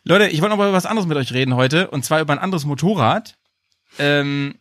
Leute, 0.04 0.28
ich 0.28 0.42
wollte 0.42 0.50
noch 0.52 0.58
mal 0.58 0.68
über 0.70 0.78
was 0.78 0.86
anderes 0.88 1.08
mit 1.08 1.18
euch 1.18 1.32
reden 1.34 1.56
heute, 1.56 1.90
und 1.92 2.04
zwar 2.04 2.22
über 2.22 2.34
ein 2.34 2.40
anderes 2.40 2.66
Motorrad. 2.66 3.36
Ähm, 4.00 4.56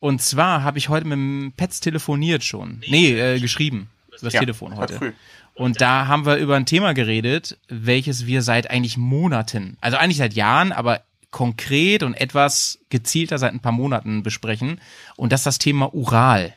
und 0.00 0.20
zwar 0.22 0.62
habe 0.64 0.76
ich 0.78 0.88
heute 0.88 1.06
mit 1.06 1.14
dem 1.14 1.52
Pets 1.56 1.80
telefoniert 1.80 2.42
schon. 2.44 2.82
Nee, 2.88 3.18
äh, 3.18 3.38
geschrieben. 3.40 3.90
Übers 4.18 4.32
Ja, 4.34 4.40
Telefon 4.40 4.76
heute 4.76 4.94
heute. 4.94 4.98
früh. 4.98 5.12
Und 5.54 5.80
da 5.80 6.06
haben 6.08 6.26
wir 6.26 6.36
über 6.36 6.56
ein 6.56 6.66
Thema 6.66 6.92
geredet, 6.94 7.58
welches 7.68 8.26
wir 8.26 8.42
seit 8.42 8.70
eigentlich 8.70 8.96
Monaten, 8.96 9.76
also 9.80 9.96
eigentlich 9.98 10.18
seit 10.18 10.34
Jahren, 10.34 10.72
aber 10.72 11.02
konkret 11.30 12.02
und 12.02 12.14
etwas 12.14 12.78
gezielter 12.88 13.38
seit 13.38 13.52
ein 13.52 13.60
paar 13.60 13.72
Monaten 13.72 14.22
besprechen. 14.22 14.80
Und 15.16 15.32
das 15.32 15.40
ist 15.40 15.46
das 15.46 15.58
Thema 15.58 15.94
Ural. 15.94 16.54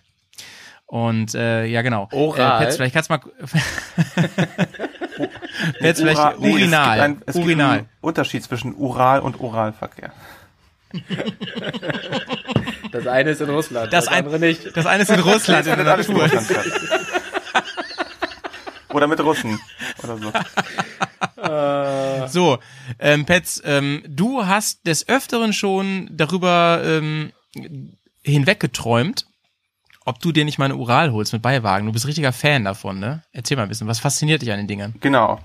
Und 0.86 1.34
äh, 1.36 1.66
ja, 1.66 1.82
genau. 1.82 2.08
Oral? 2.12 2.62
Äh, 2.62 2.66
Pets, 2.66 2.76
vielleicht 2.78 2.94
kannst 2.94 3.10
du 3.10 3.14
mal. 3.14 3.22
Pets, 5.80 6.00
vielleicht 6.02 6.20
Ura- 6.20 6.36
nee, 6.40 6.52
Urinal. 6.54 7.00
Es 7.00 7.06
gibt, 7.06 7.18
ein, 7.18 7.22
es 7.26 7.36
Urinal. 7.36 7.78
gibt 7.78 7.90
einen 7.90 7.98
Unterschied 8.02 8.44
zwischen 8.44 8.76
Ural 8.76 9.20
und 9.22 9.40
Oralverkehr. 9.40 10.12
Das 12.92 13.08
eine 13.08 13.32
ist 13.32 13.42
in 13.42 13.50
Russland, 13.50 13.92
Das 13.92 14.06
das, 14.06 14.14
ein- 14.14 14.26
andere 14.26 14.40
nicht. 14.40 14.76
Das 14.78 14.86
eine 14.86 15.02
ist 15.04 15.10
in 15.10 15.20
Russland 15.22 15.66
in 15.66 15.76
der 15.76 15.84
Natur. 15.86 16.30
Oder 18.90 19.08
mit 19.08 19.20
Russen 19.20 19.60
oder 20.04 20.18
so. 20.18 20.32
So, 22.28 22.60
ähm, 23.00 23.26
Pets, 23.26 23.62
ähm, 23.66 24.04
du 24.08 24.46
hast 24.46 24.86
des 24.88 25.08
Öfteren 25.08 25.54
schon 25.54 26.10
darüber 26.12 26.82
ähm, 26.84 27.32
hinweggeträumt, 28.24 29.26
ob 30.06 30.20
du 30.20 30.32
dir 30.32 30.46
nicht 30.46 30.58
mal 30.58 30.66
eine 30.66 30.76
Ural 30.76 31.12
holst 31.12 31.34
mit 31.34 31.42
Beiwagen. 31.42 31.86
Du 31.86 31.94
bist 31.94 32.08
richtiger 32.08 32.34
Fan 32.34 32.66
davon, 32.66 33.00
ne? 33.00 33.24
Erzähl 33.32 33.58
mal 33.58 33.64
ein 33.64 33.70
bisschen, 33.70 33.88
was 33.88 34.00
fasziniert 34.00 34.42
dich 34.42 34.52
an 34.52 34.58
den 34.58 34.68
Dingern? 34.68 34.96
Genau. 35.00 35.40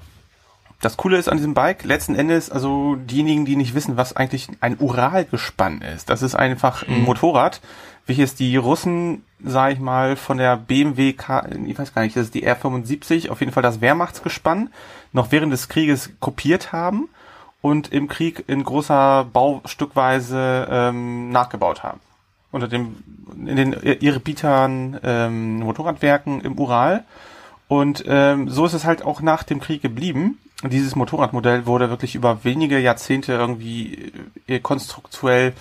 Das 0.81 0.97
Coole 0.97 1.19
ist 1.19 1.29
an 1.29 1.39
diesem 1.39 1.55
Bike, 1.55 1.85
letzten 1.85 2.15
Endes, 2.15 2.51
also 2.51 2.95
diejenigen, 2.95 3.45
die 3.45 3.57
nicht 3.57 3.75
wissen, 3.75 3.97
was 3.97 4.15
eigentlich 4.15 4.49
ein 4.61 4.77
Uralgespann 4.79 5.83
ist, 5.83 6.09
das 6.09 6.23
ist 6.23 6.37
einfach 6.37 6.87
ein 6.87 7.03
Motorrad, 7.03 7.61
welches 8.07 8.37
die 8.37 8.57
Russen, 8.57 9.25
sag 9.43 9.73
ich 9.73 9.81
mal, 9.81 10.17
von 10.17 10.39
der 10.39 10.57
BMW, 10.57 11.13
K 11.13 11.47
ich 11.67 11.79
weiß 11.79 11.95
gar 11.95 12.03
nicht, 12.03 12.17
das 12.17 12.27
ist 12.27 12.35
die 12.35 12.47
R75, 12.47 13.31
auf 13.31 13.41
jeden 13.41 13.53
Fall 13.53 13.63
das 13.63 13.81
Wehrmachtsgespann, 13.81 14.71
noch 15.13 15.33
während 15.33 15.53
des 15.53 15.69
Krieges 15.69 16.11
kopiert 16.21 16.73
haben 16.73 17.09
und 17.61 17.93
im 17.93 18.09
Krieg 18.09 18.45
in 18.47 18.65
großer 18.65 19.27
Baustückweise 19.33 20.69
ähm, 20.71 21.31
nachgebaut 21.31 21.83
haben. 21.83 22.01
Unter 22.51 22.69
dem, 22.69 22.97
in 23.37 23.57
den 23.57 23.73
Irrbietern 23.73 24.99
ähm, 25.03 25.59
Motorradwerken 25.61 26.41
im 26.41 26.59
Ural. 26.59 27.05
Und 27.69 28.05
ähm, 28.07 28.49
so 28.49 28.65
ist 28.65 28.73
es 28.73 28.87
halt 28.87 29.05
auch 29.05 29.21
nach 29.21 29.43
dem 29.43 29.61
Krieg 29.61 29.83
geblieben. 29.83 30.39
Dieses 30.65 30.97
Motorradmodell 30.97 31.67
wurde 31.67 31.91
wirklich 31.91 32.15
über 32.15 32.43
wenige 32.45 32.79
Jahrzehnte 32.79 33.33
irgendwie 33.33 34.13
äh, 34.47 34.61
konstruktuell 34.61 35.53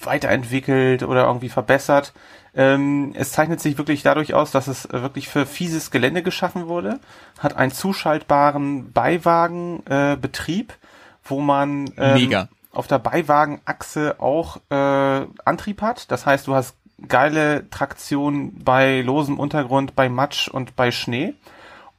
weiterentwickelt 0.00 1.02
oder 1.02 1.26
irgendwie 1.26 1.50
verbessert. 1.50 2.12
Ähm, 2.54 3.12
es 3.14 3.32
zeichnet 3.32 3.60
sich 3.60 3.78
wirklich 3.78 4.02
dadurch 4.02 4.34
aus, 4.34 4.50
dass 4.50 4.66
es 4.68 4.90
wirklich 4.92 5.28
für 5.28 5.46
fieses 5.46 5.90
Gelände 5.90 6.22
geschaffen 6.22 6.68
wurde, 6.68 7.00
hat 7.38 7.56
einen 7.56 7.72
zuschaltbaren 7.72 8.92
Beiwagenbetrieb, 8.92 10.72
äh, 10.72 10.76
wo 11.24 11.40
man 11.40 11.90
ähm, 11.96 12.46
auf 12.72 12.86
der 12.88 12.98
Beiwagenachse 12.98 14.16
auch 14.20 14.58
äh, 14.70 15.26
Antrieb 15.44 15.80
hat. 15.80 16.10
Das 16.10 16.26
heißt, 16.26 16.46
du 16.46 16.54
hast 16.54 16.76
geile 17.08 17.68
Traktion 17.70 18.62
bei 18.62 19.00
losem 19.00 19.38
Untergrund, 19.38 19.94
bei 19.94 20.08
Matsch 20.08 20.48
und 20.48 20.76
bei 20.76 20.90
Schnee 20.90 21.34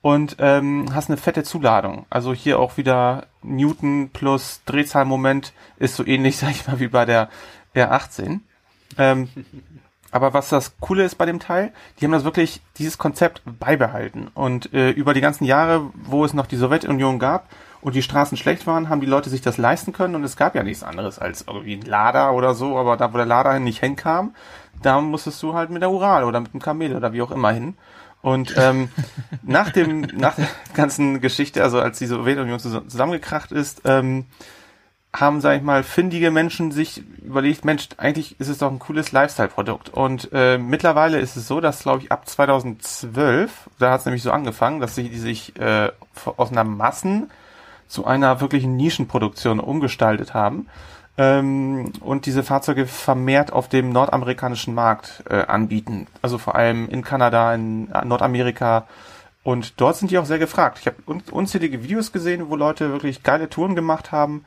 und 0.02 0.36
ähm, 0.40 0.88
hast 0.94 1.10
eine 1.10 1.18
fette 1.18 1.44
Zuladung. 1.44 2.06
Also 2.10 2.34
hier 2.34 2.60
auch 2.60 2.78
wieder 2.78 3.28
Newton 3.42 4.10
plus 4.12 4.62
Drehzahlmoment 4.66 5.54
ist 5.78 5.96
so 5.96 6.06
ähnlich, 6.06 6.38
sag 6.40 6.52
ich 6.52 6.68
mal, 6.68 6.80
wie 6.80 6.90
bei 6.90 7.06
der 7.06 7.30
R18. 7.74 8.42
Ähm, 8.98 9.30
aber 10.14 10.34
was 10.34 10.50
das 10.50 10.78
Coole 10.80 11.04
ist 11.04 11.16
bei 11.16 11.26
dem 11.26 11.40
Teil, 11.40 11.74
die 12.00 12.06
haben 12.06 12.12
das 12.12 12.24
wirklich, 12.24 12.62
dieses 12.78 12.98
Konzept 12.98 13.42
beibehalten. 13.60 14.30
Und 14.36 14.72
äh, 14.74 14.92
über 14.92 15.14
die 15.14 15.22
ganzen 15.22 15.44
Jahre, 15.44 15.82
wo 15.96 16.24
es 16.24 16.34
noch 16.34 16.46
die 16.46 16.56
Sowjetunion 16.56 17.18
gab 17.18 17.50
und 17.82 17.96
die 17.96 18.04
Straßen 18.04 18.38
schlecht 18.38 18.68
waren, 18.68 18.90
haben 18.90 19.02
die 19.02 19.08
Leute 19.08 19.30
sich 19.32 19.42
das 19.42 19.58
leisten 19.58 19.92
können 19.92 20.16
und 20.16 20.24
es 20.24 20.38
gab 20.38 20.54
ja 20.56 20.62
nichts 20.64 20.84
anderes 20.84 21.18
als 21.18 21.46
irgendwie 21.48 21.74
ein 21.76 21.82
Lader 21.82 22.34
oder 22.34 22.54
so, 22.54 22.78
aber 22.78 22.96
da, 22.96 23.12
wo 23.12 23.18
der 23.18 23.26
Lader 23.26 23.60
nicht 23.60 23.80
hinkam, 23.80 24.36
da 24.82 25.02
musstest 25.02 25.42
du 25.42 25.56
halt 25.56 25.72
mit 25.72 25.82
der 25.82 25.92
Ural 25.92 26.24
oder 26.24 26.40
mit 26.40 26.54
dem 26.54 26.62
Kamel 26.62 26.96
oder 26.96 27.12
wie 27.12 27.22
auch 27.24 27.32
immer 27.32 27.52
hin. 27.52 27.76
Und 28.22 28.54
ähm, 28.56 28.90
nach 29.42 29.72
dem, 29.72 30.02
nach 30.14 30.36
der 30.36 30.48
ganzen 30.76 31.22
Geschichte, 31.22 31.64
also 31.64 31.82
als 31.82 31.98
die 31.98 32.06
Sowjetunion 32.06 32.60
zus- 32.60 32.88
zusammengekracht 32.88 33.52
ist, 33.52 33.82
ähm, 33.84 34.26
haben, 35.16 35.42
sag 35.42 35.58
ich 35.58 35.64
mal, 35.64 35.84
findige 35.84 36.32
Menschen 36.32 36.72
sich 36.72 37.04
überlegt, 37.22 37.66
Mensch, 37.66 37.90
eigentlich 37.98 38.40
ist 38.40 38.48
es 38.48 38.58
doch 38.58 38.72
ein 38.72 38.80
cooles 38.80 39.12
Lifestyle-Produkt. 39.12 39.90
Und 39.90 40.30
äh, 40.34 40.58
mittlerweile 40.58 41.20
ist 41.20 41.36
es 41.36 41.48
so, 41.48 41.62
dass, 41.62 41.84
glaube 41.84 42.02
ich, 42.02 42.12
ab 42.12 42.28
2012, 42.28 43.70
da 43.80 43.92
hat 43.92 44.00
es 44.00 44.06
nämlich 44.06 44.24
so 44.24 44.32
angefangen, 44.32 44.80
dass 44.80 44.96
sie 44.96 45.10
die 45.10 45.20
sich 45.20 45.58
äh, 45.60 45.90
aus 46.38 46.52
einer 46.52 46.64
Massen 46.64 47.30
zu 47.88 48.06
einer 48.06 48.42
wirklichen 48.42 48.76
Nischenproduktion 48.76 49.60
umgestaltet 49.60 50.34
haben 50.34 50.68
ähm, 51.18 51.92
und 52.00 52.26
diese 52.26 52.44
Fahrzeuge 52.44 52.88
vermehrt 52.88 53.54
auf 53.54 53.70
dem 53.70 53.90
nordamerikanischen 53.90 54.74
Markt 54.74 55.24
äh, 55.30 55.36
anbieten. 55.46 56.08
Also 56.22 56.38
vor 56.38 56.56
allem 56.56 56.90
in 56.90 57.04
Kanada, 57.04 57.54
in 57.54 57.90
Nordamerika. 58.04 58.88
Und 59.44 59.80
dort 59.80 59.98
sind 59.98 60.10
die 60.10 60.18
auch 60.18 60.26
sehr 60.26 60.40
gefragt. 60.40 60.80
Ich 60.80 60.88
habe 60.88 60.98
un 61.06 61.22
unzählige 61.30 61.84
Videos 61.84 62.12
gesehen, 62.12 62.50
wo 62.50 62.56
Leute 62.56 62.92
wirklich 62.92 63.24
geile 63.24 63.50
Touren 63.50 63.76
gemacht 63.76 64.12
haben. 64.12 64.46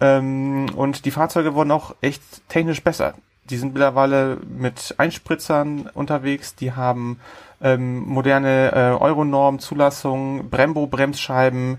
Ähm, 0.00 0.66
und 0.76 1.04
die 1.04 1.10
Fahrzeuge 1.10 1.54
wurden 1.54 1.70
auch 1.70 1.94
echt 2.00 2.22
technisch 2.48 2.82
besser. 2.82 3.14
Die 3.50 3.56
sind 3.56 3.72
mittlerweile 3.72 4.38
mit 4.46 4.94
Einspritzern 4.98 5.90
unterwegs. 5.94 6.54
Die 6.54 6.72
haben 6.72 7.18
ähm, 7.62 8.00
moderne 8.06 8.72
äh, 8.72 9.02
Euronorm, 9.02 9.58
Zulassung, 9.58 10.50
Brembo-Bremsscheiben. 10.50 11.78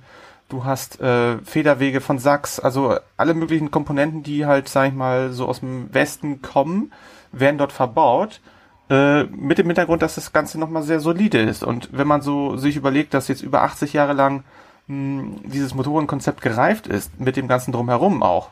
Du 0.50 0.66
hast 0.66 1.00
äh, 1.00 1.38
Federwege 1.40 2.02
von 2.02 2.18
Sachs, 2.18 2.60
also 2.60 2.98
alle 3.18 3.36
möglichen 3.36 3.70
Komponenten, 3.70 4.24
die 4.24 4.48
halt, 4.48 4.68
sag 4.68 4.88
ich 4.88 4.96
mal, 4.96 5.32
so 5.32 5.48
aus 5.48 5.60
dem 5.60 5.94
Westen 5.94 6.42
kommen, 6.42 6.92
werden 7.32 7.60
dort 7.60 7.72
verbaut. 7.72 8.42
Äh, 8.90 9.26
mit 9.26 9.60
dem 9.60 9.68
Hintergrund, 9.68 10.02
dass 10.02 10.16
das 10.16 10.34
Ganze 10.34 10.60
nochmal 10.60 10.82
sehr 10.82 11.00
solide 11.00 11.40
ist. 11.40 11.64
Und 11.64 11.90
wenn 11.92 12.08
man 12.08 12.24
so 12.24 12.58
sich 12.58 12.76
überlegt, 12.76 13.14
dass 13.14 13.28
jetzt 13.28 13.44
über 13.44 13.62
80 13.62 13.94
Jahre 13.94 14.14
lang 14.14 14.44
mh, 14.90 15.38
dieses 15.46 15.74
Motorenkonzept 15.74 16.42
gereift 16.42 16.88
ist, 16.88 17.20
mit 17.20 17.38
dem 17.38 17.48
ganzen 17.48 17.72
drumherum 17.72 18.22
auch, 18.22 18.50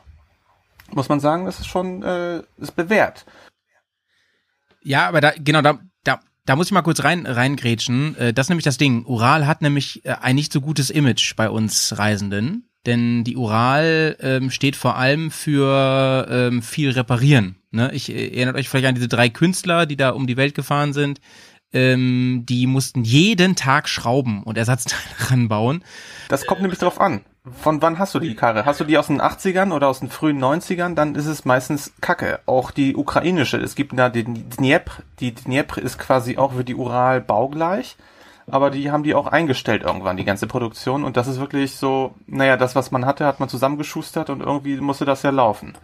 muss 0.92 1.10
man 1.10 1.20
sagen, 1.20 1.44
das 1.44 1.60
ist 1.60 1.66
schon 1.66 2.02
äh, 2.02 2.42
ist 2.56 2.74
bewährt. 2.74 3.26
Ja, 4.82 5.06
aber 5.06 5.20
da, 5.20 5.32
genau, 5.36 5.60
da, 5.60 5.80
da, 6.04 6.20
da 6.46 6.56
muss 6.56 6.68
ich 6.68 6.72
mal 6.72 6.82
kurz 6.82 7.04
rein, 7.04 7.26
reingrätschen. 7.26 8.16
Äh, 8.16 8.32
Das 8.32 8.46
ist 8.46 8.50
nämlich 8.50 8.64
das 8.64 8.78
Ding. 8.78 9.04
Ural 9.04 9.46
hat 9.46 9.60
nämlich 9.60 10.04
äh, 10.06 10.14
ein 10.22 10.36
nicht 10.36 10.52
so 10.52 10.62
gutes 10.62 10.88
Image 10.88 11.36
bei 11.36 11.50
uns 11.50 11.98
Reisenden. 11.98 12.64
Denn 12.86 13.24
die 13.24 13.36
Ural 13.36 14.16
ähm, 14.20 14.50
steht 14.50 14.76
vor 14.76 14.96
allem 14.96 15.30
für 15.30 16.26
ähm, 16.30 16.62
viel 16.62 16.90
Reparieren. 16.90 17.56
Ne? 17.70 17.90
Ich 17.92 18.08
äh, 18.08 18.28
erinnert 18.28 18.56
euch 18.56 18.68
vielleicht 18.68 18.86
an 18.86 18.94
diese 18.94 19.08
drei 19.08 19.28
Künstler, 19.28 19.84
die 19.84 19.96
da 19.96 20.10
um 20.10 20.26
die 20.26 20.36
Welt 20.38 20.54
gefahren 20.54 20.92
sind. 20.94 21.20
Ähm, 21.72 22.44
die 22.48 22.66
mussten 22.66 23.04
jeden 23.04 23.54
Tag 23.54 23.88
Schrauben 23.88 24.42
und 24.42 24.56
Ersatzteile 24.56 25.02
ranbauen. 25.30 25.84
Das 26.28 26.46
kommt 26.46 26.62
nämlich 26.62 26.78
drauf 26.78 27.00
an. 27.00 27.22
Von 27.62 27.80
wann 27.82 27.98
hast 27.98 28.14
du 28.14 28.18
die 28.18 28.34
Karre? 28.34 28.64
Hast 28.66 28.80
du 28.80 28.84
die 28.84 28.98
aus 28.98 29.06
den 29.06 29.22
80ern 29.22 29.72
oder 29.72 29.88
aus 29.88 30.00
den 30.00 30.10
frühen 30.10 30.42
90ern? 30.42 30.94
Dann 30.94 31.14
ist 31.14 31.26
es 31.26 31.44
meistens 31.44 31.92
Kacke. 32.00 32.40
Auch 32.46 32.70
die 32.70 32.96
ukrainische. 32.96 33.58
Es 33.58 33.74
gibt 33.74 33.98
da 33.98 34.08
den 34.08 34.50
Dniepr. 34.50 35.02
Die 35.20 35.34
Dniepr 35.34 35.80
ist 35.80 35.98
quasi 35.98 36.36
auch 36.36 36.52
für 36.52 36.64
die 36.64 36.74
Ural 36.74 37.20
baugleich. 37.20 37.96
Aber 38.50 38.70
die 38.70 38.90
haben 38.90 39.02
die 39.02 39.14
auch 39.14 39.26
eingestellt 39.26 39.82
irgendwann, 39.82 40.16
die 40.16 40.24
ganze 40.24 40.46
Produktion. 40.46 41.04
Und 41.04 41.16
das 41.16 41.26
ist 41.26 41.38
wirklich 41.38 41.76
so, 41.76 42.14
naja, 42.26 42.56
das, 42.56 42.74
was 42.74 42.90
man 42.90 43.04
hatte, 43.04 43.26
hat 43.26 43.40
man 43.40 43.48
zusammengeschustert 43.48 44.30
und 44.30 44.40
irgendwie 44.40 44.76
musste 44.78 45.04
das 45.04 45.22
ja 45.22 45.30
laufen. 45.30 45.74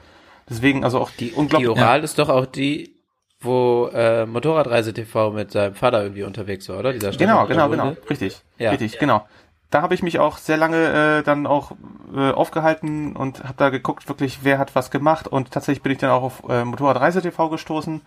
Deswegen, 0.49 0.85
also 0.85 0.99
auch 1.01 1.11
die 1.11 1.29
Die 1.29 1.33
unglaublich. 1.33 1.71
Ural 1.71 2.05
ist 2.05 2.19
doch 2.19 2.29
auch 2.29 2.47
die, 2.47 2.97
wo 3.45 3.89
äh, 3.93 4.27
Motorradreise 4.27 4.93
TV 4.93 5.31
mit 5.31 5.53
seinem 5.53 5.75
Vater 5.75 6.03
irgendwie 6.03 6.23
unterwegs 6.25 6.69
war, 6.69 6.79
oder? 6.79 6.93
Dieser 6.93 7.11
Genau, 7.13 7.47
genau, 7.47 7.69
Grabunde. 7.69 7.95
genau. 7.95 8.09
Richtig. 8.11 8.41
Ja. 8.59 8.71
Richtig, 8.71 8.99
genau. 8.99 9.27
Da 9.71 9.83
habe 9.83 9.95
ich 9.95 10.03
mich 10.03 10.19
auch 10.21 10.39
sehr 10.39 10.57
lange 10.57 11.19
äh, 11.19 11.23
dann 11.25 11.47
auch 11.47 11.73
äh, 12.15 12.31
aufgehalten 12.31 13.17
und 13.17 13.43
habe 13.45 13.55
da 13.57 13.71
geguckt, 13.71 14.09
wirklich, 14.09 14.41
wer 14.43 14.59
hat 14.59 14.75
was 14.75 14.91
gemacht. 14.91 15.27
Und 15.27 15.51
tatsächlich 15.51 15.83
bin 15.83 15.93
ich 15.93 15.99
dann 15.99 16.11
auch 16.11 16.23
auf 16.23 16.43
äh, 16.49 16.65
Motorradreise 16.65 17.23
TV 17.23 17.49
gestoßen. 17.49 18.01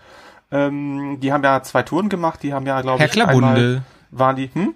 Ähm, 0.51 1.17
die 1.19 1.33
haben 1.33 1.43
ja 1.43 1.61
zwei 1.63 1.83
Touren 1.83 2.07
gemacht. 2.09 2.41
Die 2.43 2.53
haben 2.53 2.65
ja, 2.65 2.79
glaube 2.81 3.03
ich, 3.03 3.11
einmal 3.21 3.27
Klabunde. 3.35 3.83
waren 4.11 4.35
die, 4.38 4.49
hm? 4.53 4.75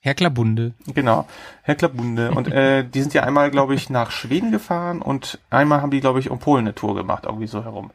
Herr 0.00 0.14
Klabunde. 0.14 0.74
Genau, 0.86 1.26
Herr 1.62 1.74
Klabunde. 1.74 2.30
Und 2.30 2.48
äh, 2.52 2.84
die 2.84 3.00
sind 3.00 3.14
ja 3.14 3.24
einmal, 3.24 3.50
glaube 3.50 3.74
ich, 3.74 3.90
nach 3.90 4.10
Schweden 4.10 4.52
gefahren 4.52 5.02
und 5.02 5.38
einmal 5.50 5.80
haben 5.82 5.90
die, 5.90 6.00
glaube 6.00 6.20
ich, 6.20 6.30
um 6.30 6.38
Polen 6.38 6.66
eine 6.66 6.74
Tour 6.74 6.94
gemacht, 6.94 7.24
irgendwie 7.26 7.48
so 7.48 7.64
herum. 7.64 7.90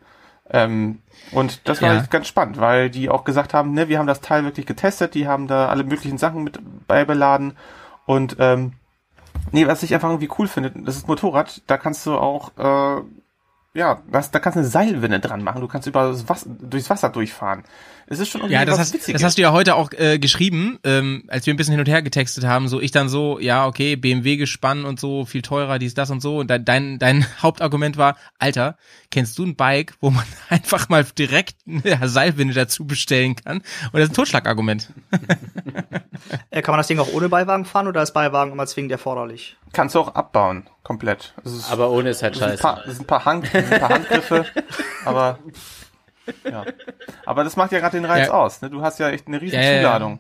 Ähm, 0.50 1.00
und 1.32 1.68
das 1.68 1.82
war 1.82 1.94
Ja. 1.94 2.00
echt 2.02 2.12
ganz 2.12 2.28
spannend, 2.28 2.60
weil 2.60 2.90
die 2.90 3.10
auch 3.10 3.24
gesagt 3.24 3.54
haben, 3.54 3.74
ne, 3.74 3.88
wir 3.88 3.98
haben 3.98 4.08
das 4.08 4.22
Teil 4.22 4.44
wirklich 4.44 4.66
getestet, 4.66 5.14
die 5.16 5.28
haben 5.28 5.48
da 5.48 5.70
alle 5.70 5.84
möglichen 5.84 6.18
Sachen 6.18 6.44
mit 6.44 6.60
beibeladen 6.88 7.54
und 8.06 8.36
ähm, 8.40 8.74
nee, 9.52 9.68
was 9.68 9.84
ich 9.84 9.94
einfach 9.94 10.10
irgendwie 10.10 10.30
cool 10.38 10.48
finde, 10.48 10.72
das 10.72 10.98
ist 10.98 11.08
Motorrad, 11.08 11.62
da 11.68 11.78
kannst 11.78 12.06
du 12.06 12.16
auch 12.16 12.52
äh, 12.58 13.02
ja, 13.76 14.02
das, 14.12 14.32
da 14.32 14.40
kannst 14.40 14.56
du 14.56 14.60
eine 14.60 14.70
Seilwinde 14.70 15.20
dran 15.20 15.44
machen, 15.44 15.62
du 15.62 15.68
kannst 15.68 15.88
über 15.88 16.10
das 16.10 16.30
Wasser, 16.30 16.48
durchs 16.60 16.90
Wasser 16.90 17.10
durchfahren. 17.10 17.64
Es 18.06 18.20
ist 18.20 18.30
schon 18.30 18.42
irgendwie 18.42 18.54
Ja, 18.56 18.66
das 18.66 18.74
was 18.74 18.80
hast, 18.80 18.94
Witziges. 18.94 19.22
das 19.22 19.24
hast 19.28 19.38
du 19.38 19.42
ja 19.42 19.52
heute 19.54 19.76
auch 19.76 19.92
äh, 19.94 20.20
geschrieben, 20.20 20.78
ähm, 20.84 21.24
als 21.30 21.46
wir 21.46 21.54
ein 21.54 21.58
bisschen 21.58 21.72
hin 21.72 21.80
und 21.80 21.88
her 21.88 22.02
getextet 22.02 22.44
haben, 22.46 22.68
so 22.68 22.80
ich 22.82 22.92
dann 22.92 23.10
so, 23.10 23.40
ja, 23.40 23.66
okay, 23.66 23.96
BMW 23.96 24.36
gespann 24.38 24.86
und 24.86 25.00
so, 25.00 25.26
viel 25.26 25.42
teurer, 25.42 25.80
dies, 25.80 25.94
das 25.94 26.12
und 26.12 26.22
so. 26.22 26.38
Und 26.40 26.50
dein, 26.50 26.66
dein, 26.66 27.00
dein 27.00 27.26
Hauptargument 27.42 27.98
war, 27.98 28.18
Alter, 28.38 28.78
kennst 29.10 29.40
du 29.40 29.46
ein 29.46 29.56
Bike, 29.56 29.94
wo 30.02 30.10
man 30.12 30.26
einfach 30.50 30.90
mal 30.90 31.04
direkt 31.18 31.56
eine 31.66 32.08
Seilwinde 32.08 32.54
dazu 32.54 32.86
bestellen 32.86 33.36
kann? 33.38 33.58
Und 33.58 33.94
das 33.94 34.04
ist 34.04 34.10
ein 34.12 34.16
Totschlagargument. 34.16 34.90
Äh, 36.52 36.62
kann 36.62 36.74
man 36.74 36.80
das 36.80 36.88
Ding 36.88 37.00
auch 37.00 37.12
ohne 37.14 37.30
Beiwagen 37.30 37.66
fahren 37.66 37.88
oder 37.88 38.04
ist 38.04 38.14
Beiwagen 38.14 38.52
immer 38.52 38.68
zwingend 38.68 38.92
erforderlich? 38.92 39.58
Kannst 39.74 39.96
du 39.96 40.00
auch 40.00 40.16
abbauen, 40.16 40.70
komplett. 40.84 41.34
Aber 41.70 41.92
ohne 41.92 42.10
ist 42.12 42.24
halt 42.24 42.38
scheiße. 42.38 42.62
paar, 42.62 42.78
das 42.86 42.96
sind 42.96 43.04
ein 43.04 43.08
paar, 43.08 43.26
Hand, 43.26 43.54
ein 43.54 43.70
paar 43.80 43.90
Handgriffe, 43.90 44.46
aber 45.06 45.40
ja. 46.50 46.64
Aber 47.26 47.44
das 47.44 47.58
macht 47.58 47.72
ja 47.74 47.80
gerade 47.80 47.98
den 47.98 48.06
Reiz 48.06 48.28
Ja. 48.28 48.34
aus. 48.34 48.62
Ne? 48.62 48.70
Du 48.70 48.82
hast 48.82 49.00
ja 49.00 49.10
echt 49.10 49.28
eine 49.28 49.42
riesen 49.42 49.56
Ja, 49.56 49.62
ja, 49.66 49.72
ja. 49.74 49.78
Zuladung. 49.82 50.20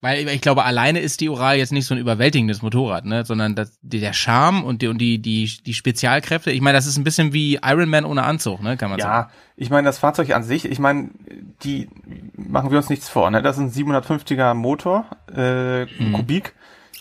Weil 0.00 0.28
ich 0.28 0.40
glaube, 0.40 0.62
alleine 0.64 1.00
ist 1.00 1.20
die 1.20 1.28
Ural 1.28 1.56
jetzt 1.56 1.72
nicht 1.72 1.84
so 1.86 1.92
ein 1.92 1.98
überwältigendes 1.98 2.62
Motorrad, 2.62 3.04
ne? 3.04 3.24
Sondern 3.24 3.56
das, 3.56 3.76
der 3.82 4.12
Charme 4.12 4.62
und 4.62 4.80
die, 4.80 4.86
und 4.86 4.98
die, 4.98 5.18
die, 5.20 5.50
die 5.66 5.74
Spezialkräfte. 5.74 6.52
Ich 6.52 6.60
meine, 6.60 6.78
das 6.78 6.86
ist 6.86 6.96
ein 6.98 7.02
bisschen 7.02 7.32
wie 7.32 7.56
Iron 7.64 7.88
Man 7.88 8.04
ohne 8.04 8.22
Anzug, 8.22 8.62
ne? 8.62 8.76
Kann 8.76 8.90
man 8.90 9.00
sagen. 9.00 9.28
Ja, 9.28 9.30
ich 9.56 9.70
meine, 9.70 9.86
das 9.86 9.98
Fahrzeug 9.98 10.30
an 10.36 10.44
sich, 10.44 10.66
ich 10.66 10.78
meine, 10.78 11.10
die 11.64 11.88
machen 12.36 12.70
wir 12.70 12.78
uns 12.78 12.90
nichts 12.90 13.08
vor, 13.08 13.28
ne? 13.32 13.42
Das 13.42 13.58
ist 13.58 13.62
ein 13.64 13.72
750er 13.72 14.54
Motor, 14.54 15.04
äh, 15.34 15.86
Mhm. 15.86 16.12
Kubik. 16.12 16.54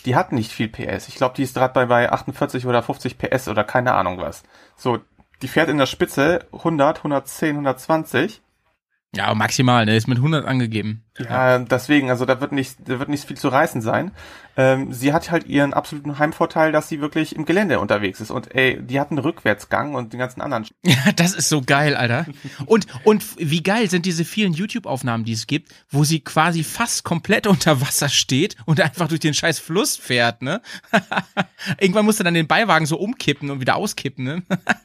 Die 0.07 0.15
hat 0.15 0.31
nicht 0.31 0.53
viel 0.53 0.69
PS. 0.69 1.09
Ich 1.09 1.15
glaube, 1.15 1.35
die 1.35 1.43
ist 1.43 1.55
gerade 1.55 1.73
bei, 1.73 1.85
bei 1.85 2.09
48 2.09 2.65
oder 2.65 2.81
50 2.81 3.17
PS 3.17 3.49
oder 3.49 3.65
keine 3.65 3.93
Ahnung 3.93 4.19
was. 4.19 4.43
So, 4.77 4.99
die 5.41 5.49
fährt 5.49 5.67
in 5.67 5.77
der 5.77 5.85
Spitze 5.85 6.45
100, 6.53 6.99
110, 6.99 7.49
120. 7.49 8.41
Ja, 9.13 9.35
maximal, 9.35 9.85
ne? 9.85 9.97
Ist 9.97 10.07
mit 10.07 10.19
100 10.19 10.45
angegeben. 10.45 11.03
Ja, 11.19 11.59
deswegen, 11.59 12.09
also 12.09 12.25
da 12.25 12.39
wird 12.41 12.51
nicht, 12.51 12.77
da 12.85 12.99
wird 12.99 13.09
nicht 13.09 13.25
viel 13.25 13.37
zu 13.37 13.47
reißen 13.47 13.81
sein. 13.81 14.11
Ähm, 14.59 14.91
sie 14.91 15.13
hat 15.13 15.29
halt 15.29 15.45
ihren 15.45 15.73
absoluten 15.73 16.17
Heimvorteil, 16.17 16.71
dass 16.71 16.89
sie 16.89 16.99
wirklich 16.99 17.35
im 17.35 17.45
Gelände 17.45 17.79
unterwegs 17.79 18.19
ist. 18.19 18.31
Und 18.31 18.55
ey, 18.55 18.81
die 18.81 18.99
hat 18.99 19.11
einen 19.11 19.19
Rückwärtsgang 19.19 19.93
und 19.93 20.13
den 20.13 20.19
ganzen 20.19 20.41
anderen. 20.41 20.65
Ja, 20.83 21.11
das 21.15 21.33
ist 21.35 21.49
so 21.49 21.61
geil, 21.61 21.95
Alter. 21.95 22.25
Und, 22.65 22.87
und 23.03 23.23
wie 23.37 23.61
geil 23.61 23.89
sind 23.89 24.05
diese 24.05 24.25
vielen 24.25 24.53
YouTube-Aufnahmen, 24.53 25.25
die 25.25 25.33
es 25.33 25.45
gibt, 25.45 25.71
wo 25.89 26.03
sie 26.03 26.21
quasi 26.21 26.63
fast 26.63 27.03
komplett 27.03 27.45
unter 27.45 27.81
Wasser 27.81 28.09
steht 28.09 28.55
und 28.65 28.81
einfach 28.81 29.07
durch 29.07 29.19
den 29.19 29.33
scheiß 29.35 29.59
Fluss 29.59 29.95
fährt, 29.95 30.41
ne? 30.41 30.61
Irgendwann 31.79 32.05
musst 32.05 32.19
du 32.19 32.23
dann 32.23 32.33
den 32.33 32.47
Beiwagen 32.47 32.85
so 32.85 32.97
umkippen 32.97 33.51
und 33.51 33.59
wieder 33.59 33.75
auskippen, 33.75 34.23
ne? 34.23 34.43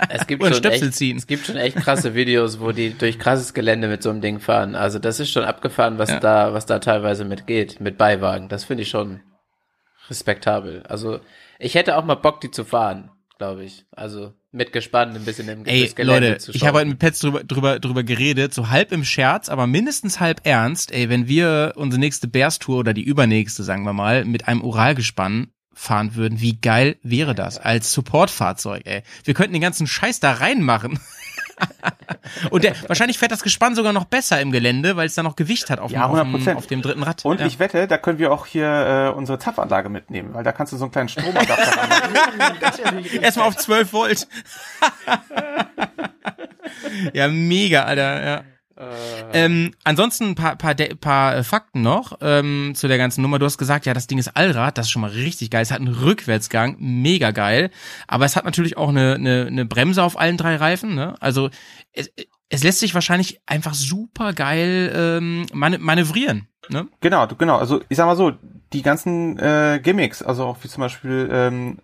Es 0.09 0.26
gibt, 0.26 0.43
Oder 0.43 0.51
schon 0.53 0.59
Stöpsel 0.64 0.89
echt, 0.89 0.97
ziehen. 0.99 1.16
es 1.16 1.26
gibt 1.26 1.47
schon 1.47 1.57
echt 1.57 1.76
krasse 1.76 2.14
Videos, 2.14 2.61
wo 2.61 2.72
die 2.72 2.93
durch 2.97 3.18
krasses 3.18 3.55
Gelände 3.55 3.89
mit 3.89 4.03
so 4.03 4.11
einem 4.11 4.20
Ding 4.20 4.39
fahren. 4.41 4.74
Also 4.74 4.99
das 4.99 5.18
ist 5.20 5.30
schon 5.30 5.45
abgefahren, 5.45 5.99
was 5.99 6.11
Ja. 6.11 6.20
Da, 6.23 6.53
was 6.55 6.66
da 6.66 6.79
teilweise 6.79 7.25
mit 7.25 7.47
geht, 7.47 7.81
mit 7.81 7.99
Beiwagen. 7.99 8.49
Das 8.49 8.64
finde 8.64 8.83
ich 8.83 8.91
schon 8.91 9.20
respektabel. 10.09 10.83
Also 10.89 11.20
ich 11.59 11.75
hätte 11.75 11.97
auch 11.97 12.05
mal 12.05 12.16
Bock, 12.16 12.41
die 12.41 12.51
zu 12.51 12.64
fahren, 12.64 13.11
glaube 13.39 13.64
ich. 13.64 13.85
Also 13.93 14.33
mit 14.51 14.73
gespannt 14.73 15.16
ein 15.16 15.25
bisschen 15.25 15.49
im 15.49 15.64
Ey, 15.64 15.89
Gelände 15.89 16.29
Leute, 16.29 16.39
zu 16.39 16.53
ich 16.53 16.66
habe 16.66 16.79
heute 16.79 16.85
schauen. 16.85 16.89
mit 16.91 16.99
Pets 16.99 17.20
drüber, 17.20 17.45
drüber, 17.45 17.81
drüber 17.81 18.03
geredet, 18.03 18.53
so 18.53 18.68
halb 18.68 18.93
im 18.93 19.05
Scherz, 19.05 19.49
aber 19.49 19.66
mindestens 19.66 20.20
halb 20.20 20.43
ernst. 20.45 20.93
Ey, 20.93 21.09
wenn 21.09 21.27
wir 21.29 21.73
unsere 21.77 22.01
nächste 22.01 22.29
Bears-Tour 22.29 22.79
oder 22.79 22.93
die 22.93 23.03
übernächste, 23.03 23.62
sagen 23.62 23.85
wir 23.85 23.93
mal, 23.95 24.25
mit 24.25 24.49
einem 24.49 24.62
Uralgespann 24.62 25.49
fahren 25.75 26.14
würden, 26.14 26.41
wie 26.41 26.61
geil 26.61 26.97
wäre 27.03 27.35
das 27.35 27.59
als 27.59 27.93
Supportfahrzeug, 27.93 28.83
ey. 28.85 29.03
Wir 29.25 29.35
könnten 29.35 29.55
den 29.55 29.62
ganzen 29.62 29.87
Scheiß 29.87 30.20
da 30.20 30.33
reinmachen. 30.33 30.99
Und 32.51 32.65
der, 32.65 32.75
wahrscheinlich 32.89 33.19
fährt 33.19 33.33
das 33.33 33.43
Gespann 33.43 33.75
sogar 33.75 33.93
noch 33.93 34.05
besser 34.05 34.41
im 34.41 34.53
Gelände, 34.53 34.97
weil 34.97 35.07
es 35.07 35.15
da 35.15 35.23
noch 35.23 35.37
Gewicht 35.37 35.71
hat 35.71 35.79
auf, 35.81 35.91
Ja, 35.91 36.07
dem, 36.09 36.35
auf, 36.35 36.45
dem, 36.45 36.55
100%. 36.55 36.55
auf 36.57 36.67
dem 36.67 36.83
dritten 36.83 37.03
Rad. 37.03 37.25
Und 37.25 37.41
ja. 37.41 37.47
ich 37.47 37.59
wette, 37.59 37.87
da 37.89 37.99
können 37.99 38.19
wir 38.19 38.33
auch 38.33 38.47
hier 38.47 38.67
äh, 38.67 39.17
unsere 39.17 39.39
Zapfanlage 39.39 39.89
mitnehmen, 39.89 40.35
weil 40.35 40.45
da 40.45 40.53
kannst 40.53 40.73
du 40.73 40.77
so 40.77 40.85
einen 40.85 40.93
kleinen 40.93 41.09
Stromadapter 41.09 41.55
ranmachen. 41.79 43.05
Erstmal 43.21 43.49
auf 43.49 43.57
12 43.57 43.93
Volt. 43.93 44.29
ja, 47.13 47.29
mega, 47.29 47.85
Alter, 47.85 48.25
ja. 48.25 48.43
Ähm, 49.33 49.73
ansonsten 49.85 50.31
ein 50.31 50.35
paar, 50.35 50.57
paar, 50.57 50.75
paar 50.75 51.37
äh, 51.37 51.45
Fakten 51.45 51.83
noch 51.83 52.18
ähm, 52.20 52.73
zu 52.75 52.89
der 52.89 52.99
ganzen 52.99 53.23
Nummer. 53.23 53.39
Du 53.39 53.47
hast 53.47 53.59
gesagt, 53.59 53.87
ja, 53.87 53.95
das 53.95 54.07
Ding 54.07 54.18
ist 54.18 54.37
Allrad, 54.37 54.79
das 54.79 54.87
ist 54.87 54.91
schon 54.91 55.03
mal 55.03 55.11
richtig 55.11 55.51
geil. 55.51 55.62
Es 55.62 55.70
hat 55.70 55.81
einen 55.81 55.95
Rückwärtsgang, 55.95 56.77
mega 56.79 57.31
geil. 57.31 57.70
Aber 58.07 58.25
es 58.25 58.37
hat 58.37 58.45
natürlich 58.45 58.77
auch 58.77 58.89
eine, 58.89 59.14
eine, 59.14 59.47
eine 59.47 59.64
Bremse 59.64 60.03
auf 60.03 60.18
allen 60.18 60.37
drei 60.37 60.57
Reifen. 60.57 60.95
Ne? 60.95 61.14
Also 61.20 61.51
es, 61.93 62.11
es 62.49 62.62
lässt 62.62 62.81
sich 62.81 62.95
wahrscheinlich 62.95 63.41
einfach 63.47 63.75
super 63.75 64.35
geil 64.35 64.93
ähm, 64.95 65.47
man 65.55 65.81
manövrieren. 65.81 66.49
Ne? 66.68 66.87
Genau, 67.01 67.27
genau. 67.27 67.57
Also 67.57 67.81
ich 67.89 67.97
sag 67.97 68.07
mal 68.07 68.16
so, 68.16 68.33
die 68.73 68.83
ganzen 68.83 69.39
äh, 69.39 69.81
Gimmicks, 69.83 70.23
also 70.23 70.45
auch 70.45 70.59
wie 70.62 70.68
zum 70.68 70.83
Beispiel 70.83 71.29
ähm, 71.33 71.79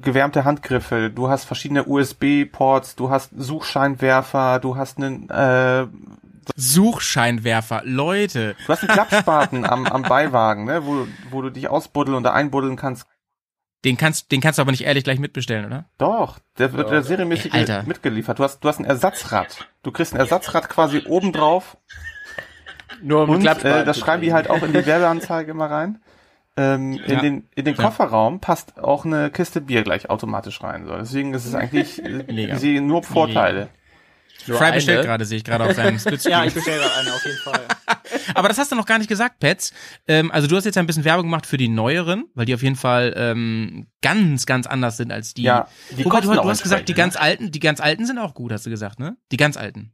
gewärmte 0.00 0.44
Handgriffe, 0.44 1.10
du 1.10 1.28
hast 1.28 1.44
verschiedene 1.44 1.84
USB-Ports, 1.84 2.96
du 2.96 3.10
hast 3.10 3.30
Suchscheinwerfer, 3.36 4.58
du 4.60 4.76
hast 4.76 4.98
einen, 4.98 5.28
äh, 5.28 5.86
Suchscheinwerfer, 6.56 7.82
Leute. 7.84 8.56
du 8.66 8.68
hast 8.72 8.82
einen 8.82 8.92
Klappspaten 8.92 9.64
am, 9.64 9.86
am 9.86 10.02
Beiwagen, 10.02 10.64
ne, 10.64 10.84
wo, 10.86 11.06
wo 11.30 11.42
du 11.42 11.50
dich 11.50 11.68
ausbuddeln 11.68 12.16
oder 12.18 12.32
einbuddeln 12.34 12.76
kannst. 12.76 13.06
Den 13.84 13.96
kannst, 13.96 14.30
den 14.30 14.40
kannst 14.40 14.58
du 14.58 14.62
aber 14.62 14.70
nicht 14.70 14.84
ehrlich 14.84 15.02
gleich 15.02 15.18
mitbestellen, 15.18 15.64
oder? 15.66 15.86
Doch, 15.98 16.38
der 16.58 16.72
wird 16.72 16.90
der 16.90 17.02
serienmäßig 17.02 17.52
Ey, 17.52 17.60
Alter. 17.60 17.82
mitgeliefert. 17.82 18.38
Du 18.38 18.44
hast, 18.44 18.60
du 18.60 18.68
hast 18.68 18.78
ein 18.78 18.84
Ersatzrad. 18.84 19.68
Du 19.82 19.90
kriegst 19.90 20.14
ein 20.14 20.20
Ersatzrad 20.20 20.68
quasi 20.68 21.02
oben 21.08 21.32
drauf 21.32 21.76
Nur 23.02 23.24
um 23.24 23.30
Und 23.30 23.40
Klappspaten 23.40 23.82
äh, 23.82 23.84
das 23.84 23.98
schreiben 23.98 24.22
die 24.22 24.32
halt 24.32 24.48
auch 24.50 24.62
in 24.62 24.72
die 24.72 24.86
Werbeanzeige 24.86 25.50
immer 25.50 25.68
rein. 25.68 26.00
Ähm, 26.56 26.92
in 26.92 27.10
Ja. 27.12 27.20
den, 27.22 27.48
in 27.56 27.64
den 27.64 27.74
Klar. 27.74 27.88
Kofferraum 27.88 28.38
passt 28.38 28.78
auch 28.78 29.04
eine 29.04 29.30
Kiste 29.30 29.60
Bier 29.60 29.82
gleich 29.82 30.10
automatisch 30.10 30.62
rein. 30.62 30.84
So. 30.86 30.94
Deswegen 30.96 31.34
ist 31.34 31.44
es 31.46 31.54
eigentlich, 31.56 32.00
Mega. 32.28 32.54
ich 32.54 32.60
sehe 32.60 32.80
nur 32.80 33.02
Vorteile. 33.02 33.68
Nur 34.46 34.58
Fry 34.58 34.72
bestellt 34.72 35.04
gerade, 35.04 35.24
sehe 35.24 35.38
ich 35.38 35.44
gerade 35.44 35.64
auf 35.64 35.74
seinem 35.74 35.98
Splitscreen. 35.98 36.32
Ja, 36.32 36.44
ich 36.44 36.54
bestelle 36.54 36.78
gerade 36.78 36.94
eine 36.94 37.12
auf 37.12 37.24
jeden 37.24 37.38
Fall. 37.38 37.60
Aber 38.34 38.48
das 38.48 38.58
hast 38.58 38.72
du 38.72 38.76
noch 38.76 38.86
gar 38.86 38.98
nicht 38.98 39.08
gesagt, 39.08 39.38
Pets. 39.38 39.72
Ähm, 40.06 40.30
also 40.30 40.48
du 40.48 40.56
hast 40.56 40.64
jetzt 40.64 40.78
ein 40.78 40.86
bisschen 40.86 41.04
Werbung 41.04 41.26
gemacht 41.26 41.46
für 41.46 41.56
die 41.56 41.68
neueren, 41.68 42.24
weil 42.34 42.46
die 42.46 42.54
auf 42.54 42.62
jeden 42.62 42.76
Fall 42.76 43.14
ähm, 43.16 43.86
ganz, 44.02 44.46
ganz 44.46 44.66
anders 44.66 44.96
sind 44.96 45.12
als 45.12 45.34
die. 45.34 45.42
Ja, 45.42 45.68
die 45.90 46.04
Wobei, 46.04 46.20
du, 46.20 46.32
du 46.32 46.44
hast 46.44 46.62
gesagt, 46.62 46.88
die 46.88 46.94
ganz 46.94 47.16
alten, 47.16 47.50
die 47.50 47.60
ganz 47.60 47.80
alten 47.80 48.06
sind 48.06 48.18
auch 48.18 48.34
gut, 48.34 48.52
hast 48.52 48.66
du 48.66 48.70
gesagt, 48.70 48.98
ne? 48.98 49.16
Die 49.30 49.36
ganz 49.36 49.56
alten. 49.56 49.92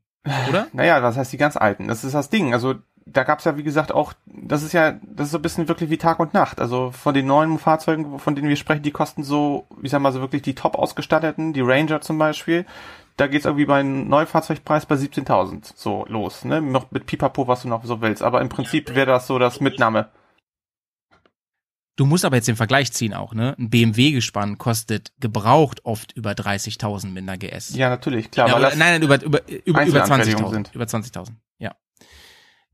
Oder? 0.49 0.69
Naja, 0.73 1.03
was 1.03 1.17
heißt 1.17 1.33
die 1.33 1.39
ganz 1.39 1.57
alten? 1.57 1.89
Das 1.89 2.05
ist 2.05 2.15
das 2.15 2.31
Ding. 2.31 2.53
Also 2.53 2.77
da 3.13 3.23
gab's 3.25 3.45
ja, 3.45 3.57
wie 3.57 3.63
gesagt, 3.63 3.93
auch, 3.93 4.13
das 4.27 4.63
ist 4.63 4.73
ja, 4.73 4.93
das 5.03 5.27
ist 5.27 5.33
so 5.33 5.39
ein 5.39 5.43
bisschen 5.43 5.69
wirklich 5.69 5.91
wie 5.91 5.99
Tag 5.99 6.19
und 6.21 6.35
Nacht. 6.35 6.61
Also 6.61 6.91
von 6.91 7.15
den 7.15 7.27
neuen 7.27 7.59
Fahrzeugen, 7.59 8.19
von 8.19 8.35
denen 8.35 8.49
wir 8.49 8.57
sprechen, 8.57 8.83
die 8.83 8.91
kosten 8.91 9.23
so, 9.23 9.67
ich 9.83 9.91
sag 9.91 10.01
mal 10.01 10.13
so 10.13 10.21
wirklich 10.21 10.43
die 10.43 10.55
top 10.55 10.75
ausgestatteten, 10.77 11.53
die 11.53 11.63
Ranger 11.63 12.01
zum 12.01 12.19
Beispiel. 12.19 12.67
Da 13.19 13.27
geht's 13.27 13.47
irgendwie 13.47 13.67
bei 13.67 13.81
einem 13.81 14.09
Neufahrzeugpreis 14.09 14.87
bei 14.87 14.95
17.000 14.95 15.73
so 15.75 16.07
los, 16.09 16.45
ne? 16.45 16.63
Noch 16.63 16.93
mit 16.93 17.05
Pipapo, 17.07 17.49
was 17.49 17.63
du 17.63 17.69
noch 17.69 17.85
so 17.85 18.01
willst. 18.01 18.23
Aber 18.23 18.41
im 18.41 18.49
Prinzip 18.49 18.95
wäre 18.95 19.07
das 19.07 19.27
so 19.27 19.41
das 19.41 19.61
Mitnahme. 19.61 20.09
Du 21.97 22.07
musst 22.07 22.25
aber 22.25 22.37
jetzt 22.37 22.47
den 22.47 22.55
Vergleich 22.55 22.93
ziehen 22.93 23.13
auch, 23.13 23.35
ne? 23.35 23.57
Ein 23.59 23.71
BMW-Gespann 23.71 24.57
kostet 24.57 25.11
gebraucht 25.19 25.85
oft 25.85 26.13
über 26.13 26.31
30.000 26.31 27.09
mit 27.09 27.25
einer 27.25 27.37
GS. 27.37 27.75
Ja, 27.75 27.89
natürlich, 27.89 28.31
klar. 28.31 28.49
Ja, 28.49 28.61
das, 28.61 28.77
nein, 28.77 29.01
nein, 29.01 29.03
über, 29.03 29.21
über, 29.21 29.49
über, 29.49 29.63
über 29.65 29.81
Einzelanfertigungen 29.81 30.47
20.000. 30.47 30.53
sind. 30.53 30.75
Über 30.77 30.85
20.000, 30.85 31.31
ja. 31.59 31.75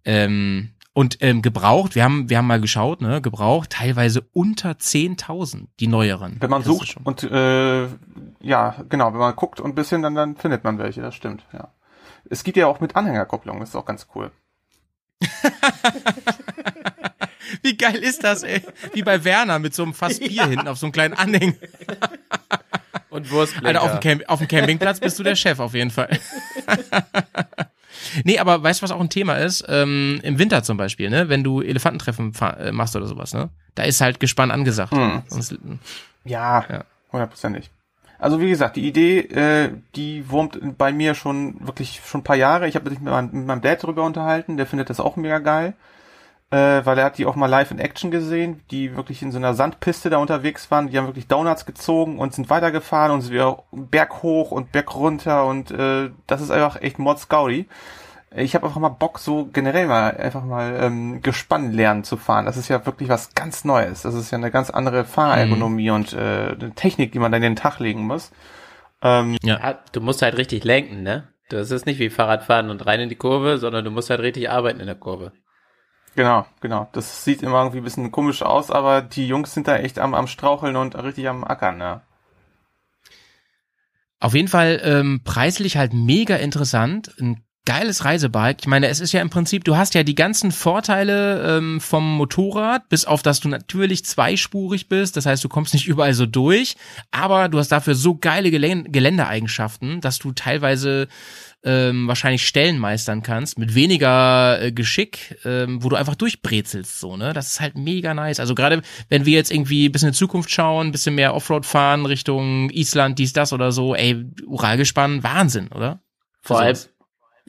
Ähm, 0.05 0.75
und 0.95 1.19
ähm, 1.21 1.43
gebraucht, 1.43 1.95
wir 1.97 2.05
haben, 2.05 2.31
wir 2.31 2.39
haben 2.39 2.47
mal 2.47 2.61
geschaut, 2.61 3.03
ne, 3.03 3.21
gebraucht 3.21 3.71
teilweise 3.71 4.23
unter 4.33 4.71
10.000, 4.71 5.67
die 5.81 5.89
neueren. 5.89 6.37
wenn 6.41 6.51
man 6.51 6.63
sucht 6.63 6.89
schon- 6.89 7.03
und 7.03 7.25
äh, 7.25 7.89
ja, 8.41 8.77
genau, 8.89 9.13
wenn 9.13 9.21
man 9.21 9.37
guckt 9.37 9.61
und 9.61 9.73
ein 9.73 9.75
bisschen, 9.75 10.03
dann, 10.03 10.15
dann 10.15 10.37
findet 10.37 10.65
man 10.65 10.79
welche, 10.79 11.03
das 11.03 11.15
stimmt, 11.15 11.45
ja. 11.53 11.69
Es 12.31 12.43
gibt 12.45 12.57
ja 12.57 12.67
auch 12.69 12.81
mit 12.81 12.97
Anhängerkupplung, 12.97 13.61
das 13.61 13.69
ist 13.71 13.77
auch 13.77 13.85
ganz 13.85 14.07
cool. 14.15 14.31
Wie 17.63 17.77
geil 17.77 17.97
ist 17.97 18.25
das, 18.25 18.43
ey? 18.43 18.63
Wie 18.93 19.03
bei 19.03 19.25
Werner 19.25 19.59
mit 19.59 19.75
so 19.75 19.83
einem 19.83 19.93
Fass 19.95 20.19
Bier 20.19 20.47
hinten 20.49 20.69
auf 20.69 20.79
so 20.79 20.87
einem 20.87 20.93
kleinen 20.93 21.15
Anhänger. 21.15 21.55
Und 23.11 23.31
Wurstblinker. 23.31 23.81
Alter, 23.81 23.83
auf 23.83 23.91
dem, 23.93 24.01
Camp 24.01 24.23
auf 24.29 24.39
dem 24.39 24.49
Campingplatz 24.49 25.01
bist 25.01 25.19
du 25.19 25.23
der 25.23 25.37
Chef 25.37 25.59
auf 25.59 25.75
jeden 25.75 25.91
Fall. 25.91 26.19
Nee, 28.25 28.39
aber 28.39 28.63
weißt 28.63 28.81
du, 28.81 28.85
was 28.85 28.91
auch 28.91 29.01
ein 29.01 29.11
Thema 29.11 29.35
ist? 29.35 29.65
Ähm, 29.69 30.21
Im 30.23 30.39
Winter 30.39 30.63
zum 30.63 30.77
Beispiel, 30.77 31.11
ne? 31.11 31.29
Wenn 31.29 31.45
du 31.45 31.61
Elefantentreffen 31.61 32.33
äh, 32.59 32.73
machst 32.73 32.97
oder 32.97 33.07
sowas, 33.07 33.35
ne? 33.35 33.51
Da 33.75 33.85
ist 33.85 34.01
halt 34.01 34.21
Gespann 34.21 34.51
angesagt. 34.51 34.93
Hm. 34.93 35.23
Sonst, 35.29 35.57
Ja, 36.25 36.65
Ja. 36.69 36.85
hundertprozentig. 37.13 37.71
Also 38.19 38.41
wie 38.41 38.49
gesagt, 38.49 38.77
die 38.77 38.87
Idee, 38.87 39.19
äh, 39.19 39.71
die 39.97 40.31
wurmt 40.31 40.79
bei 40.79 40.93
mir 40.93 41.15
schon 41.15 41.67
wirklich 41.67 42.01
schon 42.07 42.21
ein 42.21 42.25
paar 42.25 42.37
Jahre. 42.37 42.69
Ich 42.69 42.75
habe 42.77 42.89
mich 42.89 43.01
mit 43.01 43.13
meinem, 43.13 43.31
mit 43.33 43.47
meinem 43.47 43.61
Dad 43.61 43.83
darüber 43.83 44.05
unterhalten, 44.05 44.57
der 44.57 44.67
findet 44.67 44.89
das 44.89 45.01
auch 45.01 45.17
mega 45.17 45.41
geil, 45.41 45.75
äh, 46.55 46.87
weil 46.87 46.99
er 46.99 47.07
hat 47.07 47.19
die 47.19 47.27
auch 47.27 47.35
mal 47.35 47.49
live 47.49 47.73
in 47.73 47.81
Action 47.81 48.13
gesehen, 48.13 48.61
die 48.71 48.97
wirklich 48.97 49.23
in 49.23 49.33
so 49.33 49.39
einer 49.39 49.55
Sandpiste 49.55 50.09
da 50.09 50.19
unterwegs 50.19 50.71
waren. 50.71 50.89
Die 50.89 50.97
haben 50.97 51.07
wirklich 51.07 51.27
Donuts 51.27 51.67
gezogen 51.67 52.19
und 52.21 52.33
sind 52.33 52.49
weitergefahren 52.49 53.11
und 53.11 53.23
sind 53.23 53.33
wieder 53.33 53.65
Berg 53.73 54.23
hoch 54.23 54.53
und 54.53 54.71
Berg 54.71 54.95
runter 54.95 55.47
und 55.47 55.73
äh, 55.73 56.11
das 56.29 56.41
ist 56.41 56.53
einfach 56.53 56.81
echt 56.81 57.01
Mordsgaudi. 57.01 57.67
Ich 58.37 58.55
habe 58.55 58.67
einfach 58.67 58.81
mal 58.81 58.89
Bock, 58.89 59.19
so 59.19 59.49
generell 59.53 59.87
mal 59.89 60.17
einfach 60.17 60.45
mal 60.45 60.79
ähm, 60.81 61.23
Gespann 61.23 61.73
lernen 61.73 62.05
zu 62.05 62.17
fahren. 62.17 62.47
Das 62.47 62.57
ist 62.57 62.69
ja 62.69 62.85
wirklich 62.87 63.09
was 63.09 63.35
ganz 63.35 63.65
Neues. 63.65 64.03
Das 64.03 64.15
ist 64.15 64.31
ja 64.31 64.39
eine 64.39 64.51
ganz 64.51 64.71
andere 64.71 65.05
Fahrergonomie 65.05 65.91
und 65.91 66.13
äh, 66.13 66.53
eine 66.53 66.73
Technik, 66.75 67.13
die 67.13 67.19
man 67.19 67.33
dann 67.33 67.43
in 67.43 67.53
den 67.53 67.57
Tag 67.57 67.81
legen 67.81 68.07
muss. 68.07 68.31
Ähm, 69.03 69.37
Ja, 69.43 69.79
du 69.93 70.01
musst 70.01 70.23
halt 70.23 70.37
richtig 70.37 70.63
lenken, 70.65 71.03
ne? 71.03 71.29
Das 71.49 71.71
ist 71.71 71.87
nicht 71.87 71.99
wie 71.99 72.11
Fahrradfahren 72.11 72.71
und 72.71 72.87
rein 72.87 73.01
in 73.01 73.09
die 73.09 73.17
Kurve, 73.17 73.59
sondern 73.59 73.85
du 73.85 73.91
musst 73.91 74.11
halt 74.11 74.21
richtig 74.21 74.51
arbeiten 74.51 74.81
in 74.81 74.87
der 74.87 74.97
Kurve. 74.97 75.33
Genau, 76.15 76.47
genau. 76.61 76.89
Das 76.93 77.25
sieht 77.25 77.43
immer 77.43 77.59
irgendwie 77.59 77.79
ein 77.79 77.85
bisschen 77.85 78.11
komisch 78.11 78.43
aus, 78.43 78.71
aber 78.71 79.03
die 79.03 79.27
Jungs 79.27 79.55
sind 79.55 79.69
da 79.69 79.77
echt 79.77 79.99
am, 79.99 80.15
am 80.15 80.27
Straucheln 80.27 80.77
und 80.77 80.97
richtig 80.97 81.29
am 81.29 81.45
Ackern, 81.45 81.79
ne? 81.79 82.01
Auf 84.21 84.35
jeden 84.35 84.49
Fall 84.49 84.81
ähm, 84.85 85.21
preislich 85.23 85.77
halt 85.77 85.93
mega 85.93 86.37
interessant. 86.37 87.15
Ein 87.21 87.45
geiles 87.67 88.05
Reisebike. 88.05 88.59
Ich 88.61 88.67
meine, 88.67 88.89
es 88.89 89.01
ist 89.01 89.13
ja 89.13 89.23
im 89.23 89.31
Prinzip, 89.31 89.65
du 89.65 89.77
hast 89.77 89.95
ja 89.95 90.03
die 90.03 90.15
ganzen 90.15 90.53
Vorteile 90.53 91.57
ähm, 91.57 91.81
vom 91.81 92.17
Motorrad, 92.17 92.89
bis 92.89 93.07
auf 93.07 93.23
dass 93.23 93.41
du 93.41 93.49
natürlich 93.49 94.05
zweispurig 94.05 94.89
bist. 94.89 95.17
Das 95.17 95.27
heißt, 95.27 95.43
du 95.43 95.49
kommst 95.49 95.73
nicht 95.73 95.87
überall 95.89 96.15
so 96.15 96.27
durch, 96.27 96.77
aber 97.11 97.49
du 97.49 97.59
hast 97.59 97.73
dafür 97.73 97.95
so 97.95 98.17
geile 98.17 98.51
Gelän 98.51 98.93
Geländeeigenschaften, 98.93 100.01
dass 100.01 100.19
du 100.19 100.33
teilweise 100.33 101.09
ähm, 101.65 102.07
wahrscheinlich 102.07 102.47
Stellen 102.47 102.79
meistern 102.79 103.23
kannst 103.23 103.59
mit 103.59 103.75
weniger 103.75 104.61
äh, 104.61 104.71
Geschick, 104.71 105.39
ähm, 105.47 105.83
wo 105.83 105.89
du 105.89 105.97
einfach 105.97 106.15
durchbrezelst 106.15 107.01
so, 107.01 107.17
ne? 107.17 107.33
Das 107.33 107.49
ist 107.49 107.61
halt 107.61 107.79
mega 107.79 108.13
nice. 108.13 108.41
Also 108.41 108.55
gerade 108.55 108.83
wenn 109.09 109.25
wir 109.25 109.33
jetzt 109.33 109.51
irgendwie 109.51 109.89
ein 109.89 109.93
bisschen 109.93 110.09
in 110.09 110.13
die 110.13 110.19
Zukunft 110.19 110.51
schauen, 110.51 110.89
ein 110.89 110.93
bisschen 110.93 111.15
mehr 111.15 111.35
Offroad 111.35 111.65
fahren 111.65 112.05
Richtung 112.05 112.69
Island, 112.69 113.19
dies, 113.19 113.33
das 113.33 113.55
oder 113.55 113.73
so, 113.73 113.95
ey, 113.95 114.27
Uralgespann, 114.47 115.23
Wahnsinn, 115.23 115.69
oder? 115.69 116.01
Vor 116.43 116.61
allem. 116.61 116.77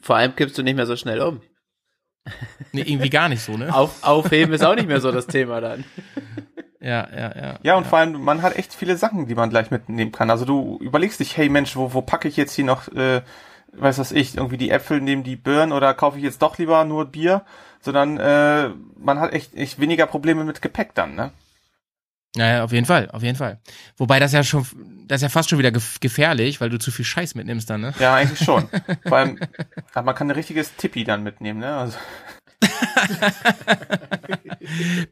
Vor 0.00 0.16
allem 0.16 0.36
kippst 0.36 0.56
du 0.58 0.62
nicht 0.62 0.76
mehr 0.76 0.86
so 0.86 0.96
schnell 0.96 1.20
um. 1.20 1.40
Nee, 2.72 2.82
irgendwie 2.82 3.10
gar 3.10 3.28
nicht 3.28 3.42
so, 3.42 3.56
ne? 3.56 3.74
Auf, 3.74 4.02
aufheben 4.02 4.52
ist 4.52 4.64
auch 4.64 4.74
nicht 4.74 4.88
mehr 4.88 5.00
so 5.00 5.12
das 5.12 5.26
Thema 5.26 5.60
dann. 5.60 5.84
Ja, 6.78 7.08
ja, 7.10 7.36
ja. 7.36 7.58
Ja, 7.62 7.76
und 7.76 7.86
vor 7.86 7.98
allem, 7.98 8.22
man 8.22 8.42
hat 8.42 8.54
echt 8.54 8.72
viele 8.72 8.96
Sachen, 8.96 9.26
die 9.26 9.34
man 9.34 9.50
gleich 9.50 9.72
mitnehmen 9.72 10.12
kann. 10.12 10.30
Also 10.30 10.44
du 10.44 10.78
überlegst 10.80 11.18
dich, 11.18 11.36
hey 11.36 11.48
Mensch, 11.48 11.74
wo, 11.74 11.94
wo 11.94 12.02
packe 12.02 12.28
ich 12.28 12.36
jetzt 12.36 12.52
hier 12.52 12.64
noch, 12.64 12.86
äh, 12.88 13.22
weiß 13.72 13.98
was 13.98 14.12
ich, 14.12 14.36
irgendwie 14.36 14.58
die 14.58 14.70
Äpfel 14.70 15.00
neben 15.00 15.24
die 15.24 15.34
Birnen 15.34 15.72
oder 15.72 15.94
kaufe 15.94 16.18
ich 16.18 16.22
jetzt 16.22 16.42
doch 16.42 16.58
lieber 16.58 16.84
nur 16.84 17.06
Bier? 17.06 17.44
Sondern 17.80 18.18
äh, 18.18 18.70
man 18.98 19.18
hat 19.18 19.32
echt, 19.32 19.54
echt 19.54 19.80
weniger 19.80 20.06
Probleme 20.06 20.44
mit 20.44 20.62
Gepäck 20.62 20.94
dann, 20.94 21.16
ne? 21.16 21.32
Ja, 22.36 22.46
ja, 22.56 22.64
auf 22.64 22.72
jeden 22.72 22.86
Fall, 22.86 23.10
auf 23.10 23.22
jeden 23.22 23.36
Fall. 23.36 23.58
Wobei 23.96 24.18
das 24.18 24.32
ja 24.32 24.42
schon, 24.44 24.66
das 25.06 25.16
ist 25.16 25.22
ja 25.22 25.28
fast 25.30 25.48
schon 25.48 25.58
wieder 25.58 25.70
gef 25.72 26.00
gefährlich, 26.00 26.60
weil 26.60 26.68
du 26.70 26.78
zu 26.78 26.90
viel 26.90 27.04
Scheiß 27.04 27.34
mitnimmst 27.34 27.70
dann, 27.70 27.80
ne? 27.80 27.94
Ja, 27.98 28.14
eigentlich 28.14 28.44
schon. 28.44 28.68
Vor 29.06 29.16
allem, 29.16 29.38
man 29.94 30.14
kann 30.14 30.28
ein 30.28 30.32
richtiges 30.32 30.76
Tippi 30.76 31.04
dann 31.04 31.22
mitnehmen, 31.22 31.60
ne? 31.60 31.74
Also, 31.74 31.96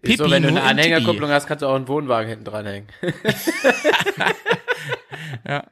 Wieso, 0.03 0.31
wenn 0.31 0.43
du 0.43 0.49
eine. 0.49 0.63
Anhängerkupplung 0.63 1.31
hast, 1.31 1.47
kannst 1.47 1.63
du 1.63 1.67
auch 1.67 1.75
einen 1.77 1.89
Wohnwagen 1.89 2.29
hinten 2.29 2.45
dranhängen. 2.45 2.89
Ja. 5.47 5.65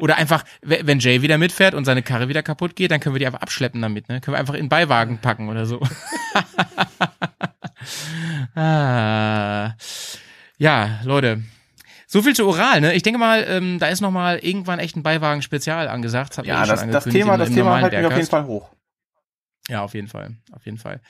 Oder 0.00 0.16
einfach, 0.16 0.44
we- 0.62 0.80
wenn 0.84 0.98
Jay 1.00 1.20
wieder 1.22 1.36
mitfährt 1.36 1.74
und 1.74 1.84
seine 1.84 2.02
Karre 2.02 2.28
wieder 2.28 2.42
kaputt 2.42 2.76
geht, 2.76 2.90
dann 2.90 3.00
können 3.00 3.14
wir 3.14 3.18
die 3.18 3.26
einfach 3.26 3.40
abschleppen 3.42 3.82
damit, 3.82 4.08
ne? 4.08 4.20
Können 4.20 4.34
wir 4.34 4.38
einfach 4.38 4.54
in 4.54 4.64
den 4.64 4.68
Beiwagen 4.68 5.18
packen 5.18 5.48
oder 5.48 5.66
so. 5.66 5.80
ah. 8.54 9.74
Ja, 10.64 11.00
Leute. 11.04 11.42
So 12.06 12.22
viel 12.22 12.34
zu 12.34 12.46
Oral, 12.46 12.80
ne? 12.80 12.94
Ich 12.94 13.02
denke 13.02 13.18
mal, 13.18 13.44
ähm, 13.48 13.78
da 13.78 13.88
ist 13.88 14.00
noch 14.00 14.10
mal 14.10 14.38
irgendwann 14.38 14.78
echt 14.78 14.96
ein 14.96 15.02
Beiwagen-Spezial 15.02 15.88
angesagt. 15.88 16.38
Ich 16.38 16.46
ja, 16.46 16.64
eh 16.64 16.66
das, 16.66 16.88
das 16.88 17.04
Thema, 17.04 17.34
im- 17.34 17.38
das 17.40 17.48
im 17.50 17.54
Thema 17.54 17.80
halten 17.80 17.98
wir 18.00 18.06
auf 18.08 18.14
jeden. 18.16 18.26
Fall 18.28 18.46
hoch. 18.46 18.70
Ja, 19.68 19.82
auf 19.82 19.92
jeden 19.94 20.08
Fall. 20.08 20.36
Auf 20.52 20.64
jeden 20.64 20.78
Fall. 20.78 21.00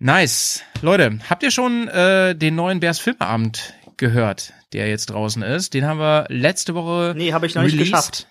Nice. 0.00 0.62
Leute, 0.82 1.18
habt 1.30 1.44
ihr 1.44 1.52
schon 1.52 1.86
äh, 1.88 2.34
den 2.34 2.56
neuen 2.56 2.80
Bears 2.80 2.98
Filmabend 2.98 3.74
gehört, 3.96 4.52
der 4.72 4.88
jetzt 4.88 5.06
draußen 5.06 5.42
ist? 5.42 5.72
Den 5.74 5.86
haben 5.86 5.98
wir 6.00 6.26
letzte 6.28 6.74
Woche 6.74 7.14
Nee, 7.16 7.32
habe 7.32 7.46
ich 7.46 7.54
noch 7.54 7.62
nicht 7.62 7.74
released. 7.74 7.92
geschafft. 7.92 8.26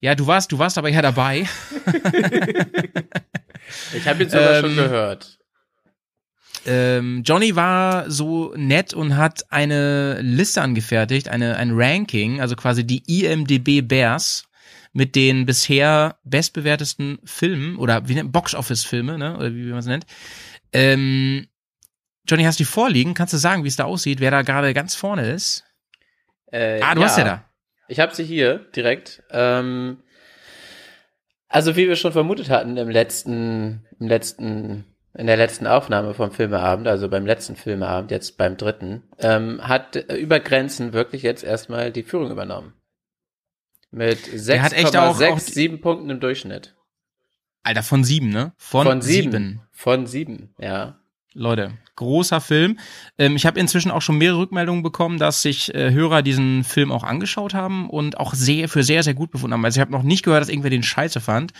Ja, 0.00 0.14
du 0.14 0.26
warst, 0.26 0.50
du 0.52 0.58
warst 0.58 0.78
aber 0.78 0.88
ja 0.88 1.02
dabei. 1.02 1.46
Ich 3.94 4.06
habe 4.08 4.22
ihn 4.24 4.28
sogar 4.30 4.56
Ähm, 4.56 4.60
schon 4.64 4.76
gehört. 4.76 5.38
Ähm, 6.66 7.22
Johnny 7.24 7.56
war 7.56 8.10
so 8.10 8.52
nett 8.56 8.94
und 8.94 9.16
hat 9.16 9.50
eine 9.50 10.20
Liste 10.20 10.62
angefertigt, 10.62 11.28
eine, 11.28 11.56
ein 11.56 11.70
Ranking, 11.72 12.40
also 12.40 12.56
quasi 12.56 12.84
die 12.84 13.02
IMDB 13.06 13.80
Bears 13.82 14.48
mit 14.92 15.16
den 15.16 15.46
bisher 15.46 16.16
bestbewertesten 16.24 17.18
Filmen 17.24 17.76
oder 17.76 18.08
wie 18.08 18.14
nennt 18.14 18.32
Box-Office-Filme, 18.32 19.18
ne? 19.18 19.36
Oder 19.36 19.54
wie 19.54 19.70
man 19.70 19.78
es 19.78 19.86
nennt. 19.86 20.06
Ähm, 20.72 21.46
Johnny, 22.28 22.44
hast 22.44 22.58
du 22.58 22.64
die 22.64 22.70
vorliegen? 22.70 23.14
Kannst 23.14 23.32
du 23.32 23.38
sagen, 23.38 23.64
wie 23.64 23.68
es 23.68 23.76
da 23.76 23.84
aussieht, 23.84 24.20
wer 24.20 24.30
da 24.30 24.42
gerade 24.42 24.74
ganz 24.74 24.94
vorne 24.94 25.30
ist? 25.30 25.64
Äh, 26.50 26.80
Ah, 26.82 26.94
du 26.94 27.02
hast 27.02 27.18
ja 27.18 27.24
da. 27.24 27.44
Ich 27.88 28.00
habe 28.00 28.14
sie 28.14 28.24
hier 28.24 28.58
direkt. 28.76 29.22
Ähm, 29.30 29.98
also 31.48 31.76
wie 31.76 31.88
wir 31.88 31.96
schon 31.96 32.12
vermutet 32.12 32.48
hatten 32.48 32.76
im 32.76 32.88
letzten, 32.88 33.86
im 33.98 34.08
letzten, 34.08 34.84
in 35.14 35.26
der 35.26 35.36
letzten 35.36 35.66
Aufnahme 35.66 36.14
vom 36.14 36.30
Filmeabend, 36.32 36.88
also 36.88 37.08
beim 37.08 37.26
letzten 37.26 37.54
Filmeabend, 37.56 38.10
jetzt 38.10 38.38
beim 38.38 38.56
dritten, 38.56 39.02
ähm, 39.18 39.60
hat 39.66 39.96
äh, 39.96 40.16
über 40.16 40.40
Grenzen 40.40 40.92
wirklich 40.92 41.22
jetzt 41.22 41.44
erstmal 41.44 41.90
die 41.92 42.02
Führung 42.02 42.30
übernommen. 42.30 42.72
Mit 43.90 44.48
Der 44.48 44.62
hat 44.62 44.72
echt 44.72 44.96
auch- 44.96 45.10
auch 45.16 45.18
6,6, 45.18 45.46
die- 45.46 45.52
7 45.52 45.80
Punkten 45.80 46.10
im 46.10 46.20
Durchschnitt. 46.20 46.74
Alter, 47.62 47.82
von 47.82 48.02
sieben, 48.04 48.30
ne? 48.30 48.52
Von, 48.56 48.86
Von 48.86 49.02
sieben. 49.02 49.30
sieben. 49.32 49.60
Von 49.70 50.06
sieben, 50.06 50.54
ja. 50.58 50.96
Leute, 51.34 51.72
großer 51.96 52.40
Film. 52.40 52.78
Ähm, 53.18 53.36
ich 53.36 53.46
habe 53.46 53.58
inzwischen 53.60 53.90
auch 53.90 54.02
schon 54.02 54.18
mehrere 54.18 54.38
Rückmeldungen 54.40 54.82
bekommen, 54.82 55.18
dass 55.18 55.40
sich 55.42 55.74
äh, 55.74 55.90
Hörer 55.92 56.22
diesen 56.22 56.62
Film 56.64 56.90
auch 56.92 57.04
angeschaut 57.04 57.54
haben 57.54 57.88
und 57.88 58.18
auch 58.18 58.34
sehr 58.34 58.68
für 58.68 58.82
sehr, 58.82 59.02
sehr 59.02 59.14
gut 59.14 59.30
befunden 59.30 59.54
haben. 59.54 59.64
Also 59.64 59.78
ich 59.78 59.80
habe 59.80 59.92
noch 59.92 60.02
nicht 60.02 60.24
gehört, 60.24 60.42
dass 60.42 60.48
irgendwer 60.50 60.70
den 60.70 60.82
scheiße 60.82 61.20
fand. 61.20 61.52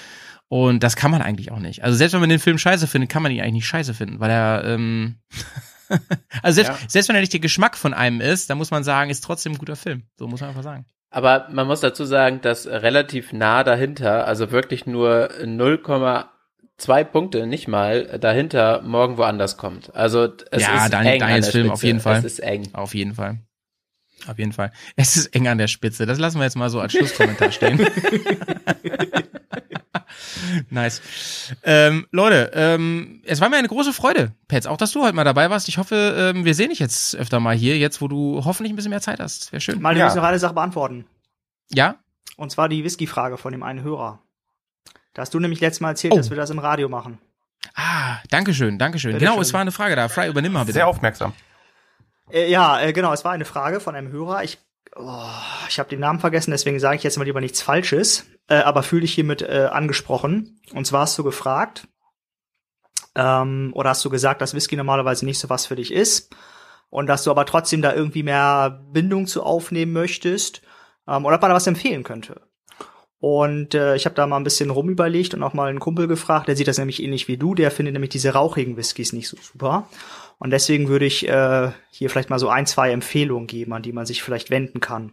Und 0.49 0.83
das 0.83 0.97
kann 0.97 1.11
man 1.11 1.23
eigentlich 1.23 1.51
auch 1.51 1.59
nicht. 1.61 1.83
Also 1.83 1.97
selbst 1.97 2.13
wenn 2.13 2.21
man 2.21 2.29
den 2.29 2.39
Film 2.39 2.59
scheiße 2.59 2.87
findet, 2.87 3.11
kann 3.11 3.23
man 3.23 3.33
ihn 3.33 3.41
eigentlich 3.41 3.53
nicht 3.55 3.67
scheiße 3.67 3.95
finden, 3.95 4.21
weil 4.21 4.31
er, 4.31 4.65
ähm 4.65 5.17
also 6.43 6.57
selbst, 6.63 6.83
Ja. 6.83 6.89
selbst 6.89 7.09
wenn 7.09 7.17
er 7.17 7.21
nicht 7.23 7.33
der 7.33 7.41
Geschmack 7.41 7.77
von 7.77 7.95
einem 7.95 8.21
ist, 8.21 8.51
dann 8.51 8.59
muss 8.59 8.71
man 8.71 8.85
sagen, 8.85 9.11
ist 9.11 9.23
trotzdem 9.25 9.53
ein 9.53 9.59
guter 9.59 9.77
Film. 9.77 10.05
So 10.19 10.27
muss 10.29 10.41
man 10.41 10.51
einfach 10.51 10.63
sagen. 10.63 10.85
Aber 11.11 11.49
man 11.51 11.67
muss 11.67 11.81
dazu 11.81 12.05
sagen, 12.05 12.41
dass 12.41 12.67
relativ 12.67 13.33
nah 13.33 13.65
dahinter, 13.65 14.27
also 14.27 14.51
wirklich 14.51 14.87
nur 14.87 15.31
0,2 15.43 17.05
Punkte, 17.05 17.47
nicht 17.47 17.69
mal, 17.69 18.19
dahinter 18.19 18.81
morgen 18.83 19.19
woanders 19.19 19.57
kommt. 19.59 19.95
Also 19.95 20.29
es 20.51 20.63
Ja, 20.63 20.85
ist 20.85 20.93
Daniel- 20.93 21.15
eng 21.15 21.21
Daniels 21.21 21.37
an 21.37 21.43
der 21.45 21.53
Film 21.53 21.65
Spitze. 21.67 21.73
auf 21.75 21.83
jeden 21.85 22.01
Fall. 22.01 22.19
Es 22.19 22.25
ist 22.25 22.39
eng. 22.41 22.69
Auf 22.73 22.95
jeden 22.95 23.15
Fall. 23.15 23.39
Auf 24.27 24.39
jeden 24.39 24.53
Fall. 24.53 24.71
Es 24.97 25.17
ist 25.17 25.35
eng 25.35 25.49
an 25.49 25.59
der 25.59 25.67
Spitze. 25.69 26.07
Das 26.07 26.19
lassen 26.19 26.39
wir 26.39 26.45
jetzt 26.45 26.57
mal 26.57 26.71
so 26.71 26.81
als 26.81 26.93
Schlusskommentar 26.93 27.51
stehen. 27.53 27.79
nice. 30.71 31.01
Ähm, 31.63 32.07
Leute, 32.11 32.51
ähm, 32.55 33.23
es 33.25 33.41
war 33.41 33.49
mir 33.49 33.57
eine 33.57 33.69
große 33.69 33.93
Freude, 33.93 34.33
Pets, 34.49 34.67
auch 34.67 34.77
dass 34.77 34.93
du 34.93 35.03
heute 35.03 35.15
mal 35.15 35.25
dabei 35.25 35.51
warst. 35.51 35.69
Ich 35.69 35.79
hoffe, 35.79 36.33
ähm, 36.35 36.45
wir 36.45 36.55
sehen 36.55 36.71
dich 36.71 36.79
jetzt 36.79 37.15
öfter 37.17 37.41
mal 37.41 37.55
hier, 37.57 37.79
jetzt 37.79 38.01
wo 38.01 38.09
du 38.09 38.43
hoffentlich 38.45 38.73
ein 38.73 38.77
bisschen 38.77 38.91
mehr 38.91 39.01
Zeit 39.01 39.21
hast. 39.21 39.53
Wäre 39.53 39.61
schön. 39.61 39.81
Mal, 39.81 39.95
wir 39.95 40.01
Ja. 40.07 40.15
noch 40.15 40.23
eine 40.23 40.39
Sache 40.39 40.55
beantworten. 40.55 41.07
Ja? 41.71 41.97
Und 42.37 42.51
zwar 42.51 42.69
die 42.69 42.85
Whisky-Frage 42.85 43.37
von 43.39 43.53
dem 43.53 43.63
einen 43.63 43.83
Hörer. 43.83 44.21
Da 45.15 45.23
hast 45.23 45.35
du 45.35 45.41
nämlich 45.41 45.61
letztes 45.61 45.81
Mal 45.81 45.91
erzählt, 45.91 46.13
Oh. 46.15 46.17
dass 46.17 46.31
wir 46.31 46.37
das 46.37 46.51
im 46.51 46.59
Radio 46.59 46.89
machen. 46.89 47.19
Ah, 47.75 48.19
Dankeschön, 48.31 48.79
Dankeschön. 48.79 49.13
Bitte 49.13 49.25
genau, 49.25 49.35
schön. 49.35 49.43
es 49.43 49.53
war 49.53 49.61
eine 49.61 49.73
Frage 49.73 49.95
da. 49.97 50.09
Frei, 50.09 50.29
übernimm 50.29 50.53
mal 50.53 50.61
bitte. 50.65 50.75
Sehr 50.75 50.89
aufmerksam. 50.89 51.33
Äh, 52.31 52.51
ja, 52.51 52.81
äh, 52.81 52.93
genau, 52.93 53.13
es 53.13 53.25
war 53.25 53.33
eine 53.33 53.45
Frage 53.45 53.79
von 53.81 53.95
einem 53.95 54.11
Hörer. 54.11 54.43
Ich, 54.43 54.59
oh, 54.97 55.25
ich 55.69 55.79
habe 55.79 55.89
den 55.89 56.01
Namen 56.01 56.21
vergessen, 56.21 56.51
deswegen 56.51 56.81
sage 56.81 56.97
ich 56.97 57.03
jetzt 57.03 57.19
mal 57.19 57.25
lieber 57.25 57.41
nichts 57.41 57.63
Falsches, 57.63 58.27
äh, 58.49 58.57
aber 58.57 58.83
fühle 58.83 59.03
dich 59.03 59.15
hiermit 59.15 59.43
äh, 59.43 59.69
angesprochen. 59.71 60.61
Und 60.75 60.87
zwar 60.87 61.03
hast 61.03 61.19
du 61.19 61.25
gefragt, 61.25 61.89
ähm, 63.15 63.73
oder 63.75 63.91
hast 63.91 64.05
du 64.05 64.11
gesagt, 64.11 64.41
dass 64.41 64.55
Whisky 64.55 64.77
normalerweise 64.77 65.25
nicht 65.25 65.39
so 65.39 65.51
was 65.51 65.67
für 65.67 65.77
dich 65.77 65.93
ist 65.93 66.35
und 66.91 67.07
dass 67.07 67.25
du 67.25 67.31
aber 67.31 67.47
trotzdem 67.47 67.83
da 67.83 67.95
irgendwie 67.95 68.23
mehr 68.23 68.83
Bindung 68.93 69.27
zu 69.27 69.43
aufnehmen 69.43 69.93
möchtest 69.93 70.63
ähm, 71.09 71.25
oder 71.25 71.37
ob 71.37 71.43
man 71.43 71.51
da 71.51 71.57
was 71.57 71.67
empfehlen 71.67 72.05
könnte. 72.05 72.41
Und 73.19 73.75
äh, 73.75 73.95
ich 73.95 74.05
habe 74.05 74.17
da 74.17 74.27
mal 74.27 74.37
ein 74.37 74.45
bisschen 74.45 74.71
rumüberlegt 74.71 75.33
und 75.33 75.45
auch 75.45 75.55
mal 75.55 75.69
einen 75.69 75.79
Kumpel 75.79 76.09
gefragt, 76.09 76.49
der 76.49 76.57
sieht 76.57 76.67
das 76.67 76.79
nämlich 76.79 77.01
ähnlich 77.01 77.29
wie 77.29 77.37
du, 77.37 77.55
der 77.55 77.71
findet 77.71 77.93
nämlich 77.93 78.11
diese 78.11 78.33
rauchigen 78.33 78.77
Whiskys 78.77 79.13
nicht 79.13 79.29
so 79.29 79.37
super. 79.41 79.89
Und 80.43 80.51
deswegen 80.51 80.89
würde 80.89 81.05
ich 81.05 81.29
äh, 81.29 81.71
hier 81.93 82.11
vielleicht 82.11 82.29
mal 82.29 82.41
so 82.41 82.49
ein, 82.49 82.67
zwei 82.67 82.91
Empfehlungen 82.91 83.47
geben, 83.47 83.73
an 83.75 83.83
die 83.83 83.93
man 83.93 84.07
sich 84.07 84.25
vielleicht 84.25 84.51
wenden 84.51 84.81
kann. 84.81 85.13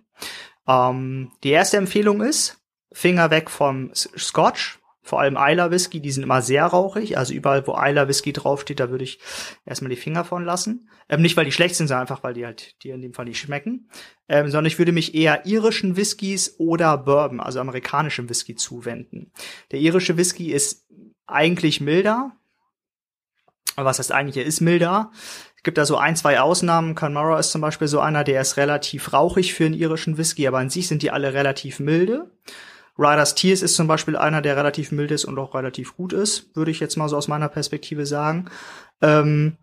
Ähm, 0.68 1.32
die 1.44 1.52
erste 1.52 1.78
Empfehlung 1.78 2.22
ist, 2.22 2.58
Finger 2.92 3.30
weg 3.30 3.52
vom 3.52 3.92
Scotch, 3.94 4.80
vor 5.04 5.20
allem 5.20 5.38
Isla 5.40 5.70
Whisky, 5.70 6.00
die 6.00 6.10
sind 6.10 6.24
immer 6.24 6.42
sehr 6.42 6.66
rauchig. 6.66 7.20
Also 7.20 7.36
überall, 7.36 7.68
wo 7.68 7.78
Isla 7.80 8.08
Whisky 8.08 8.34
draufsteht, 8.34 8.80
da 8.80 8.90
würde 8.90 9.04
ich 9.04 9.20
erstmal 9.68 9.92
die 9.92 9.98
Finger 9.98 10.26
von 10.26 10.44
lassen. 10.46 10.90
Ähm, 11.10 11.22
nicht, 11.22 11.38
weil 11.38 11.46
die 11.46 11.52
schlecht 11.52 11.76
sind, 11.76 11.90
sondern 11.90 12.02
einfach, 12.02 12.24
weil 12.24 12.34
die 12.34 12.48
halt 12.48 12.84
dir 12.84 12.96
in 12.96 13.04
dem 13.04 13.14
Fall 13.14 13.26
nicht 13.26 13.40
schmecken. 13.40 13.88
Ähm, 14.28 14.50
sondern 14.50 14.66
ich 14.66 14.80
würde 14.80 14.94
mich 14.94 15.14
eher 15.14 15.46
irischen 15.46 15.96
Whiskys 15.96 16.56
oder 16.58 16.98
Bourbon, 16.98 17.40
also 17.40 17.60
amerikanischem 17.60 18.30
Whisky 18.30 18.56
zuwenden. 18.56 19.32
Der 19.70 19.80
irische 19.80 20.18
Whisky 20.18 20.52
ist 20.52 20.88
eigentlich 21.28 21.82
milder. 21.82 22.32
Was 23.86 24.00
heißt 24.00 24.12
eigentlich, 24.12 24.38
er 24.38 24.46
ist 24.46 24.62
milder. 24.62 25.12
Es 25.56 25.64
gibt 25.64 25.78
da 25.78 25.86
so 25.86 25.98
ein, 25.98 26.16
zwei 26.16 26.40
Ausnahmen. 26.40 26.96
Conmara 26.96 27.38
ist 27.38 27.52
zum 27.52 27.62
Beispiel 27.62 27.88
so 27.88 28.00
einer, 28.00 28.24
der 28.24 28.42
ist 28.42 28.58
relativ 28.58 29.12
rauchig 29.14 29.54
für 29.54 29.66
einen 29.66 29.74
irischen 29.74 30.18
Whisky, 30.18 30.48
aber 30.48 30.60
an 30.60 30.70
sich 30.70 30.88
sind 30.88 31.02
die 31.02 31.12
alle 31.12 31.34
relativ 31.34 31.80
milde. 31.80 32.32
Riders 32.98 33.34
Tears 33.34 33.62
ist 33.62 33.76
zum 33.76 33.88
Beispiel 33.88 34.18
einer, 34.18 34.42
der 34.42 34.58
relativ 34.58 34.92
mild 34.92 35.12
ist 35.12 35.24
und 35.24 35.40
auch 35.40 35.56
relativ 35.56 35.96
gut 35.96 36.12
ist, 36.12 36.54
würde 36.56 36.72
ich 36.72 36.82
jetzt 36.82 36.98
mal 36.98 37.08
so 37.08 37.16
aus 37.16 37.30
meiner 37.30 37.48
Perspektive 37.48 38.06
sagen. 38.06 38.50
Ähm, 39.02 39.58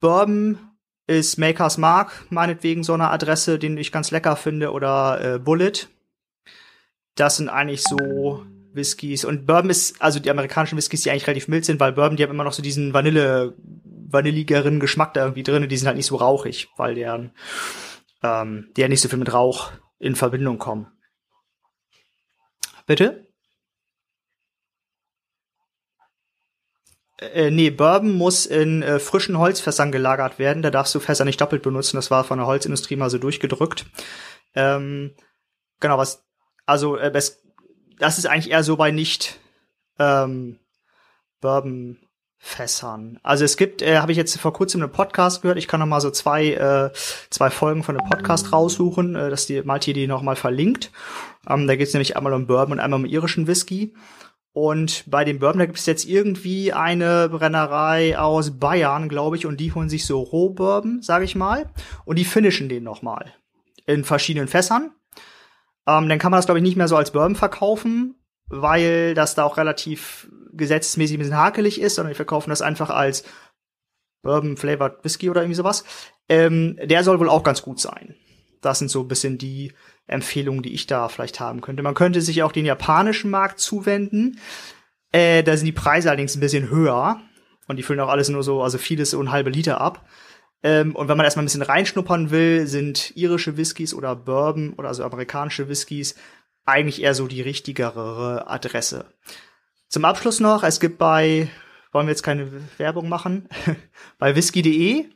Bourbon 0.00 0.58
ist 1.06 1.38
Makers 1.38 1.78
Mark, 1.78 2.26
meinetwegen 2.30 2.82
so 2.82 2.92
eine 2.92 3.10
Adresse, 3.10 3.58
den 3.58 3.78
ich 3.78 3.92
ganz 3.92 4.10
lecker 4.10 4.36
finde, 4.36 4.72
oder 4.72 5.34
äh, 5.34 5.38
Bullet. 5.38 5.88
Das 7.14 7.36
sind 7.36 7.48
eigentlich 7.48 7.82
so 7.82 8.44
Whiskys. 8.78 9.26
Und 9.26 9.46
Bourbon 9.46 9.68
ist, 9.68 10.00
also 10.00 10.18
die 10.18 10.30
amerikanischen 10.30 10.78
Whiskys, 10.78 11.02
die 11.02 11.10
eigentlich 11.10 11.26
relativ 11.26 11.48
mild 11.48 11.66
sind, 11.66 11.78
weil 11.80 11.92
Bourbon, 11.92 12.16
die 12.16 12.22
haben 12.22 12.30
immer 12.30 12.44
noch 12.44 12.54
so 12.54 12.62
diesen 12.62 12.94
Vanille, 12.94 13.54
vanilligeren 14.10 14.80
Geschmack 14.80 15.12
da 15.12 15.22
irgendwie 15.22 15.42
drin, 15.42 15.68
die 15.68 15.76
sind 15.76 15.86
halt 15.86 15.98
nicht 15.98 16.06
so 16.06 16.16
rauchig, 16.16 16.68
weil 16.78 16.94
deren, 16.94 17.32
ähm, 18.22 18.70
die 18.76 18.80
ja 18.80 18.88
nicht 18.88 19.02
so 19.02 19.10
viel 19.10 19.18
mit 19.18 19.32
Rauch 19.32 19.72
in 19.98 20.16
Verbindung 20.16 20.58
kommen. 20.58 20.86
Bitte? 22.86 23.28
Äh, 27.20 27.50
nee, 27.50 27.70
Bourbon 27.70 28.12
muss 28.12 28.46
in 28.46 28.82
äh, 28.82 28.98
frischen 29.00 29.38
Holzfässern 29.38 29.90
gelagert 29.90 30.38
werden. 30.38 30.62
Da 30.62 30.70
darfst 30.70 30.94
du 30.94 31.00
Fässer 31.00 31.24
nicht 31.24 31.40
doppelt 31.40 31.62
benutzen. 31.62 31.96
Das 31.96 32.10
war 32.10 32.24
von 32.24 32.38
der 32.38 32.46
Holzindustrie 32.46 32.96
mal 32.96 33.10
so 33.10 33.18
durchgedrückt. 33.18 33.86
Ähm, 34.54 35.14
genau, 35.80 35.98
was, 35.98 36.24
also, 36.64 36.96
äh, 36.96 37.10
das, 37.10 37.42
das 37.98 38.18
ist 38.18 38.26
eigentlich 38.26 38.50
eher 38.50 38.62
so 38.62 38.76
bei 38.76 38.90
nicht 38.90 39.38
ähm, 39.98 40.58
Bourbon-Fässern. 41.40 43.18
Also 43.22 43.44
es 43.44 43.56
gibt, 43.56 43.82
äh, 43.82 43.98
habe 43.98 44.12
ich 44.12 44.18
jetzt 44.18 44.38
vor 44.38 44.52
kurzem 44.52 44.82
einen 44.82 44.92
Podcast 44.92 45.42
gehört. 45.42 45.58
Ich 45.58 45.68
kann 45.68 45.80
noch 45.80 45.86
mal 45.86 46.00
so 46.00 46.10
zwei, 46.10 46.52
äh, 46.52 46.90
zwei 47.30 47.50
Folgen 47.50 47.82
von 47.82 47.96
dem 47.96 48.08
Podcast 48.08 48.52
raussuchen, 48.52 49.14
äh, 49.14 49.30
dass 49.30 49.46
die 49.46 49.62
Malti 49.62 49.92
die 49.92 50.06
noch 50.06 50.22
mal 50.22 50.36
verlinkt. 50.36 50.90
Ähm, 51.48 51.66
da 51.66 51.76
geht 51.76 51.88
es 51.88 51.94
nämlich 51.94 52.16
einmal 52.16 52.32
um 52.32 52.46
Bourbon 52.46 52.74
und 52.74 52.80
einmal 52.80 53.00
um 53.00 53.06
irischen 53.06 53.46
Whisky. 53.46 53.94
Und 54.52 55.04
bei 55.06 55.24
dem 55.24 55.38
Bourbon, 55.38 55.60
da 55.60 55.66
gibt 55.66 55.78
es 55.78 55.86
jetzt 55.86 56.04
irgendwie 56.04 56.72
eine 56.72 57.28
Brennerei 57.28 58.18
aus 58.18 58.58
Bayern, 58.58 59.08
glaube 59.08 59.36
ich, 59.36 59.46
und 59.46 59.58
die 59.58 59.72
holen 59.72 59.88
sich 59.88 60.04
so 60.04 60.20
Rohbourbon, 60.20 61.00
sage 61.02 61.24
ich 61.24 61.36
mal, 61.36 61.70
und 62.04 62.18
die 62.18 62.24
finishen 62.24 62.68
den 62.68 62.82
noch 62.82 63.02
mal 63.02 63.32
in 63.86 64.04
verschiedenen 64.04 64.48
Fässern. 64.48 64.90
Ähm, 65.88 66.08
dann 66.08 66.18
kann 66.18 66.30
man 66.30 66.38
das, 66.38 66.44
glaube 66.44 66.58
ich, 66.58 66.62
nicht 66.62 66.76
mehr 66.76 66.86
so 66.86 66.96
als 66.96 67.12
Bourbon 67.12 67.34
verkaufen, 67.34 68.14
weil 68.48 69.14
das 69.14 69.34
da 69.34 69.44
auch 69.44 69.56
relativ 69.56 70.30
gesetzesmäßig 70.52 71.16
ein 71.16 71.20
bisschen 71.20 71.36
hakelig 71.36 71.80
ist, 71.80 71.94
sondern 71.94 72.12
die 72.12 72.16
verkaufen 72.16 72.50
das 72.50 72.62
einfach 72.62 72.90
als 72.90 73.24
Bourbon 74.22 74.58
Flavored 74.58 75.02
Whisky 75.02 75.30
oder 75.30 75.40
irgendwie 75.40 75.56
sowas. 75.56 75.84
Ähm, 76.28 76.78
der 76.82 77.04
soll 77.04 77.18
wohl 77.20 77.30
auch 77.30 77.42
ganz 77.42 77.62
gut 77.62 77.80
sein. 77.80 78.14
Das 78.60 78.78
sind 78.78 78.90
so 78.90 79.00
ein 79.00 79.08
bisschen 79.08 79.38
die 79.38 79.72
Empfehlungen, 80.06 80.62
die 80.62 80.74
ich 80.74 80.86
da 80.86 81.08
vielleicht 81.08 81.40
haben 81.40 81.60
könnte. 81.62 81.82
Man 81.82 81.94
könnte 81.94 82.20
sich 82.20 82.42
auch 82.42 82.52
den 82.52 82.66
japanischen 82.66 83.30
Markt 83.30 83.58
zuwenden. 83.58 84.38
Äh, 85.12 85.42
da 85.42 85.56
sind 85.56 85.66
die 85.66 85.72
Preise 85.72 86.10
allerdings 86.10 86.36
ein 86.36 86.40
bisschen 86.40 86.68
höher. 86.68 87.20
Und 87.66 87.76
die 87.76 87.82
füllen 87.82 88.00
auch 88.00 88.08
alles 88.08 88.28
nur 88.28 88.42
so, 88.42 88.62
also 88.62 88.78
vieles 88.78 89.14
ein 89.14 89.30
halbe 89.30 89.50
Liter 89.50 89.80
ab. 89.80 90.06
Ähm, 90.62 90.94
und 90.96 91.08
wenn 91.08 91.16
man 91.16 91.24
erstmal 91.24 91.44
ein 91.44 91.46
bisschen 91.46 91.62
reinschnuppern 91.62 92.30
will, 92.30 92.66
sind 92.66 93.16
irische 93.16 93.56
Whiskys 93.56 93.94
oder 93.94 94.16
Bourbon 94.16 94.74
oder 94.74 94.88
also 94.88 95.04
amerikanische 95.04 95.68
Whiskys 95.68 96.16
eigentlich 96.64 97.02
eher 97.02 97.14
so 97.14 97.26
die 97.26 97.42
richtigere 97.42 98.48
Adresse. 98.48 99.06
Zum 99.88 100.04
Abschluss 100.04 100.40
noch, 100.40 100.64
es 100.64 100.80
gibt 100.80 100.98
bei, 100.98 101.48
wollen 101.92 102.06
wir 102.06 102.12
jetzt 102.12 102.22
keine 102.22 102.50
Werbung 102.76 103.08
machen, 103.08 103.48
bei 104.18 104.36
whisky.de 104.36 105.06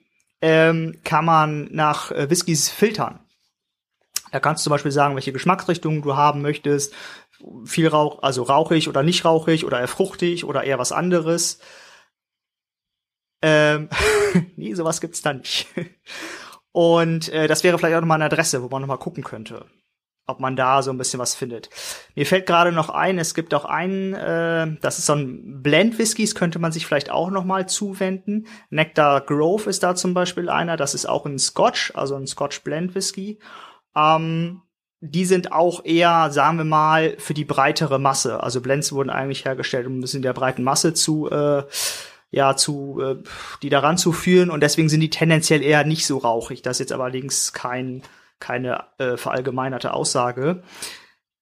ähm, 0.40 1.00
kann 1.04 1.24
man 1.24 1.68
nach 1.70 2.10
äh, 2.10 2.30
Whiskys 2.30 2.68
filtern. 2.68 3.20
Da 4.32 4.40
kannst 4.40 4.62
du 4.62 4.64
zum 4.64 4.70
Beispiel 4.72 4.90
sagen, 4.90 5.14
welche 5.14 5.32
Geschmacksrichtung 5.32 6.02
du 6.02 6.16
haben 6.16 6.40
möchtest. 6.40 6.94
Viel 7.64 7.88
Rauch, 7.88 8.22
also 8.22 8.42
rauchig 8.42 8.88
oder 8.88 9.02
nicht 9.02 9.24
rauchig 9.24 9.64
oder 9.64 9.78
eher 9.80 9.88
fruchtig 9.88 10.44
oder 10.44 10.64
eher 10.64 10.78
was 10.78 10.90
anderes. 10.90 11.58
Ähm, 13.42 13.88
nee, 14.56 14.74
sowas 14.74 15.00
gibt's 15.00 15.22
da 15.22 15.32
nicht. 15.32 15.66
Und 16.72 17.28
äh, 17.28 17.48
das 17.48 17.64
wäre 17.64 17.78
vielleicht 17.78 17.96
auch 17.96 18.00
nochmal 18.00 18.16
eine 18.16 18.26
Adresse, 18.26 18.62
wo 18.62 18.68
man 18.68 18.80
nochmal 18.80 18.98
gucken 18.98 19.22
könnte, 19.22 19.66
ob 20.26 20.40
man 20.40 20.56
da 20.56 20.82
so 20.82 20.90
ein 20.90 20.96
bisschen 20.96 21.20
was 21.20 21.34
findet. 21.34 21.68
Mir 22.14 22.24
fällt 22.24 22.46
gerade 22.46 22.72
noch 22.72 22.88
ein, 22.88 23.18
es 23.18 23.34
gibt 23.34 23.52
auch 23.52 23.66
einen, 23.66 24.14
äh, 24.14 24.78
das 24.80 24.98
ist 24.98 25.06
so 25.06 25.14
ein 25.14 25.62
Blend 25.62 25.98
Whiskys, 25.98 26.34
könnte 26.34 26.58
man 26.58 26.72
sich 26.72 26.86
vielleicht 26.86 27.10
auch 27.10 27.30
nochmal 27.30 27.68
zuwenden. 27.68 28.46
Nectar 28.70 29.20
Grove 29.20 29.68
ist 29.68 29.82
da 29.82 29.94
zum 29.94 30.14
Beispiel 30.14 30.48
einer, 30.48 30.78
das 30.78 30.94
ist 30.94 31.06
auch 31.06 31.26
ein 31.26 31.38
Scotch, 31.38 31.92
also 31.94 32.16
ein 32.16 32.26
Scotch 32.26 32.62
Blend 32.62 32.94
Whisky. 32.94 33.38
Ähm, 33.94 34.62
die 35.04 35.24
sind 35.24 35.50
auch 35.50 35.84
eher, 35.84 36.30
sagen 36.30 36.58
wir 36.58 36.64
mal, 36.64 37.16
für 37.18 37.34
die 37.34 37.44
breitere 37.44 37.98
Masse. 37.98 38.40
Also 38.40 38.60
Blends 38.60 38.92
wurden 38.92 39.10
eigentlich 39.10 39.44
hergestellt, 39.44 39.88
um 39.88 40.00
das 40.00 40.14
in 40.14 40.22
der 40.22 40.32
breiten 40.32 40.62
Masse 40.62 40.94
zu, 40.94 41.28
äh, 41.28 41.64
ja, 42.32 42.56
zu, 42.56 42.98
äh, 43.00 43.22
die 43.62 43.68
daran 43.68 43.98
zu 43.98 44.10
führen. 44.10 44.50
Und 44.50 44.62
deswegen 44.62 44.88
sind 44.88 45.00
die 45.00 45.10
tendenziell 45.10 45.62
eher 45.62 45.84
nicht 45.84 46.06
so 46.06 46.18
rauchig. 46.18 46.62
Das 46.62 46.76
ist 46.76 46.80
jetzt 46.80 46.92
allerdings 46.92 47.52
kein, 47.52 48.02
keine 48.40 48.84
äh, 48.98 49.16
verallgemeinerte 49.16 49.94
Aussage. 49.94 50.62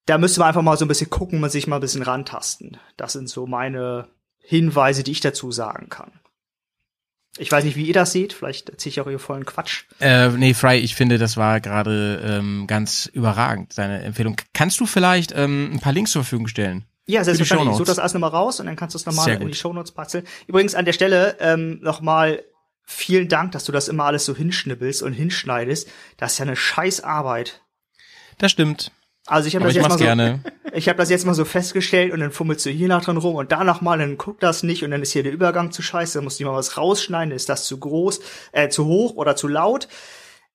Da 0.05 0.19
müsste 0.19 0.41
man 0.41 0.49
einfach 0.49 0.63
mal 0.63 0.77
so 0.77 0.85
ein 0.85 0.89
bisschen 0.89 1.09
gucken 1.09 1.43
und 1.43 1.51
sich 1.51 1.69
mal 1.69 1.77
ein 1.77 1.81
bisschen 1.81 2.03
rantasten. 2.03 2.77
Das 2.97 3.13
sind 3.13 3.29
so 3.29 3.47
meine 3.47 4.09
Hinweise, 4.39 5.05
die 5.05 5.13
ich 5.13 5.21
dazu 5.21 5.53
sagen 5.53 5.89
kann. 5.89 6.11
Ich 7.39 7.53
weiß 7.53 7.63
nicht, 7.63 7.77
wie 7.77 7.87
ihr 7.87 7.95
das 7.95 8.11
seht. 8.11 8.33
Vielleicht 8.33 8.69
erzähle 8.69 8.91
ich 8.91 9.01
auch 9.01 9.09
hier 9.09 9.21
vollen 9.21 9.47
Quatsch. 9.47 9.85
Äh, 10.01 10.31
nee, 10.31 10.55
Fry, 10.55 10.79
ich 10.79 10.97
finde, 10.97 11.19
das 11.19 11.37
war 11.37 11.61
gerade 11.61 12.21
ähm, 12.25 12.67
ganz 12.67 13.07
überragend, 13.07 13.73
seine 13.73 14.03
Empfehlung. 14.03 14.37
Kannst 14.53 14.81
du 14.81 14.87
vielleicht 14.87 15.33
ähm, 15.37 15.71
ein 15.75 15.81
paar 15.81 15.93
Links 15.93 16.11
zur 16.11 16.25
Verfügung 16.25 16.49
stellen? 16.49 16.85
Ja, 17.11 17.25
selbstverständlich. 17.25 17.77
Suche 17.77 17.87
das 17.87 17.99
alles 17.99 18.15
nochmal 18.15 18.31
raus 18.31 18.61
und 18.61 18.67
dann 18.67 18.77
kannst 18.77 18.95
du 18.95 18.99
es 18.99 19.07
nochmal 19.07 19.31
in 19.31 19.49
die. 19.49 19.55
Shownotes 19.55 19.93
patzeln. 19.93 20.27
Übrigens 20.47 20.75
an 20.75 20.85
der 20.85 20.93
Stelle 20.93 21.37
ähm, 21.41 21.81
nochmal 21.83 22.45
vielen 22.85 23.29
Dank, 23.29 23.53
dass 23.53 23.65
du 23.65 23.73
das 23.73 23.89
immer 23.89 24.05
alles 24.05 24.25
so 24.25 24.35
hinschnibbelst 24.35 25.03
und 25.03 25.13
hinschneidest. 25.13 25.89
Das 26.17 26.33
ist 26.33 26.39
ja 26.39 26.45
eine 26.45 26.57
scheiß 26.57 27.03
Arbeit. 27.03 27.63
Das 28.39 28.53
stimmt. 28.53 28.93
Also 29.27 29.49
ich 29.49 29.55
habe 29.55 29.65
das 29.65 29.73
ich 29.73 29.77
jetzt 29.77 29.89
mal 29.89 29.99
so, 29.99 30.05
gerne. 30.05 30.41
ich 30.73 30.89
habe 30.89 30.99
das 30.99 31.11
jetzt 31.11 31.27
mal 31.27 31.35
so 31.35 31.45
festgestellt 31.45 32.13
und 32.13 32.21
dann 32.21 32.33
fummelst 32.33 32.67
du 32.67 32.71
hier 32.71 32.89
nach 32.89 33.05
dran 33.05 33.17
rum 33.17 33.35
und 33.35 33.53
da 33.53 33.65
noch 33.65 33.81
mal, 33.81 33.99
dann 33.99 34.19
guckt 34.19 34.43
das 34.43 34.63
nicht 34.63 34.83
und 34.83 34.91
dann 34.91 35.03
ist 35.03 35.13
hier 35.13 35.23
der 35.23 35.33
Übergang 35.33 35.73
zu 35.73 35.83
scheiße, 35.83 36.19
dann 36.19 36.25
musst 36.25 36.41
du 36.41 36.45
mal 36.45 36.55
was 36.55 36.77
rausschneiden, 36.77 37.33
ist 37.33 37.49
das 37.49 37.67
zu 37.67 37.79
groß, 37.79 38.21
äh, 38.53 38.69
zu 38.69 38.87
hoch 38.87 39.15
oder 39.15 39.37
zu 39.37 39.47
laut. 39.47 39.89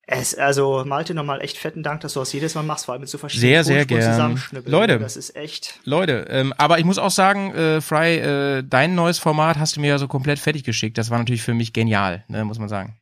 Es, 0.08 0.36
also 0.36 0.84
Malte 0.86 1.16
nochmal 1.16 1.42
echt 1.42 1.58
fetten 1.58 1.82
Dank, 1.82 2.02
dass 2.02 2.14
du 2.14 2.20
das 2.20 2.32
jedes 2.32 2.54
Mal 2.54 2.62
machst, 2.62 2.86
vor 2.86 2.94
allem 2.94 3.02
mit 3.02 3.10
so 3.10 3.18
verschiedenen 3.18 3.50
Sehr, 3.50 3.64
sehr 3.64 3.86
gern. 3.86 4.40
Leute. 4.66 5.00
das 5.00 5.18
ist 5.18 5.36
echt. 5.36 5.80
Leute, 5.84 6.28
ähm, 6.30 6.54
aber 6.58 6.78
ich 6.78 6.86
muss 6.86 7.00
auch 7.00 7.10
sagen, 7.10 7.54
äh, 7.56 7.82
Fry, 7.82 8.18
äh, 8.18 8.64
dein 8.64 8.94
neues 8.94 9.18
Format 9.18 9.58
hast 9.58 9.76
du 9.76 9.82
mir 9.82 9.88
ja 9.88 9.98
so 9.98 10.08
komplett 10.08 10.38
fertig 10.38 10.64
geschickt. 10.64 11.00
Das 11.00 11.10
war 11.10 11.18
natürlich 11.18 11.42
für 11.42 11.56
mich 11.56 11.74
genial, 11.74 12.24
ne, 12.28 12.46
muss 12.46 12.60
man 12.60 12.70
sagen. 12.70 12.98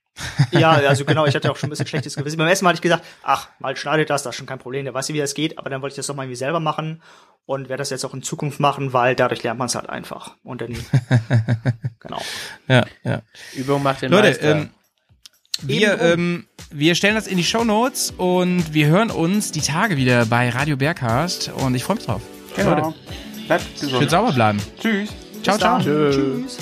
Ja, 0.52 0.72
also 0.88 1.04
genau, 1.04 1.26
ich 1.26 1.36
hatte 1.36 1.52
auch 1.52 1.58
schon 1.58 1.68
ein 1.68 1.72
bisschen 1.72 1.88
schlechtes 1.88 2.16
Gewissen. 2.16 2.38
Beim 2.38 2.48
ersten 2.48 2.64
Mal 2.64 2.70
hatte 2.70 2.78
ich 2.78 2.82
gesagt, 2.82 3.04
ach, 3.24 3.50
mal 3.60 3.76
schneidet 3.76 4.10
das, 4.10 4.24
das 4.24 4.32
ist 4.32 4.38
schon 4.38 4.46
kein 4.48 4.60
Problem, 4.60 4.86
der 4.86 4.94
weiß 4.94 5.10
ja, 5.10 5.16
wie 5.16 5.20
das 5.20 5.34
geht, 5.34 5.58
aber 5.58 5.70
dann 5.70 5.82
wollte 5.82 5.94
ich 5.94 5.98
das 5.98 6.08
doch 6.08 6.16
mal 6.16 6.24
irgendwie 6.24 6.38
selber 6.38 6.62
machen 6.62 7.02
und 7.46 7.68
werde 7.68 7.82
das 7.82 7.90
jetzt 7.90 8.06
auch 8.06 8.14
in 8.14 8.24
Zukunft 8.24 8.62
machen, 8.62 8.94
weil 8.94 9.16
dadurch 9.16 9.44
lernt 9.44 9.60
man 9.60 9.66
es 9.66 9.76
halt 9.76 9.90
einfach. 9.90 10.36
Und 10.44 10.62
dann, 10.62 10.70
genau. 12.00 12.22
Ja, 12.70 12.86
ja. 13.04 13.22
Übung 13.56 13.84
macht 13.84 14.04
den 14.04 14.12
Leute, 14.12 14.30
Meister. 14.30 14.52
ähm, 14.52 14.70
wir, 15.62 15.94
Ebenrum. 15.94 16.12
ähm, 16.12 16.46
wir 16.72 16.96
stellen 16.96 17.16
das 17.16 17.28
in 17.28 17.38
die 17.38 17.44
Show 17.44 17.64
Notes 17.64 18.14
und 18.18 18.74
wir 18.74 18.88
hören 18.88 19.12
uns 19.12 19.52
die 19.52 19.62
Tage 19.62 19.98
wieder 19.98 20.26
bei 20.26 20.50
Radio 20.50 20.76
Bergcast 20.76 21.52
und 21.58 21.76
ich 21.76 21.84
freue 21.84 21.98
mich 21.98 22.06
drauf. 22.06 22.22
Genau. 22.56 22.70
Leute, 22.76 22.94
Bleibt 23.48 23.66
schön 23.80 23.90
gesund. 23.90 24.10
sauber 24.10 24.32
bleiben. 24.32 24.60
Tschüss. 24.82 25.10
Ciao, 25.44 25.58
ciao. 25.58 25.80
Tschüss. 25.80 26.58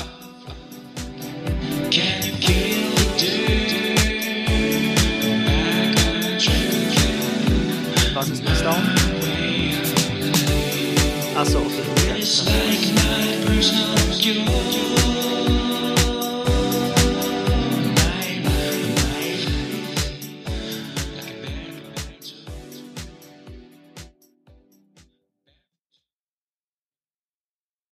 Was 8.13 8.29
ist 8.29 8.43
Missdown? 8.43 8.75
Achso, 11.35 11.59
okay. 11.59 12.21
Ja, 14.19 14.70